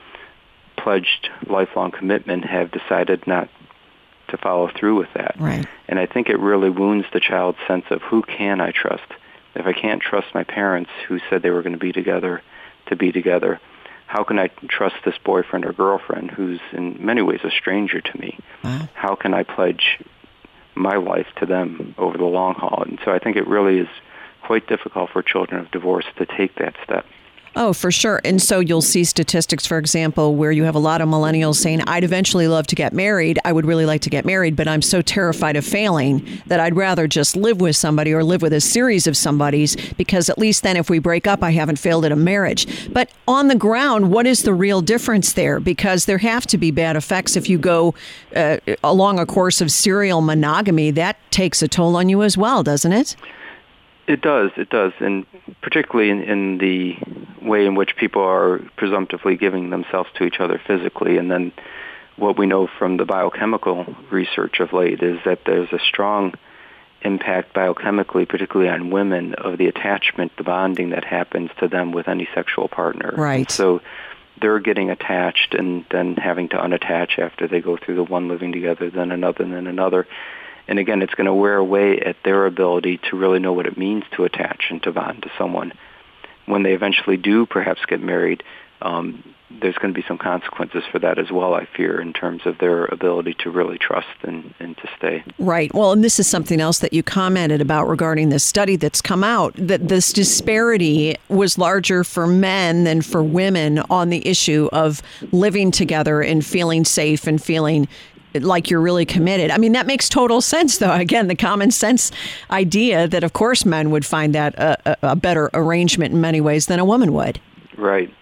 pledged 0.77 1.31
lifelong 1.47 1.91
commitment 1.91 2.45
have 2.45 2.71
decided 2.71 3.27
not 3.27 3.49
to 4.29 4.37
follow 4.37 4.71
through 4.79 4.99
with 4.99 5.13
that. 5.15 5.37
Right. 5.39 5.67
And 5.89 5.99
I 5.99 6.07
think 6.07 6.29
it 6.29 6.39
really 6.39 6.71
wounds 6.71 7.07
the 7.13 7.21
child's 7.21 7.59
sense 7.67 7.85
of 7.91 8.03
who 8.03 8.23
can 8.23 8.61
I 8.61 8.71
trust? 8.71 9.03
If 9.55 9.67
I 9.67 9.73
can't 9.73 10.01
trust 10.01 10.29
my 10.35 10.45
parents 10.45 10.91
who 11.09 11.19
said 11.29 11.43
they 11.43 11.51
were 11.51 11.63
going 11.63 11.75
to 11.75 11.79
be 11.79 11.93
together 11.93 12.43
to 12.87 12.97
be 12.97 13.13
together, 13.13 13.61
how 14.07 14.25
can 14.25 14.39
I 14.39 14.49
trust 14.69 14.97
this 15.05 15.17
boyfriend 15.25 15.65
or 15.65 15.73
girlfriend 15.73 16.31
who's 16.31 16.61
in 16.73 17.05
many 17.05 17.23
ways 17.23 17.41
a 17.45 17.51
stranger 17.51 18.01
to 18.01 18.19
me? 18.19 18.39
Wow. 18.65 18.89
How 18.95 19.15
can 19.15 19.35
I 19.35 19.43
pledge 19.43 20.01
my 20.81 20.97
life 20.97 21.27
to 21.39 21.47
them 21.47 21.95
over 21.99 22.19
the 22.19 22.25
long 22.25 22.55
haul. 22.55 22.83
And 22.87 22.99
so 23.05 23.13
I 23.13 23.19
think 23.19 23.37
it 23.37 23.47
really 23.47 23.79
is 23.79 23.89
quite 24.43 24.67
difficult 24.67 25.11
for 25.11 25.23
children 25.23 25.61
of 25.61 25.71
divorce 25.71 26.07
to 26.17 26.27
take 26.27 26.57
that 26.57 26.75
step. 26.83 27.07
Oh, 27.57 27.73
for 27.73 27.91
sure. 27.91 28.21
And 28.25 28.41
so 28.41 28.61
you'll 28.61 28.81
see 28.81 29.03
statistics, 29.03 29.67
for 29.67 29.77
example, 29.77 30.37
where 30.37 30.53
you 30.53 30.63
have 30.65 30.77
a 30.77 30.81
lot 30.81 31.01
of 31.01 31.09
millennials 31.09 31.57
saying, 31.57 31.81
I'd 31.83 32.05
eventually 32.05 32.47
love 32.47 32.69
to 32.69 32.77
get 32.77 32.93
married. 32.93 33.41
I 33.45 33.53
would 33.53 33.67
really 33.67 33.85
like 33.85 34.03
to 34.03 34.11
get 34.11 34.25
married, 34.25 34.55
but 34.55 34.69
I'm 34.69 34.83
so 34.83 35.03
terrified 35.03 35.57
of 35.57 35.65
failing 35.65 36.25
that 36.47 36.61
I'd 36.61 36.77
rather 36.77 37.09
just 37.09 37.37
live 37.37 37.61
with 37.61 37.75
somebody 37.75 38.13
or 38.13 38.23
live 38.23 38.41
with 38.41 38.53
a 38.53 38.61
series 38.61 39.09
of 39.09 39.17
somebodies 39.17 39.75
because 39.95 40.31
at 40.31 40.39
least 40.39 40.63
then 40.63 40.77
if 40.77 40.89
we 40.89 41.01
break 41.01 41.27
up, 41.27 41.43
I 41.43 41.51
haven't 41.51 41.81
failed 41.81 42.05
at 42.05 42.13
a 42.13 42.17
marriage. 42.17 42.93
But 42.93 43.11
on 43.27 43.49
the 43.49 43.57
ground, 43.57 44.13
what 44.13 44.27
is 44.27 44.45
the 44.45 44.55
real 44.55 44.81
difference 44.81 45.33
there? 45.33 45.59
Because 45.59 46.05
there 46.05 46.19
have 46.19 46.47
to 46.49 46.59
be 46.59 46.71
bad 46.71 46.95
effects 46.95 47.35
if 47.35 47.51
you 47.51 47.59
go 47.59 47.95
uh, 48.35 48.59
along 48.85 49.19
a 49.19 49.27
course 49.27 49.61
of 49.61 49.73
serial 49.73 50.21
monogamy. 50.21 50.93
That 50.93 51.17
takes 51.33 51.63
a 51.63 51.69
toll 51.69 51.97
on 51.97 52.09
you 52.09 52.23
as 52.23 52.39
well, 52.39 52.63
doesn't 52.63 52.93
it? 52.93 53.17
It 54.11 54.23
does, 54.23 54.51
it 54.57 54.71
does, 54.71 54.93
and 54.99 55.25
particularly 55.63 56.11
in, 56.11 56.23
in 56.23 56.59
the 56.59 56.97
way 57.41 57.65
in 57.65 57.77
which 57.77 57.95
people 57.97 58.23
are 58.23 58.59
presumptively 58.77 59.37
giving 59.37 59.71
themselves 59.71 60.11
to 60.17 60.25
each 60.25 60.41
other 60.41 60.61
physically, 60.67 61.17
and 61.17 61.31
then 61.31 61.53
what 62.17 62.37
we 62.37 62.47
know 62.47 62.67
from 62.67 62.97
the 62.97 63.05
biochemical 63.05 63.87
research 64.11 64.59
of 64.59 64.73
late 64.73 65.01
is 65.01 65.21
that 65.25 65.43
there's 65.47 65.73
a 65.73 65.79
strong 65.79 66.35
impact 67.03 67.55
biochemically, 67.55 68.29
particularly 68.29 68.69
on 68.69 68.91
women, 68.91 69.35
of 69.35 69.59
the 69.59 69.67
attachment, 69.67 70.33
the 70.37 70.43
bonding 70.43 70.91
that 70.91 71.05
happens 71.05 71.51
to 71.61 71.69
them 71.69 71.93
with 71.93 72.09
any 72.09 72.29
sexual 72.35 72.67
partner. 72.67 73.15
Right. 73.17 73.49
So 73.49 73.81
they're 74.41 74.59
getting 74.59 74.91
attached 74.91 75.55
and 75.55 75.85
then 75.91 76.17
having 76.17 76.49
to 76.49 76.57
unattach 76.57 77.19
after 77.19 77.47
they 77.47 77.61
go 77.61 77.77
through 77.77 77.95
the 77.97 78.05
one 78.05 78.29
living 78.29 78.51
together, 78.51 78.91
then 78.91 79.13
another, 79.13 79.45
then 79.45 79.67
another. 79.67 80.07
And 80.71 80.79
again, 80.79 81.03
it's 81.03 81.15
going 81.15 81.27
to 81.27 81.35
wear 81.35 81.57
away 81.57 81.99
at 81.99 82.17
their 82.25 82.47
ability 82.47 83.01
to 83.11 83.17
really 83.17 83.41
know 83.41 83.53
what 83.53 83.67
it 83.67 83.77
means 83.77 84.05
to 84.13 84.25
attach 84.25 84.67
and 84.71 84.81
to 84.85 84.93
bond 84.93 85.25
to 85.25 85.31
someone. 85.37 85.73
When 86.47 86.63
they 86.63 86.75
eventually 86.75 87.17
do 87.17 87.45
perhaps 87.45 87.81
get 87.89 88.01
married, 88.01 88.45
um, 88.81 89.35
there's 89.51 89.75
going 89.77 89.93
to 89.93 90.01
be 90.01 90.07
some 90.07 90.17
consequences 90.17 90.85
for 90.91 91.01
that 91.01 91.19
as 91.19 91.33
well, 91.33 91.55
I 91.55 91.67
fear, 91.77 92.01
in 92.01 92.13
terms 92.13 92.43
of 92.47 92.59
their 92.59 92.85
ability 92.85 93.35
to 93.41 93.51
really 93.51 93.79
trust 93.79 94.07
and, 94.23 94.55
and 94.61 94.77
to 94.77 94.89
stay. 94.97 95.25
Right. 95.41 95.75
Well, 95.75 95.91
and 95.91 96.05
this 96.05 96.21
is 96.21 96.29
something 96.29 96.61
else 96.61 96.79
that 96.79 96.93
you 96.93 97.03
commented 97.03 97.61
about 97.61 97.89
regarding 97.89 98.29
this 98.29 98.45
study 98.45 98.77
that's 98.77 99.01
come 99.01 99.25
out 99.25 99.53
that 99.57 99.89
this 99.89 100.13
disparity 100.13 101.17
was 101.29 101.59
larger 101.59 102.05
for 102.05 102.29
men 102.29 102.85
than 102.85 103.03
for 103.03 103.25
women 103.25 103.81
on 103.91 104.11
the 104.11 104.27
issue 104.27 104.69
of 104.73 105.03
living 105.33 105.73
together 105.73 106.23
and 106.23 106.47
feeling 106.47 106.85
safe 106.85 107.27
and 107.27 107.43
feeling 107.43 107.89
like 108.35 108.71
you're 108.71 108.81
really 108.81 109.05
committed. 109.05 109.51
I 109.51 109.59
mean, 109.59 109.73
that 109.73 109.87
makes 109.87 110.09
total 110.09 110.41
sense, 110.41 110.79
though. 110.79 110.93
Again, 110.93 111.29
the 111.29 111.35
common 111.35 111.71
sense 111.71 112.13
idea 112.51 113.09
that, 113.09 113.25
of 113.25 113.33
course, 113.33 113.65
men 113.65 113.91
would 113.91 114.05
find 114.05 114.35
that 114.35 114.55
a, 114.55 114.97
a 115.03 115.17
better 115.17 115.51
arrangement 115.55 116.15
in 116.15 116.21
many 116.21 116.41
ways 116.41 116.67
than 116.67 116.79
a 116.79 116.85
woman 116.85 117.13
would. 117.13 117.41
Right. 117.77 118.13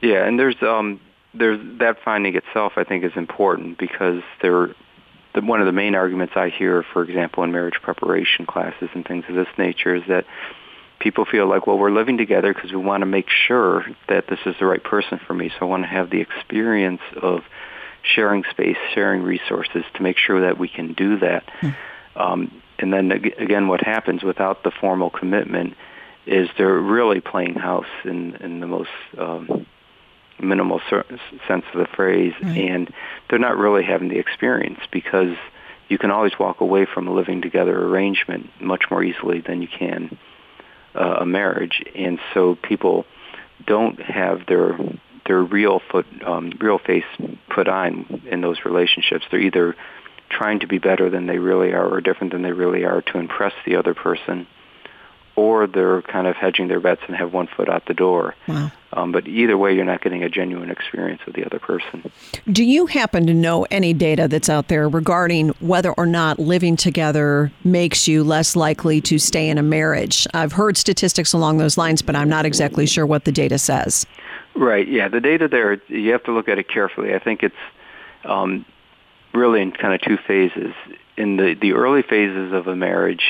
Yeah, 0.00 0.26
and 0.26 0.38
there's 0.38 0.60
um, 0.62 1.00
there's 1.34 1.60
that 1.78 1.98
finding 2.04 2.34
itself. 2.36 2.72
I 2.76 2.84
think 2.84 3.04
is 3.04 3.12
important 3.16 3.78
because 3.78 4.22
there, 4.42 4.74
the, 5.34 5.42
one 5.42 5.60
of 5.60 5.66
the 5.66 5.72
main 5.72 5.94
arguments 5.94 6.34
I 6.36 6.48
hear, 6.48 6.82
for 6.92 7.02
example, 7.02 7.44
in 7.44 7.52
marriage 7.52 7.80
preparation 7.82 8.46
classes 8.46 8.88
and 8.94 9.06
things 9.06 9.24
of 9.28 9.34
this 9.34 9.48
nature, 9.58 9.94
is 9.94 10.02
that 10.08 10.24
people 11.00 11.24
feel 11.24 11.46
like, 11.46 11.66
well, 11.66 11.78
we're 11.78 11.90
living 11.90 12.18
together 12.18 12.52
because 12.54 12.70
we 12.70 12.78
want 12.78 13.02
to 13.02 13.06
make 13.06 13.28
sure 13.28 13.84
that 14.08 14.26
this 14.28 14.38
is 14.46 14.54
the 14.58 14.66
right 14.66 14.82
person 14.82 15.18
for 15.26 15.34
me. 15.34 15.50
So 15.50 15.56
I 15.62 15.64
want 15.64 15.82
to 15.82 15.88
have 15.88 16.10
the 16.10 16.20
experience 16.20 17.02
of 17.20 17.42
sharing 18.02 18.44
space, 18.50 18.76
sharing 18.94 19.22
resources 19.22 19.84
to 19.94 20.02
make 20.02 20.16
sure 20.16 20.42
that 20.42 20.58
we 20.58 20.68
can 20.68 20.92
do 20.94 21.18
that. 21.18 21.44
Mm. 21.60 21.76
Um, 22.16 22.62
and 22.78 22.92
then 22.92 23.12
again, 23.12 23.68
what 23.68 23.80
happens 23.82 24.22
without 24.22 24.62
the 24.62 24.70
formal 24.70 25.10
commitment 25.10 25.74
is 26.26 26.48
they're 26.56 26.78
really 26.78 27.20
playing 27.20 27.54
house 27.54 27.86
in, 28.04 28.36
in 28.36 28.60
the 28.60 28.66
most 28.66 28.90
um, 29.18 29.66
minimal 30.38 30.80
sense 30.88 31.64
of 31.72 31.78
the 31.78 31.88
phrase, 31.94 32.32
right. 32.42 32.56
and 32.56 32.92
they're 33.28 33.38
not 33.38 33.56
really 33.56 33.84
having 33.84 34.08
the 34.08 34.18
experience 34.18 34.80
because 34.90 35.36
you 35.88 35.98
can 35.98 36.10
always 36.10 36.32
walk 36.38 36.60
away 36.60 36.86
from 36.86 37.08
a 37.08 37.12
living 37.12 37.42
together 37.42 37.76
arrangement 37.76 38.48
much 38.60 38.84
more 38.90 39.02
easily 39.02 39.40
than 39.40 39.60
you 39.60 39.68
can 39.68 40.16
uh, 40.94 41.18
a 41.20 41.26
marriage, 41.26 41.82
and 41.94 42.18
so 42.32 42.56
people 42.62 43.04
don't 43.66 44.00
have 44.00 44.46
their 44.46 44.78
their 45.26 45.42
real 45.42 45.80
foot, 45.90 46.06
um, 46.24 46.52
real 46.60 46.78
face 46.78 47.04
put 47.48 47.68
on 47.68 48.22
in 48.30 48.40
those 48.40 48.64
relationships. 48.64 49.24
They're 49.30 49.40
either 49.40 49.76
trying 50.28 50.60
to 50.60 50.66
be 50.66 50.78
better 50.78 51.10
than 51.10 51.26
they 51.26 51.38
really 51.38 51.72
are 51.72 51.86
or 51.86 52.00
different 52.00 52.32
than 52.32 52.42
they 52.42 52.52
really 52.52 52.84
are 52.84 53.02
to 53.02 53.18
impress 53.18 53.52
the 53.66 53.76
other 53.76 53.94
person, 53.94 54.46
or 55.36 55.66
they're 55.66 56.02
kind 56.02 56.26
of 56.26 56.36
hedging 56.36 56.68
their 56.68 56.80
bets 56.80 57.00
and 57.06 57.16
have 57.16 57.32
one 57.32 57.48
foot 57.48 57.68
out 57.68 57.86
the 57.86 57.94
door. 57.94 58.34
Wow. 58.46 58.70
Um, 58.92 59.12
but 59.12 59.28
either 59.28 59.56
way, 59.56 59.74
you're 59.74 59.84
not 59.84 60.02
getting 60.02 60.24
a 60.24 60.28
genuine 60.28 60.70
experience 60.70 61.24
with 61.24 61.36
the 61.36 61.44
other 61.44 61.60
person. 61.60 62.10
Do 62.50 62.64
you 62.64 62.86
happen 62.86 63.26
to 63.26 63.34
know 63.34 63.64
any 63.70 63.92
data 63.92 64.26
that's 64.26 64.48
out 64.48 64.68
there 64.68 64.88
regarding 64.88 65.50
whether 65.60 65.92
or 65.92 66.06
not 66.06 66.38
living 66.40 66.76
together 66.76 67.52
makes 67.62 68.08
you 68.08 68.24
less 68.24 68.56
likely 68.56 69.00
to 69.02 69.18
stay 69.18 69.48
in 69.48 69.58
a 69.58 69.62
marriage? 69.62 70.26
I've 70.34 70.52
heard 70.52 70.76
statistics 70.76 71.32
along 71.32 71.58
those 71.58 71.78
lines, 71.78 72.02
but 72.02 72.16
I'm 72.16 72.28
not 72.28 72.44
exactly 72.44 72.86
sure 72.86 73.06
what 73.06 73.24
the 73.24 73.32
data 73.32 73.58
says. 73.58 74.06
Right. 74.60 74.86
Yeah. 74.86 75.08
The 75.08 75.22
data 75.22 75.48
there, 75.48 75.80
you 75.88 76.12
have 76.12 76.24
to 76.24 76.32
look 76.32 76.46
at 76.50 76.58
it 76.58 76.68
carefully. 76.68 77.14
I 77.14 77.18
think 77.18 77.42
it's 77.42 77.54
um, 78.26 78.66
really 79.32 79.62
in 79.62 79.72
kind 79.72 79.94
of 79.94 80.02
two 80.02 80.18
phases. 80.28 80.74
In 81.16 81.38
the 81.38 81.54
the 81.58 81.72
early 81.72 82.02
phases 82.02 82.52
of 82.52 82.66
a 82.66 82.76
marriage, 82.76 83.24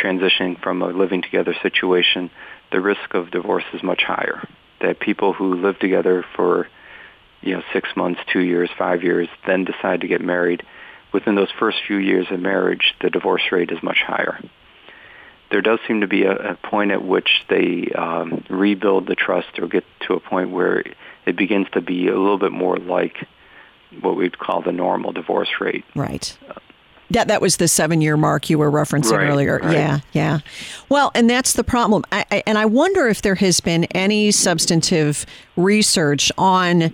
transitioning 0.00 0.62
from 0.62 0.82
a 0.82 0.86
living 0.86 1.22
together 1.22 1.56
situation, 1.60 2.30
the 2.70 2.80
risk 2.80 3.14
of 3.14 3.32
divorce 3.32 3.64
is 3.72 3.82
much 3.82 4.04
higher. 4.04 4.48
That 4.80 5.00
people 5.00 5.32
who 5.32 5.54
live 5.54 5.76
together 5.80 6.24
for 6.36 6.68
you 7.40 7.56
know 7.56 7.62
six 7.72 7.88
months, 7.96 8.20
two 8.32 8.40
years, 8.40 8.70
five 8.78 9.02
years, 9.02 9.28
then 9.44 9.64
decide 9.64 10.02
to 10.02 10.06
get 10.06 10.20
married. 10.20 10.62
Within 11.12 11.34
those 11.34 11.50
first 11.58 11.78
few 11.84 11.96
years 11.96 12.28
of 12.30 12.38
marriage, 12.38 12.94
the 13.00 13.10
divorce 13.10 13.42
rate 13.50 13.72
is 13.72 13.82
much 13.82 13.98
higher 14.06 14.38
there 15.50 15.60
does 15.60 15.78
seem 15.86 16.00
to 16.00 16.06
be 16.06 16.24
a, 16.24 16.52
a 16.52 16.54
point 16.56 16.90
at 16.90 17.04
which 17.04 17.44
they 17.48 17.90
um, 17.96 18.44
rebuild 18.48 19.06
the 19.06 19.14
trust 19.14 19.58
or 19.58 19.68
get 19.68 19.84
to 20.06 20.14
a 20.14 20.20
point 20.20 20.50
where 20.50 20.82
it 21.26 21.36
begins 21.36 21.66
to 21.72 21.80
be 21.80 22.08
a 22.08 22.16
little 22.16 22.38
bit 22.38 22.52
more 22.52 22.76
like 22.76 23.26
what 24.00 24.16
we'd 24.16 24.38
call 24.38 24.62
the 24.62 24.72
normal 24.72 25.12
divorce 25.12 25.48
rate. 25.60 25.84
Right. 25.94 26.36
That 27.10 27.28
that 27.28 27.40
was 27.40 27.58
the 27.58 27.68
seven 27.68 28.00
year 28.00 28.16
mark 28.16 28.50
you 28.50 28.58
were 28.58 28.70
referencing 28.70 29.12
right, 29.12 29.28
earlier. 29.28 29.60
Right. 29.62 29.74
Yeah, 29.74 30.00
yeah. 30.12 30.38
Well, 30.88 31.12
and 31.14 31.30
that's 31.30 31.52
the 31.52 31.64
problem. 31.64 32.04
I, 32.10 32.24
I, 32.30 32.42
and 32.46 32.58
I 32.58 32.66
wonder 32.66 33.08
if 33.08 33.22
there 33.22 33.36
has 33.36 33.60
been 33.60 33.84
any 33.84 34.30
substantive 34.30 35.24
research 35.56 36.30
on 36.36 36.92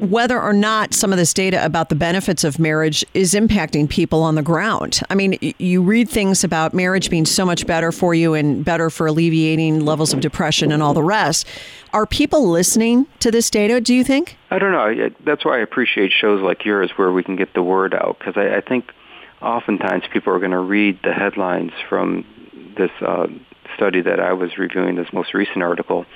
whether 0.00 0.40
or 0.40 0.52
not 0.52 0.92
some 0.94 1.12
of 1.12 1.18
this 1.18 1.32
data 1.32 1.64
about 1.64 1.88
the 1.88 1.94
benefits 1.94 2.44
of 2.44 2.58
marriage 2.58 3.04
is 3.14 3.34
impacting 3.34 3.88
people 3.88 4.22
on 4.22 4.34
the 4.34 4.42
ground. 4.42 5.00
I 5.10 5.14
mean, 5.14 5.38
you 5.58 5.82
read 5.82 6.08
things 6.08 6.44
about 6.44 6.74
marriage 6.74 7.10
being 7.10 7.24
so 7.24 7.44
much 7.46 7.66
better 7.66 7.92
for 7.92 8.14
you 8.14 8.34
and 8.34 8.64
better 8.64 8.90
for 8.90 9.06
alleviating 9.06 9.84
levels 9.84 10.12
of 10.12 10.20
depression 10.20 10.72
and 10.72 10.82
all 10.82 10.94
the 10.94 11.02
rest. 11.02 11.46
Are 11.92 12.06
people 12.06 12.48
listening 12.48 13.06
to 13.20 13.30
this 13.30 13.50
data, 13.50 13.80
do 13.80 13.94
you 13.94 14.04
think? 14.04 14.36
I 14.50 14.58
don't 14.58 14.72
know. 14.72 15.10
That's 15.24 15.44
why 15.44 15.58
I 15.58 15.60
appreciate 15.60 16.12
shows 16.12 16.42
like 16.42 16.64
yours 16.64 16.90
where 16.96 17.12
we 17.12 17.22
can 17.22 17.36
get 17.36 17.54
the 17.54 17.62
word 17.62 17.94
out 17.94 18.18
because 18.18 18.36
I, 18.36 18.56
I 18.56 18.60
think 18.60 18.92
oftentimes 19.44 20.04
people 20.12 20.32
are 20.32 20.38
going 20.38 20.50
to 20.50 20.58
read 20.58 20.98
the 21.02 21.12
headlines 21.12 21.72
from 21.88 22.24
this 22.76 22.90
uh, 23.00 23.26
study 23.76 24.00
that 24.02 24.20
I 24.20 24.32
was 24.32 24.56
reviewing, 24.58 24.96
this 24.96 25.12
most 25.12 25.34
recent 25.34 25.62
article, 25.62 26.06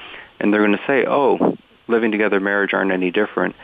and 0.41 0.53
they're 0.53 0.65
going 0.65 0.77
to 0.77 0.85
say, 0.87 1.05
oh, 1.07 1.57
living 1.87 2.11
together, 2.11 2.41
marriage 2.41 2.73
aren't 2.73 2.93
any 2.93 3.11
different. 3.11 3.55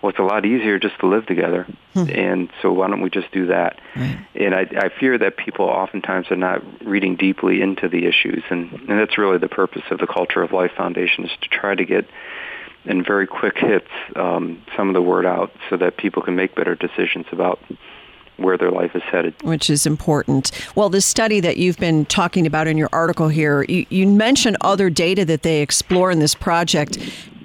Well, 0.00 0.10
it's 0.10 0.18
a 0.18 0.24
lot 0.24 0.44
easier 0.44 0.80
just 0.80 0.98
to 0.98 1.06
live 1.06 1.26
together, 1.26 1.64
hmm. 1.94 2.10
and 2.10 2.50
so 2.60 2.72
why 2.72 2.88
don't 2.88 3.02
we 3.02 3.10
just 3.10 3.30
do 3.30 3.46
that? 3.46 3.80
Right. 3.94 4.26
And 4.34 4.52
I, 4.52 4.66
I 4.76 4.88
fear 4.98 5.16
that 5.16 5.36
people 5.36 5.66
oftentimes 5.66 6.26
are 6.32 6.36
not 6.36 6.60
reading 6.84 7.14
deeply 7.14 7.62
into 7.62 7.88
the 7.88 8.06
issues, 8.06 8.42
and, 8.50 8.72
and 8.72 8.98
that's 8.98 9.16
really 9.16 9.38
the 9.38 9.48
purpose 9.48 9.82
of 9.92 9.98
the 9.98 10.08
Culture 10.08 10.42
of 10.42 10.50
Life 10.50 10.72
Foundation 10.76 11.24
is 11.24 11.30
to 11.42 11.48
try 11.48 11.76
to 11.76 11.84
get 11.84 12.06
in 12.84 13.04
very 13.04 13.28
quick 13.28 13.56
hits 13.58 13.86
um, 14.16 14.60
some 14.76 14.88
of 14.88 14.94
the 14.94 15.02
word 15.02 15.24
out 15.24 15.52
so 15.70 15.76
that 15.76 15.96
people 15.96 16.20
can 16.20 16.34
make 16.34 16.56
better 16.56 16.74
decisions 16.74 17.26
about 17.30 17.60
where 18.36 18.56
their 18.56 18.70
life 18.70 18.94
is 18.94 19.02
headed. 19.02 19.34
Which 19.42 19.70
is 19.70 19.86
important. 19.86 20.50
Well, 20.74 20.88
the 20.88 21.00
study 21.00 21.40
that 21.40 21.56
you've 21.56 21.78
been 21.78 22.06
talking 22.06 22.46
about 22.46 22.66
in 22.66 22.76
your 22.76 22.88
article 22.92 23.28
here, 23.28 23.62
you, 23.68 23.86
you 23.90 24.06
mentioned 24.06 24.56
other 24.60 24.90
data 24.90 25.24
that 25.26 25.42
they 25.42 25.60
explore 25.60 26.10
in 26.10 26.18
this 26.18 26.34
project. 26.34 26.98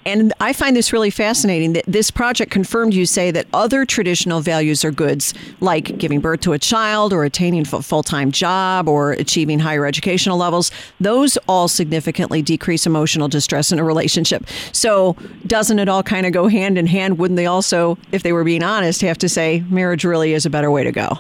And 0.08 0.32
I 0.40 0.54
find 0.54 0.74
this 0.74 0.94
really 0.94 1.10
fascinating 1.10 1.74
that 1.74 1.84
this 1.86 2.12
project 2.12 2.50
confirmed 2.50 2.94
you 2.94 3.06
say 3.06 3.30
that 3.32 3.46
other 3.52 3.86
traditional 3.86 4.40
values 4.40 4.86
or 4.86 4.90
goods, 4.90 5.34
like 5.60 5.98
giving 5.98 6.22
birth 6.22 6.40
to 6.42 6.54
a 6.54 6.60
child 6.60 7.12
or 7.12 7.26
attaining 7.26 7.64
a 7.64 7.82
full 7.82 8.04
time 8.04 8.32
job 8.32 8.88
or 8.88 9.12
achieving 9.12 9.60
higher 9.60 9.86
educational 9.86 10.38
levels, 10.38 10.72
those 11.02 11.38
all 11.50 11.68
significantly 11.68 12.42
decrease 12.42 12.86
emotional 12.86 13.28
distress 13.28 13.74
in 13.74 13.80
a 13.80 13.84
relationship. 13.84 14.48
So, 14.72 15.18
doesn't 15.46 15.78
it 15.78 15.90
all 15.90 16.04
kind 16.04 16.26
of 16.26 16.32
go 16.32 16.48
hand 16.48 16.78
in 16.78 16.88
hand? 16.88 17.18
Wouldn't 17.20 17.36
they 17.36 17.46
also, 17.46 17.98
if 18.14 18.24
they 18.24 18.32
were 18.32 18.46
being 18.46 18.64
honest, 18.64 19.02
have 19.02 19.18
to 19.18 19.28
say 19.28 19.66
marriage 19.70 20.06
really 20.06 20.32
is 20.32 20.46
a 20.46 20.50
better 20.50 20.72
way 20.72 20.86
to 20.86 20.92
go? 20.94 21.20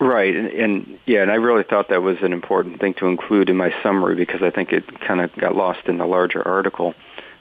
Right, 0.00 0.34
and, 0.34 0.48
and, 0.48 0.98
yeah, 1.06 1.22
and 1.22 1.30
I 1.30 1.34
really 1.34 1.62
thought 1.62 1.90
that 1.90 2.02
was 2.02 2.16
an 2.22 2.32
important 2.32 2.80
thing 2.80 2.94
to 2.94 3.06
include 3.06 3.50
in 3.50 3.56
my 3.56 3.72
summary 3.84 4.16
because 4.16 4.42
I 4.42 4.50
think 4.50 4.72
it 4.72 4.98
kind 5.00 5.20
of 5.20 5.32
got 5.36 5.54
lost 5.54 5.86
in 5.86 5.98
the 5.98 6.06
larger 6.06 6.42
article 6.48 6.94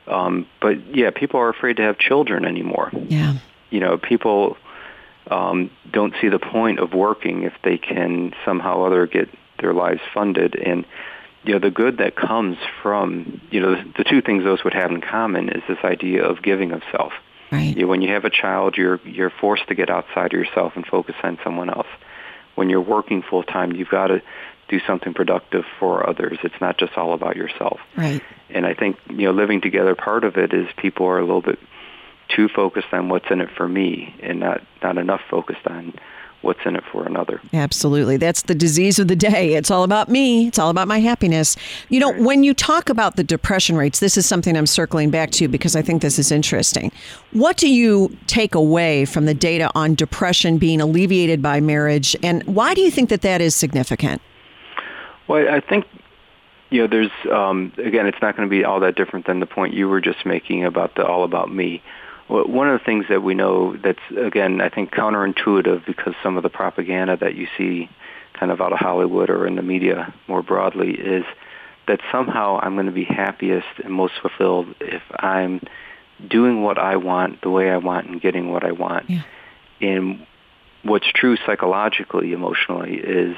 Um, 0.10 0.48
but 0.62 0.96
yeah, 0.96 1.12
people 1.12 1.40
are 1.40 1.50
afraid 1.50 1.78
to 1.78 1.84
have 1.84 1.98
children 1.98 2.46
anymore. 2.46 2.92
Yeah. 2.94 3.38
You 3.70 3.80
know, 3.80 3.98
people 3.98 4.58
um, 5.30 5.70
don't 5.92 6.14
see 6.22 6.30
the 6.30 6.40
point 6.40 6.80
of 6.80 6.94
working 6.94 7.44
if 7.44 7.54
they 7.64 7.78
can 7.78 8.34
somehow 8.46 8.80
or 8.80 8.88
other 8.88 9.08
get 9.08 9.30
their 9.60 9.74
lives 9.74 10.02
funded. 10.14 10.56
And 10.56 10.86
you 11.44 11.54
know, 11.54 11.60
the 11.60 11.72
good 11.72 11.98
that 11.98 12.16
comes 12.16 12.58
from 12.82 13.42
you 13.52 13.60
know 13.60 13.76
the, 13.76 13.94
the 14.00 14.04
two 14.04 14.22
things 14.22 14.44
those 14.44 14.64
would 14.64 14.74
have 14.74 14.92
in 14.92 15.02
common 15.02 15.50
is 15.50 15.62
this 15.68 15.78
idea 15.84 16.24
of 16.24 16.42
giving 16.42 16.72
of 16.72 16.82
self. 16.92 17.14
Right. 17.52 17.76
You 17.76 17.84
know, 17.84 17.88
when 17.88 18.02
you 18.02 18.14
have 18.14 18.26
a 18.26 18.30
child, 18.30 18.76
you're 18.78 19.00
you're 19.06 19.32
forced 19.42 19.68
to 19.68 19.76
get 19.76 19.90
outside 19.90 20.34
of 20.34 20.40
yourself 20.40 20.74
and 20.76 20.86
focus 20.86 21.16
on 21.24 21.38
someone 21.44 21.70
else. 21.70 21.88
When 22.56 22.70
you're 22.70 22.82
working 22.82 23.22
full 23.22 23.44
time, 23.44 23.72
you've 23.72 23.90
got 23.90 24.08
to 24.08 24.22
do 24.70 24.80
something 24.88 25.14
productive 25.14 25.66
for 25.80 26.08
others. 26.08 26.38
It's 26.44 26.60
not 26.62 26.78
just 26.78 26.98
all 26.98 27.14
about 27.14 27.36
yourself. 27.36 27.80
Right. 27.98 28.22
And 28.50 28.66
I 28.66 28.74
think 28.74 28.98
you 29.10 29.26
know, 29.26 29.32
living 29.32 29.62
together, 29.62 29.96
part 29.96 30.24
of 30.24 30.38
it 30.38 30.54
is 30.54 30.68
people 30.78 31.06
are 31.08 31.20
a 31.20 31.26
little 31.26 31.42
bit 31.42 31.60
too 32.30 32.48
focused 32.48 32.94
on 32.94 33.10
what's 33.10 33.30
in 33.32 33.42
it 33.42 33.50
for 33.58 33.68
me, 33.68 34.16
and 34.22 34.40
not 34.40 34.62
not 34.82 34.98
enough 34.98 35.22
focused 35.30 35.66
on 35.66 35.94
what's 36.42 36.60
in 36.66 36.76
it 36.76 36.84
for 36.92 37.06
another. 37.06 37.42
Absolutely. 37.54 38.18
That's 38.18 38.44
the 38.44 38.56
disease 38.56 38.98
of 38.98 39.08
the 39.10 39.16
day. 39.16 39.56
It's 39.56 39.70
all 39.70 39.84
about 39.84 40.08
me. 40.08 40.48
It's 40.48 40.58
all 40.58 40.70
about 40.70 40.88
my 40.88 41.00
happiness. 41.00 41.58
You 41.90 42.00
know, 42.00 42.14
right. 42.14 42.22
when 42.22 42.44
you 42.44 42.54
talk 42.54 42.90
about 42.90 43.18
the 43.18 43.26
depression 43.26 43.76
rates, 43.76 44.00
this 44.00 44.16
is 44.16 44.26
something 44.26 44.56
I'm 44.56 44.66
circling 44.66 45.10
back 45.10 45.32
to 45.32 45.48
because 45.50 45.76
I 45.76 45.82
think 45.82 46.02
this 46.02 46.18
is 46.18 46.32
interesting. 46.32 46.94
What 47.34 47.58
do 47.58 47.68
you 47.68 48.16
take 48.28 48.56
away 48.56 49.04
from 49.06 49.26
the 49.26 49.34
data 49.34 49.70
on 49.76 49.96
depression 49.96 50.58
being 50.58 50.80
alleviated 50.80 51.42
by 51.42 51.60
marriage, 51.60 52.16
and 52.24 52.44
why 52.44 52.74
do 52.74 52.82
you 52.82 52.92
think 52.92 53.10
that 53.10 53.22
that 53.22 53.42
is 53.42 53.54
significant? 53.54 54.22
Well, 55.30 55.48
I 55.48 55.62
think 55.62 55.86
you 56.72 56.82
know, 56.82 56.88
there's 56.88 57.32
um, 57.32 57.72
again, 57.78 58.08
it's 58.08 58.18
not 58.22 58.36
going 58.36 58.50
to 58.50 58.52
be 58.52 58.66
all 58.66 58.82
that 58.82 58.96
different 58.96 59.28
than 59.28 59.40
the 59.40 59.46
point 59.46 59.74
you 59.74 59.88
were 59.88 60.02
just 60.02 60.26
making 60.26 60.66
about 60.66 60.96
the 60.96 61.06
all 61.06 61.24
about 61.24 61.54
me. 61.54 61.82
One 62.28 62.70
of 62.70 62.80
the 62.80 62.86
things 62.86 63.06
that 63.10 63.24
we 63.24 63.34
know 63.34 63.76
that's 63.78 64.00
again, 64.16 64.62
I 64.62 64.70
think 64.70 64.92
counterintuitive 64.92 65.86
because 65.86 66.14
some 66.22 66.38
of 66.38 66.44
the 66.44 66.50
propaganda 66.50 67.18
that 67.18 67.36
you 67.36 67.48
see 67.58 67.90
kind 68.34 68.52
of 68.52 68.62
out 68.62 68.72
of 68.72 68.80
Hollywood 68.80 69.30
or 69.30 69.48
in 69.48 69.56
the 69.56 69.62
media 69.62 70.14
more 70.28 70.44
broadly 70.44 70.92
is 70.92 71.26
that 71.88 72.00
somehow 72.12 72.60
I'm 72.62 72.76
going 72.76 72.86
to 72.86 72.92
be 72.92 73.04
happiest 73.04 73.68
and 73.84 73.92
most 73.92 74.14
fulfilled 74.22 74.76
if 74.80 75.02
I'm 75.18 75.62
doing 76.28 76.62
what 76.62 76.78
I 76.78 76.98
want 76.98 77.42
the 77.42 77.50
way 77.50 77.72
I 77.72 77.78
want 77.78 78.08
and 78.08 78.22
getting 78.22 78.52
what 78.52 78.64
I 78.64 78.72
want. 78.72 79.10
Yeah. 79.10 79.24
And 79.82 80.28
what's 80.84 81.12
true 81.12 81.36
psychologically, 81.46 82.32
emotionally 82.32 82.96
is 82.96 83.36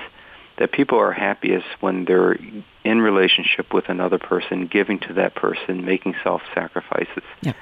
that 0.58 0.72
people 0.72 1.00
are 1.00 1.12
happiest 1.12 1.68
when 1.80 2.06
they're 2.06 2.38
in 2.84 3.02
relationship 3.02 3.74
with 3.74 3.90
another 3.90 4.18
person, 4.18 4.68
giving 4.68 5.00
to 5.00 5.14
that 5.14 5.36
person, 5.36 5.86
making 5.86 6.16
self-sacrifices. 6.24 7.24
Yeah. 7.42 7.54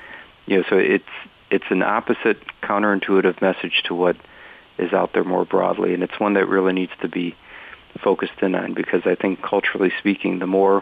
You 0.45 0.57
know, 0.57 0.63
so 0.69 0.77
it's 0.77 1.05
it's 1.51 1.65
an 1.69 1.81
opposite, 1.81 2.37
counterintuitive 2.61 3.41
message 3.41 3.83
to 3.85 3.95
what 3.95 4.15
is 4.77 4.93
out 4.93 5.13
there 5.13 5.23
more 5.23 5.45
broadly, 5.45 5.93
and 5.93 6.03
it's 6.03 6.19
one 6.19 6.35
that 6.35 6.47
really 6.47 6.73
needs 6.73 6.91
to 7.01 7.07
be 7.07 7.35
focused 8.03 8.39
in 8.41 8.55
on 8.55 8.73
because 8.73 9.01
I 9.05 9.15
think 9.15 9.41
culturally 9.41 9.91
speaking, 9.99 10.39
the 10.39 10.47
more 10.47 10.81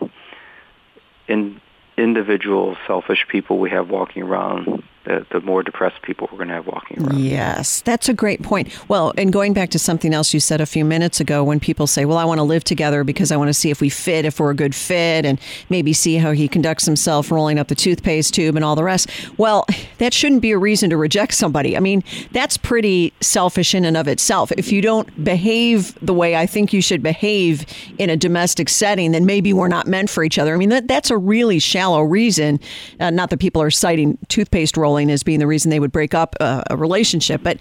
in 1.27 1.61
individual, 1.97 2.77
selfish 2.85 3.25
people 3.27 3.59
we 3.59 3.69
have 3.71 3.89
walking 3.89 4.23
around, 4.23 4.83
the, 5.07 5.25
the 5.31 5.39
more 5.41 5.63
depressed 5.63 6.01
people 6.01 6.27
we're 6.31 6.37
going 6.37 6.49
to 6.49 6.55
have 6.55 6.67
walking 6.67 7.01
around. 7.01 7.17
Yes, 7.19 7.81
that's 7.81 8.09
a 8.09 8.13
great 8.13 8.43
point. 8.43 8.67
Well, 8.89 9.13
and 9.17 9.31
going 9.31 9.53
back 9.53 9.69
to 9.69 9.79
something 9.79 10.13
else 10.13 10.33
you 10.33 10.41
said 10.41 10.59
a 10.59 10.65
few 10.65 10.83
minutes 10.83 11.21
ago, 11.21 11.45
when 11.45 11.61
people 11.61 11.87
say, 11.87 12.03
Well, 12.03 12.17
I 12.17 12.25
want 12.25 12.39
to 12.39 12.43
live 12.43 12.65
together 12.65 13.05
because 13.05 13.31
I 13.31 13.37
want 13.37 13.47
to 13.47 13.53
see 13.53 13.69
if 13.69 13.79
we 13.79 13.89
fit, 13.89 14.25
if 14.25 14.39
we're 14.39 14.51
a 14.51 14.55
good 14.55 14.75
fit, 14.75 15.25
and 15.25 15.39
maybe 15.69 15.93
see 15.93 16.17
how 16.17 16.31
he 16.31 16.49
conducts 16.49 16.85
himself 16.85 17.31
rolling 17.31 17.57
up 17.57 17.69
the 17.69 17.75
toothpaste 17.75 18.33
tube 18.33 18.57
and 18.57 18.65
all 18.65 18.75
the 18.75 18.83
rest. 18.83 19.09
Well, 19.37 19.65
that 19.99 20.13
shouldn't 20.13 20.41
be 20.41 20.51
a 20.51 20.57
reason 20.57 20.89
to 20.89 20.97
reject 20.97 21.33
somebody. 21.33 21.77
I 21.77 21.79
mean, 21.79 22.03
that's 22.33 22.57
pretty 22.57 23.13
selfish 23.21 23.73
in 23.73 23.85
and 23.85 23.95
of 23.95 24.09
itself. 24.09 24.51
If 24.57 24.73
you 24.73 24.81
don't 24.81 25.23
behave 25.23 25.97
the 26.05 26.13
way 26.13 26.35
I 26.35 26.45
think 26.45 26.73
you 26.73 26.81
should 26.81 27.01
behave 27.01 27.65
in 27.97 28.09
a 28.09 28.17
domestic 28.17 28.67
setting, 28.67 29.13
then 29.13 29.25
maybe 29.25 29.53
we're 29.53 29.69
not 29.69 29.87
meant 29.87 30.09
for 30.09 30.23
each 30.23 30.37
other. 30.37 30.53
I 30.53 30.57
mean, 30.57 30.69
that, 30.69 30.89
that's 30.89 31.09
a 31.09 31.17
really 31.17 31.59
shallow 31.59 32.01
reason. 32.01 32.59
Uh, 32.99 33.09
not 33.09 33.29
that 33.29 33.39
people 33.39 33.61
are 33.61 33.71
citing 33.71 34.17
toothpaste 34.27 34.75
rolling 34.75 34.96
as 35.11 35.23
being 35.23 35.39
the 35.39 35.47
reason 35.47 35.69
they 35.69 35.79
would 35.79 35.91
break 35.91 36.13
up 36.13 36.35
a, 36.39 36.63
a 36.71 36.77
relationship. 36.77 37.41
But 37.43 37.57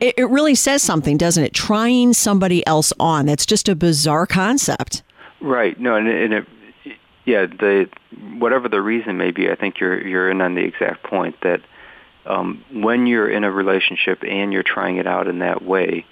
it, 0.00 0.14
it 0.16 0.28
really 0.30 0.54
says 0.54 0.82
something, 0.82 1.16
doesn't 1.16 1.44
it? 1.44 1.54
Trying 1.54 2.14
somebody 2.14 2.66
else 2.66 2.92
on. 2.98 3.26
That's 3.26 3.46
just 3.46 3.68
a 3.68 3.74
bizarre 3.74 4.26
concept. 4.26 5.02
Right. 5.40 5.78
No, 5.78 5.94
and, 5.94 6.08
and 6.08 6.32
it, 6.34 6.46
yeah, 7.24 7.46
the 7.46 7.88
whatever 8.38 8.68
the 8.68 8.80
reason 8.80 9.18
may 9.18 9.30
be, 9.30 9.50
I 9.50 9.54
think 9.54 9.78
you're 9.80 10.04
you're 10.06 10.30
in 10.30 10.40
on 10.40 10.54
the 10.54 10.64
exact 10.64 11.02
point 11.02 11.36
that 11.42 11.60
um, 12.24 12.64
when 12.72 13.06
you're 13.06 13.28
in 13.28 13.44
a 13.44 13.50
relationship 13.50 14.22
and 14.26 14.52
you're 14.52 14.62
trying 14.62 14.96
it 14.96 15.06
out 15.06 15.28
in 15.28 15.40
that 15.40 15.62
way, 15.62 16.06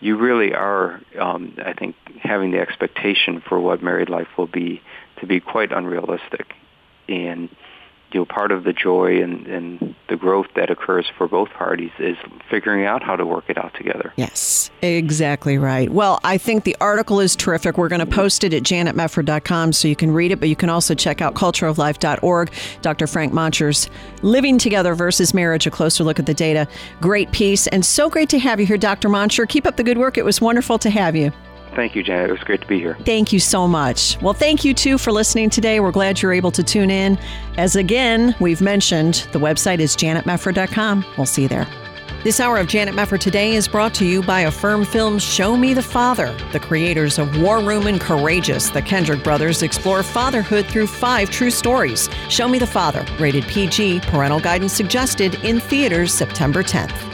you 0.00 0.16
really 0.16 0.54
are, 0.54 1.00
um, 1.18 1.54
I 1.64 1.74
think, 1.74 1.94
having 2.20 2.50
the 2.50 2.58
expectation 2.58 3.42
for 3.46 3.60
what 3.60 3.82
married 3.82 4.08
life 4.08 4.28
will 4.36 4.46
be 4.46 4.82
to 5.20 5.26
be 5.26 5.40
quite 5.40 5.72
unrealistic, 5.72 6.54
and 7.08 7.48
you 8.12 8.20
know, 8.20 8.24
part 8.24 8.52
of 8.52 8.64
the 8.64 8.72
joy 8.72 9.22
and, 9.22 9.46
and 9.46 9.94
the 10.08 10.16
growth 10.16 10.46
that 10.56 10.70
occurs 10.70 11.10
for 11.16 11.26
both 11.26 11.48
parties 11.50 11.90
is 11.98 12.16
figuring 12.50 12.84
out 12.84 13.02
how 13.02 13.16
to 13.16 13.24
work 13.24 13.44
it 13.48 13.56
out 13.56 13.74
together. 13.74 14.12
Yes, 14.16 14.70
exactly 14.82 15.58
right. 15.58 15.90
Well, 15.90 16.20
I 16.24 16.38
think 16.38 16.64
the 16.64 16.76
article 16.80 17.20
is 17.20 17.34
terrific. 17.34 17.78
We're 17.78 17.88
going 17.88 18.00
to 18.00 18.06
post 18.06 18.44
it 18.44 18.52
at 18.52 18.62
janetmefford.com 18.62 19.72
so 19.72 19.88
you 19.88 19.96
can 19.96 20.10
read 20.10 20.32
it, 20.32 20.40
but 20.40 20.48
you 20.48 20.56
can 20.56 20.68
also 20.68 20.94
check 20.94 21.20
out 21.20 21.34
cultureoflife.org. 21.34 22.52
Dr. 22.82 23.06
Frank 23.06 23.32
Moncher's 23.32 23.88
Living 24.22 24.58
Together 24.58 24.94
versus 24.94 25.34
Marriage, 25.34 25.66
a 25.66 25.70
closer 25.70 26.04
look 26.04 26.18
at 26.18 26.26
the 26.26 26.34
data. 26.34 26.68
Great 27.00 27.32
piece, 27.32 27.66
and 27.68 27.84
so 27.84 28.10
great 28.10 28.28
to 28.28 28.38
have 28.38 28.60
you 28.60 28.66
here, 28.66 28.78
Dr. 28.78 29.08
Moncher. 29.08 29.46
Keep 29.46 29.66
up 29.66 29.76
the 29.76 29.84
good 29.84 29.98
work. 29.98 30.18
It 30.18 30.24
was 30.24 30.40
wonderful 30.40 30.78
to 30.78 30.90
have 30.90 31.16
you. 31.16 31.32
Thank 31.74 31.94
you, 31.94 32.02
Janet. 32.02 32.30
It 32.30 32.32
was 32.32 32.42
great 32.42 32.60
to 32.60 32.66
be 32.66 32.78
here. 32.78 32.96
Thank 33.04 33.32
you 33.32 33.40
so 33.40 33.66
much. 33.66 34.20
Well, 34.20 34.34
thank 34.34 34.64
you 34.64 34.74
too 34.74 34.98
for 34.98 35.10
listening 35.12 35.50
today. 35.50 35.80
We're 35.80 35.90
glad 35.90 36.20
you're 36.20 36.32
able 36.32 36.52
to 36.52 36.62
tune 36.62 36.90
in. 36.90 37.18
As 37.56 37.76
again, 37.76 38.34
we've 38.40 38.60
mentioned, 38.60 39.26
the 39.32 39.38
website 39.38 39.78
is 39.78 39.96
janetmefford.com. 39.96 41.04
We'll 41.16 41.26
see 41.26 41.42
you 41.42 41.48
there. 41.48 41.66
This 42.24 42.38
hour 42.38 42.58
of 42.58 42.68
Janet 42.68 42.94
Mefford 42.94 43.18
Today 43.18 43.56
is 43.56 43.66
brought 43.66 43.94
to 43.94 44.04
you 44.04 44.22
by 44.22 44.42
Affirm 44.42 44.84
Films 44.84 45.24
Show 45.24 45.56
Me 45.56 45.74
the 45.74 45.82
Father. 45.82 46.32
The 46.52 46.60
creators 46.60 47.18
of 47.18 47.42
War 47.42 47.60
Room 47.60 47.88
and 47.88 48.00
Courageous, 48.00 48.70
the 48.70 48.80
Kendrick 48.80 49.24
brothers 49.24 49.64
explore 49.64 50.04
fatherhood 50.04 50.66
through 50.66 50.86
five 50.86 51.30
true 51.30 51.50
stories. 51.50 52.08
Show 52.28 52.46
Me 52.46 52.60
the 52.60 52.66
Father, 52.66 53.04
rated 53.18 53.42
PG, 53.48 54.02
parental 54.02 54.38
guidance 54.38 54.72
suggested 54.72 55.34
in 55.44 55.58
theaters 55.58 56.14
September 56.14 56.62
10th. 56.62 57.11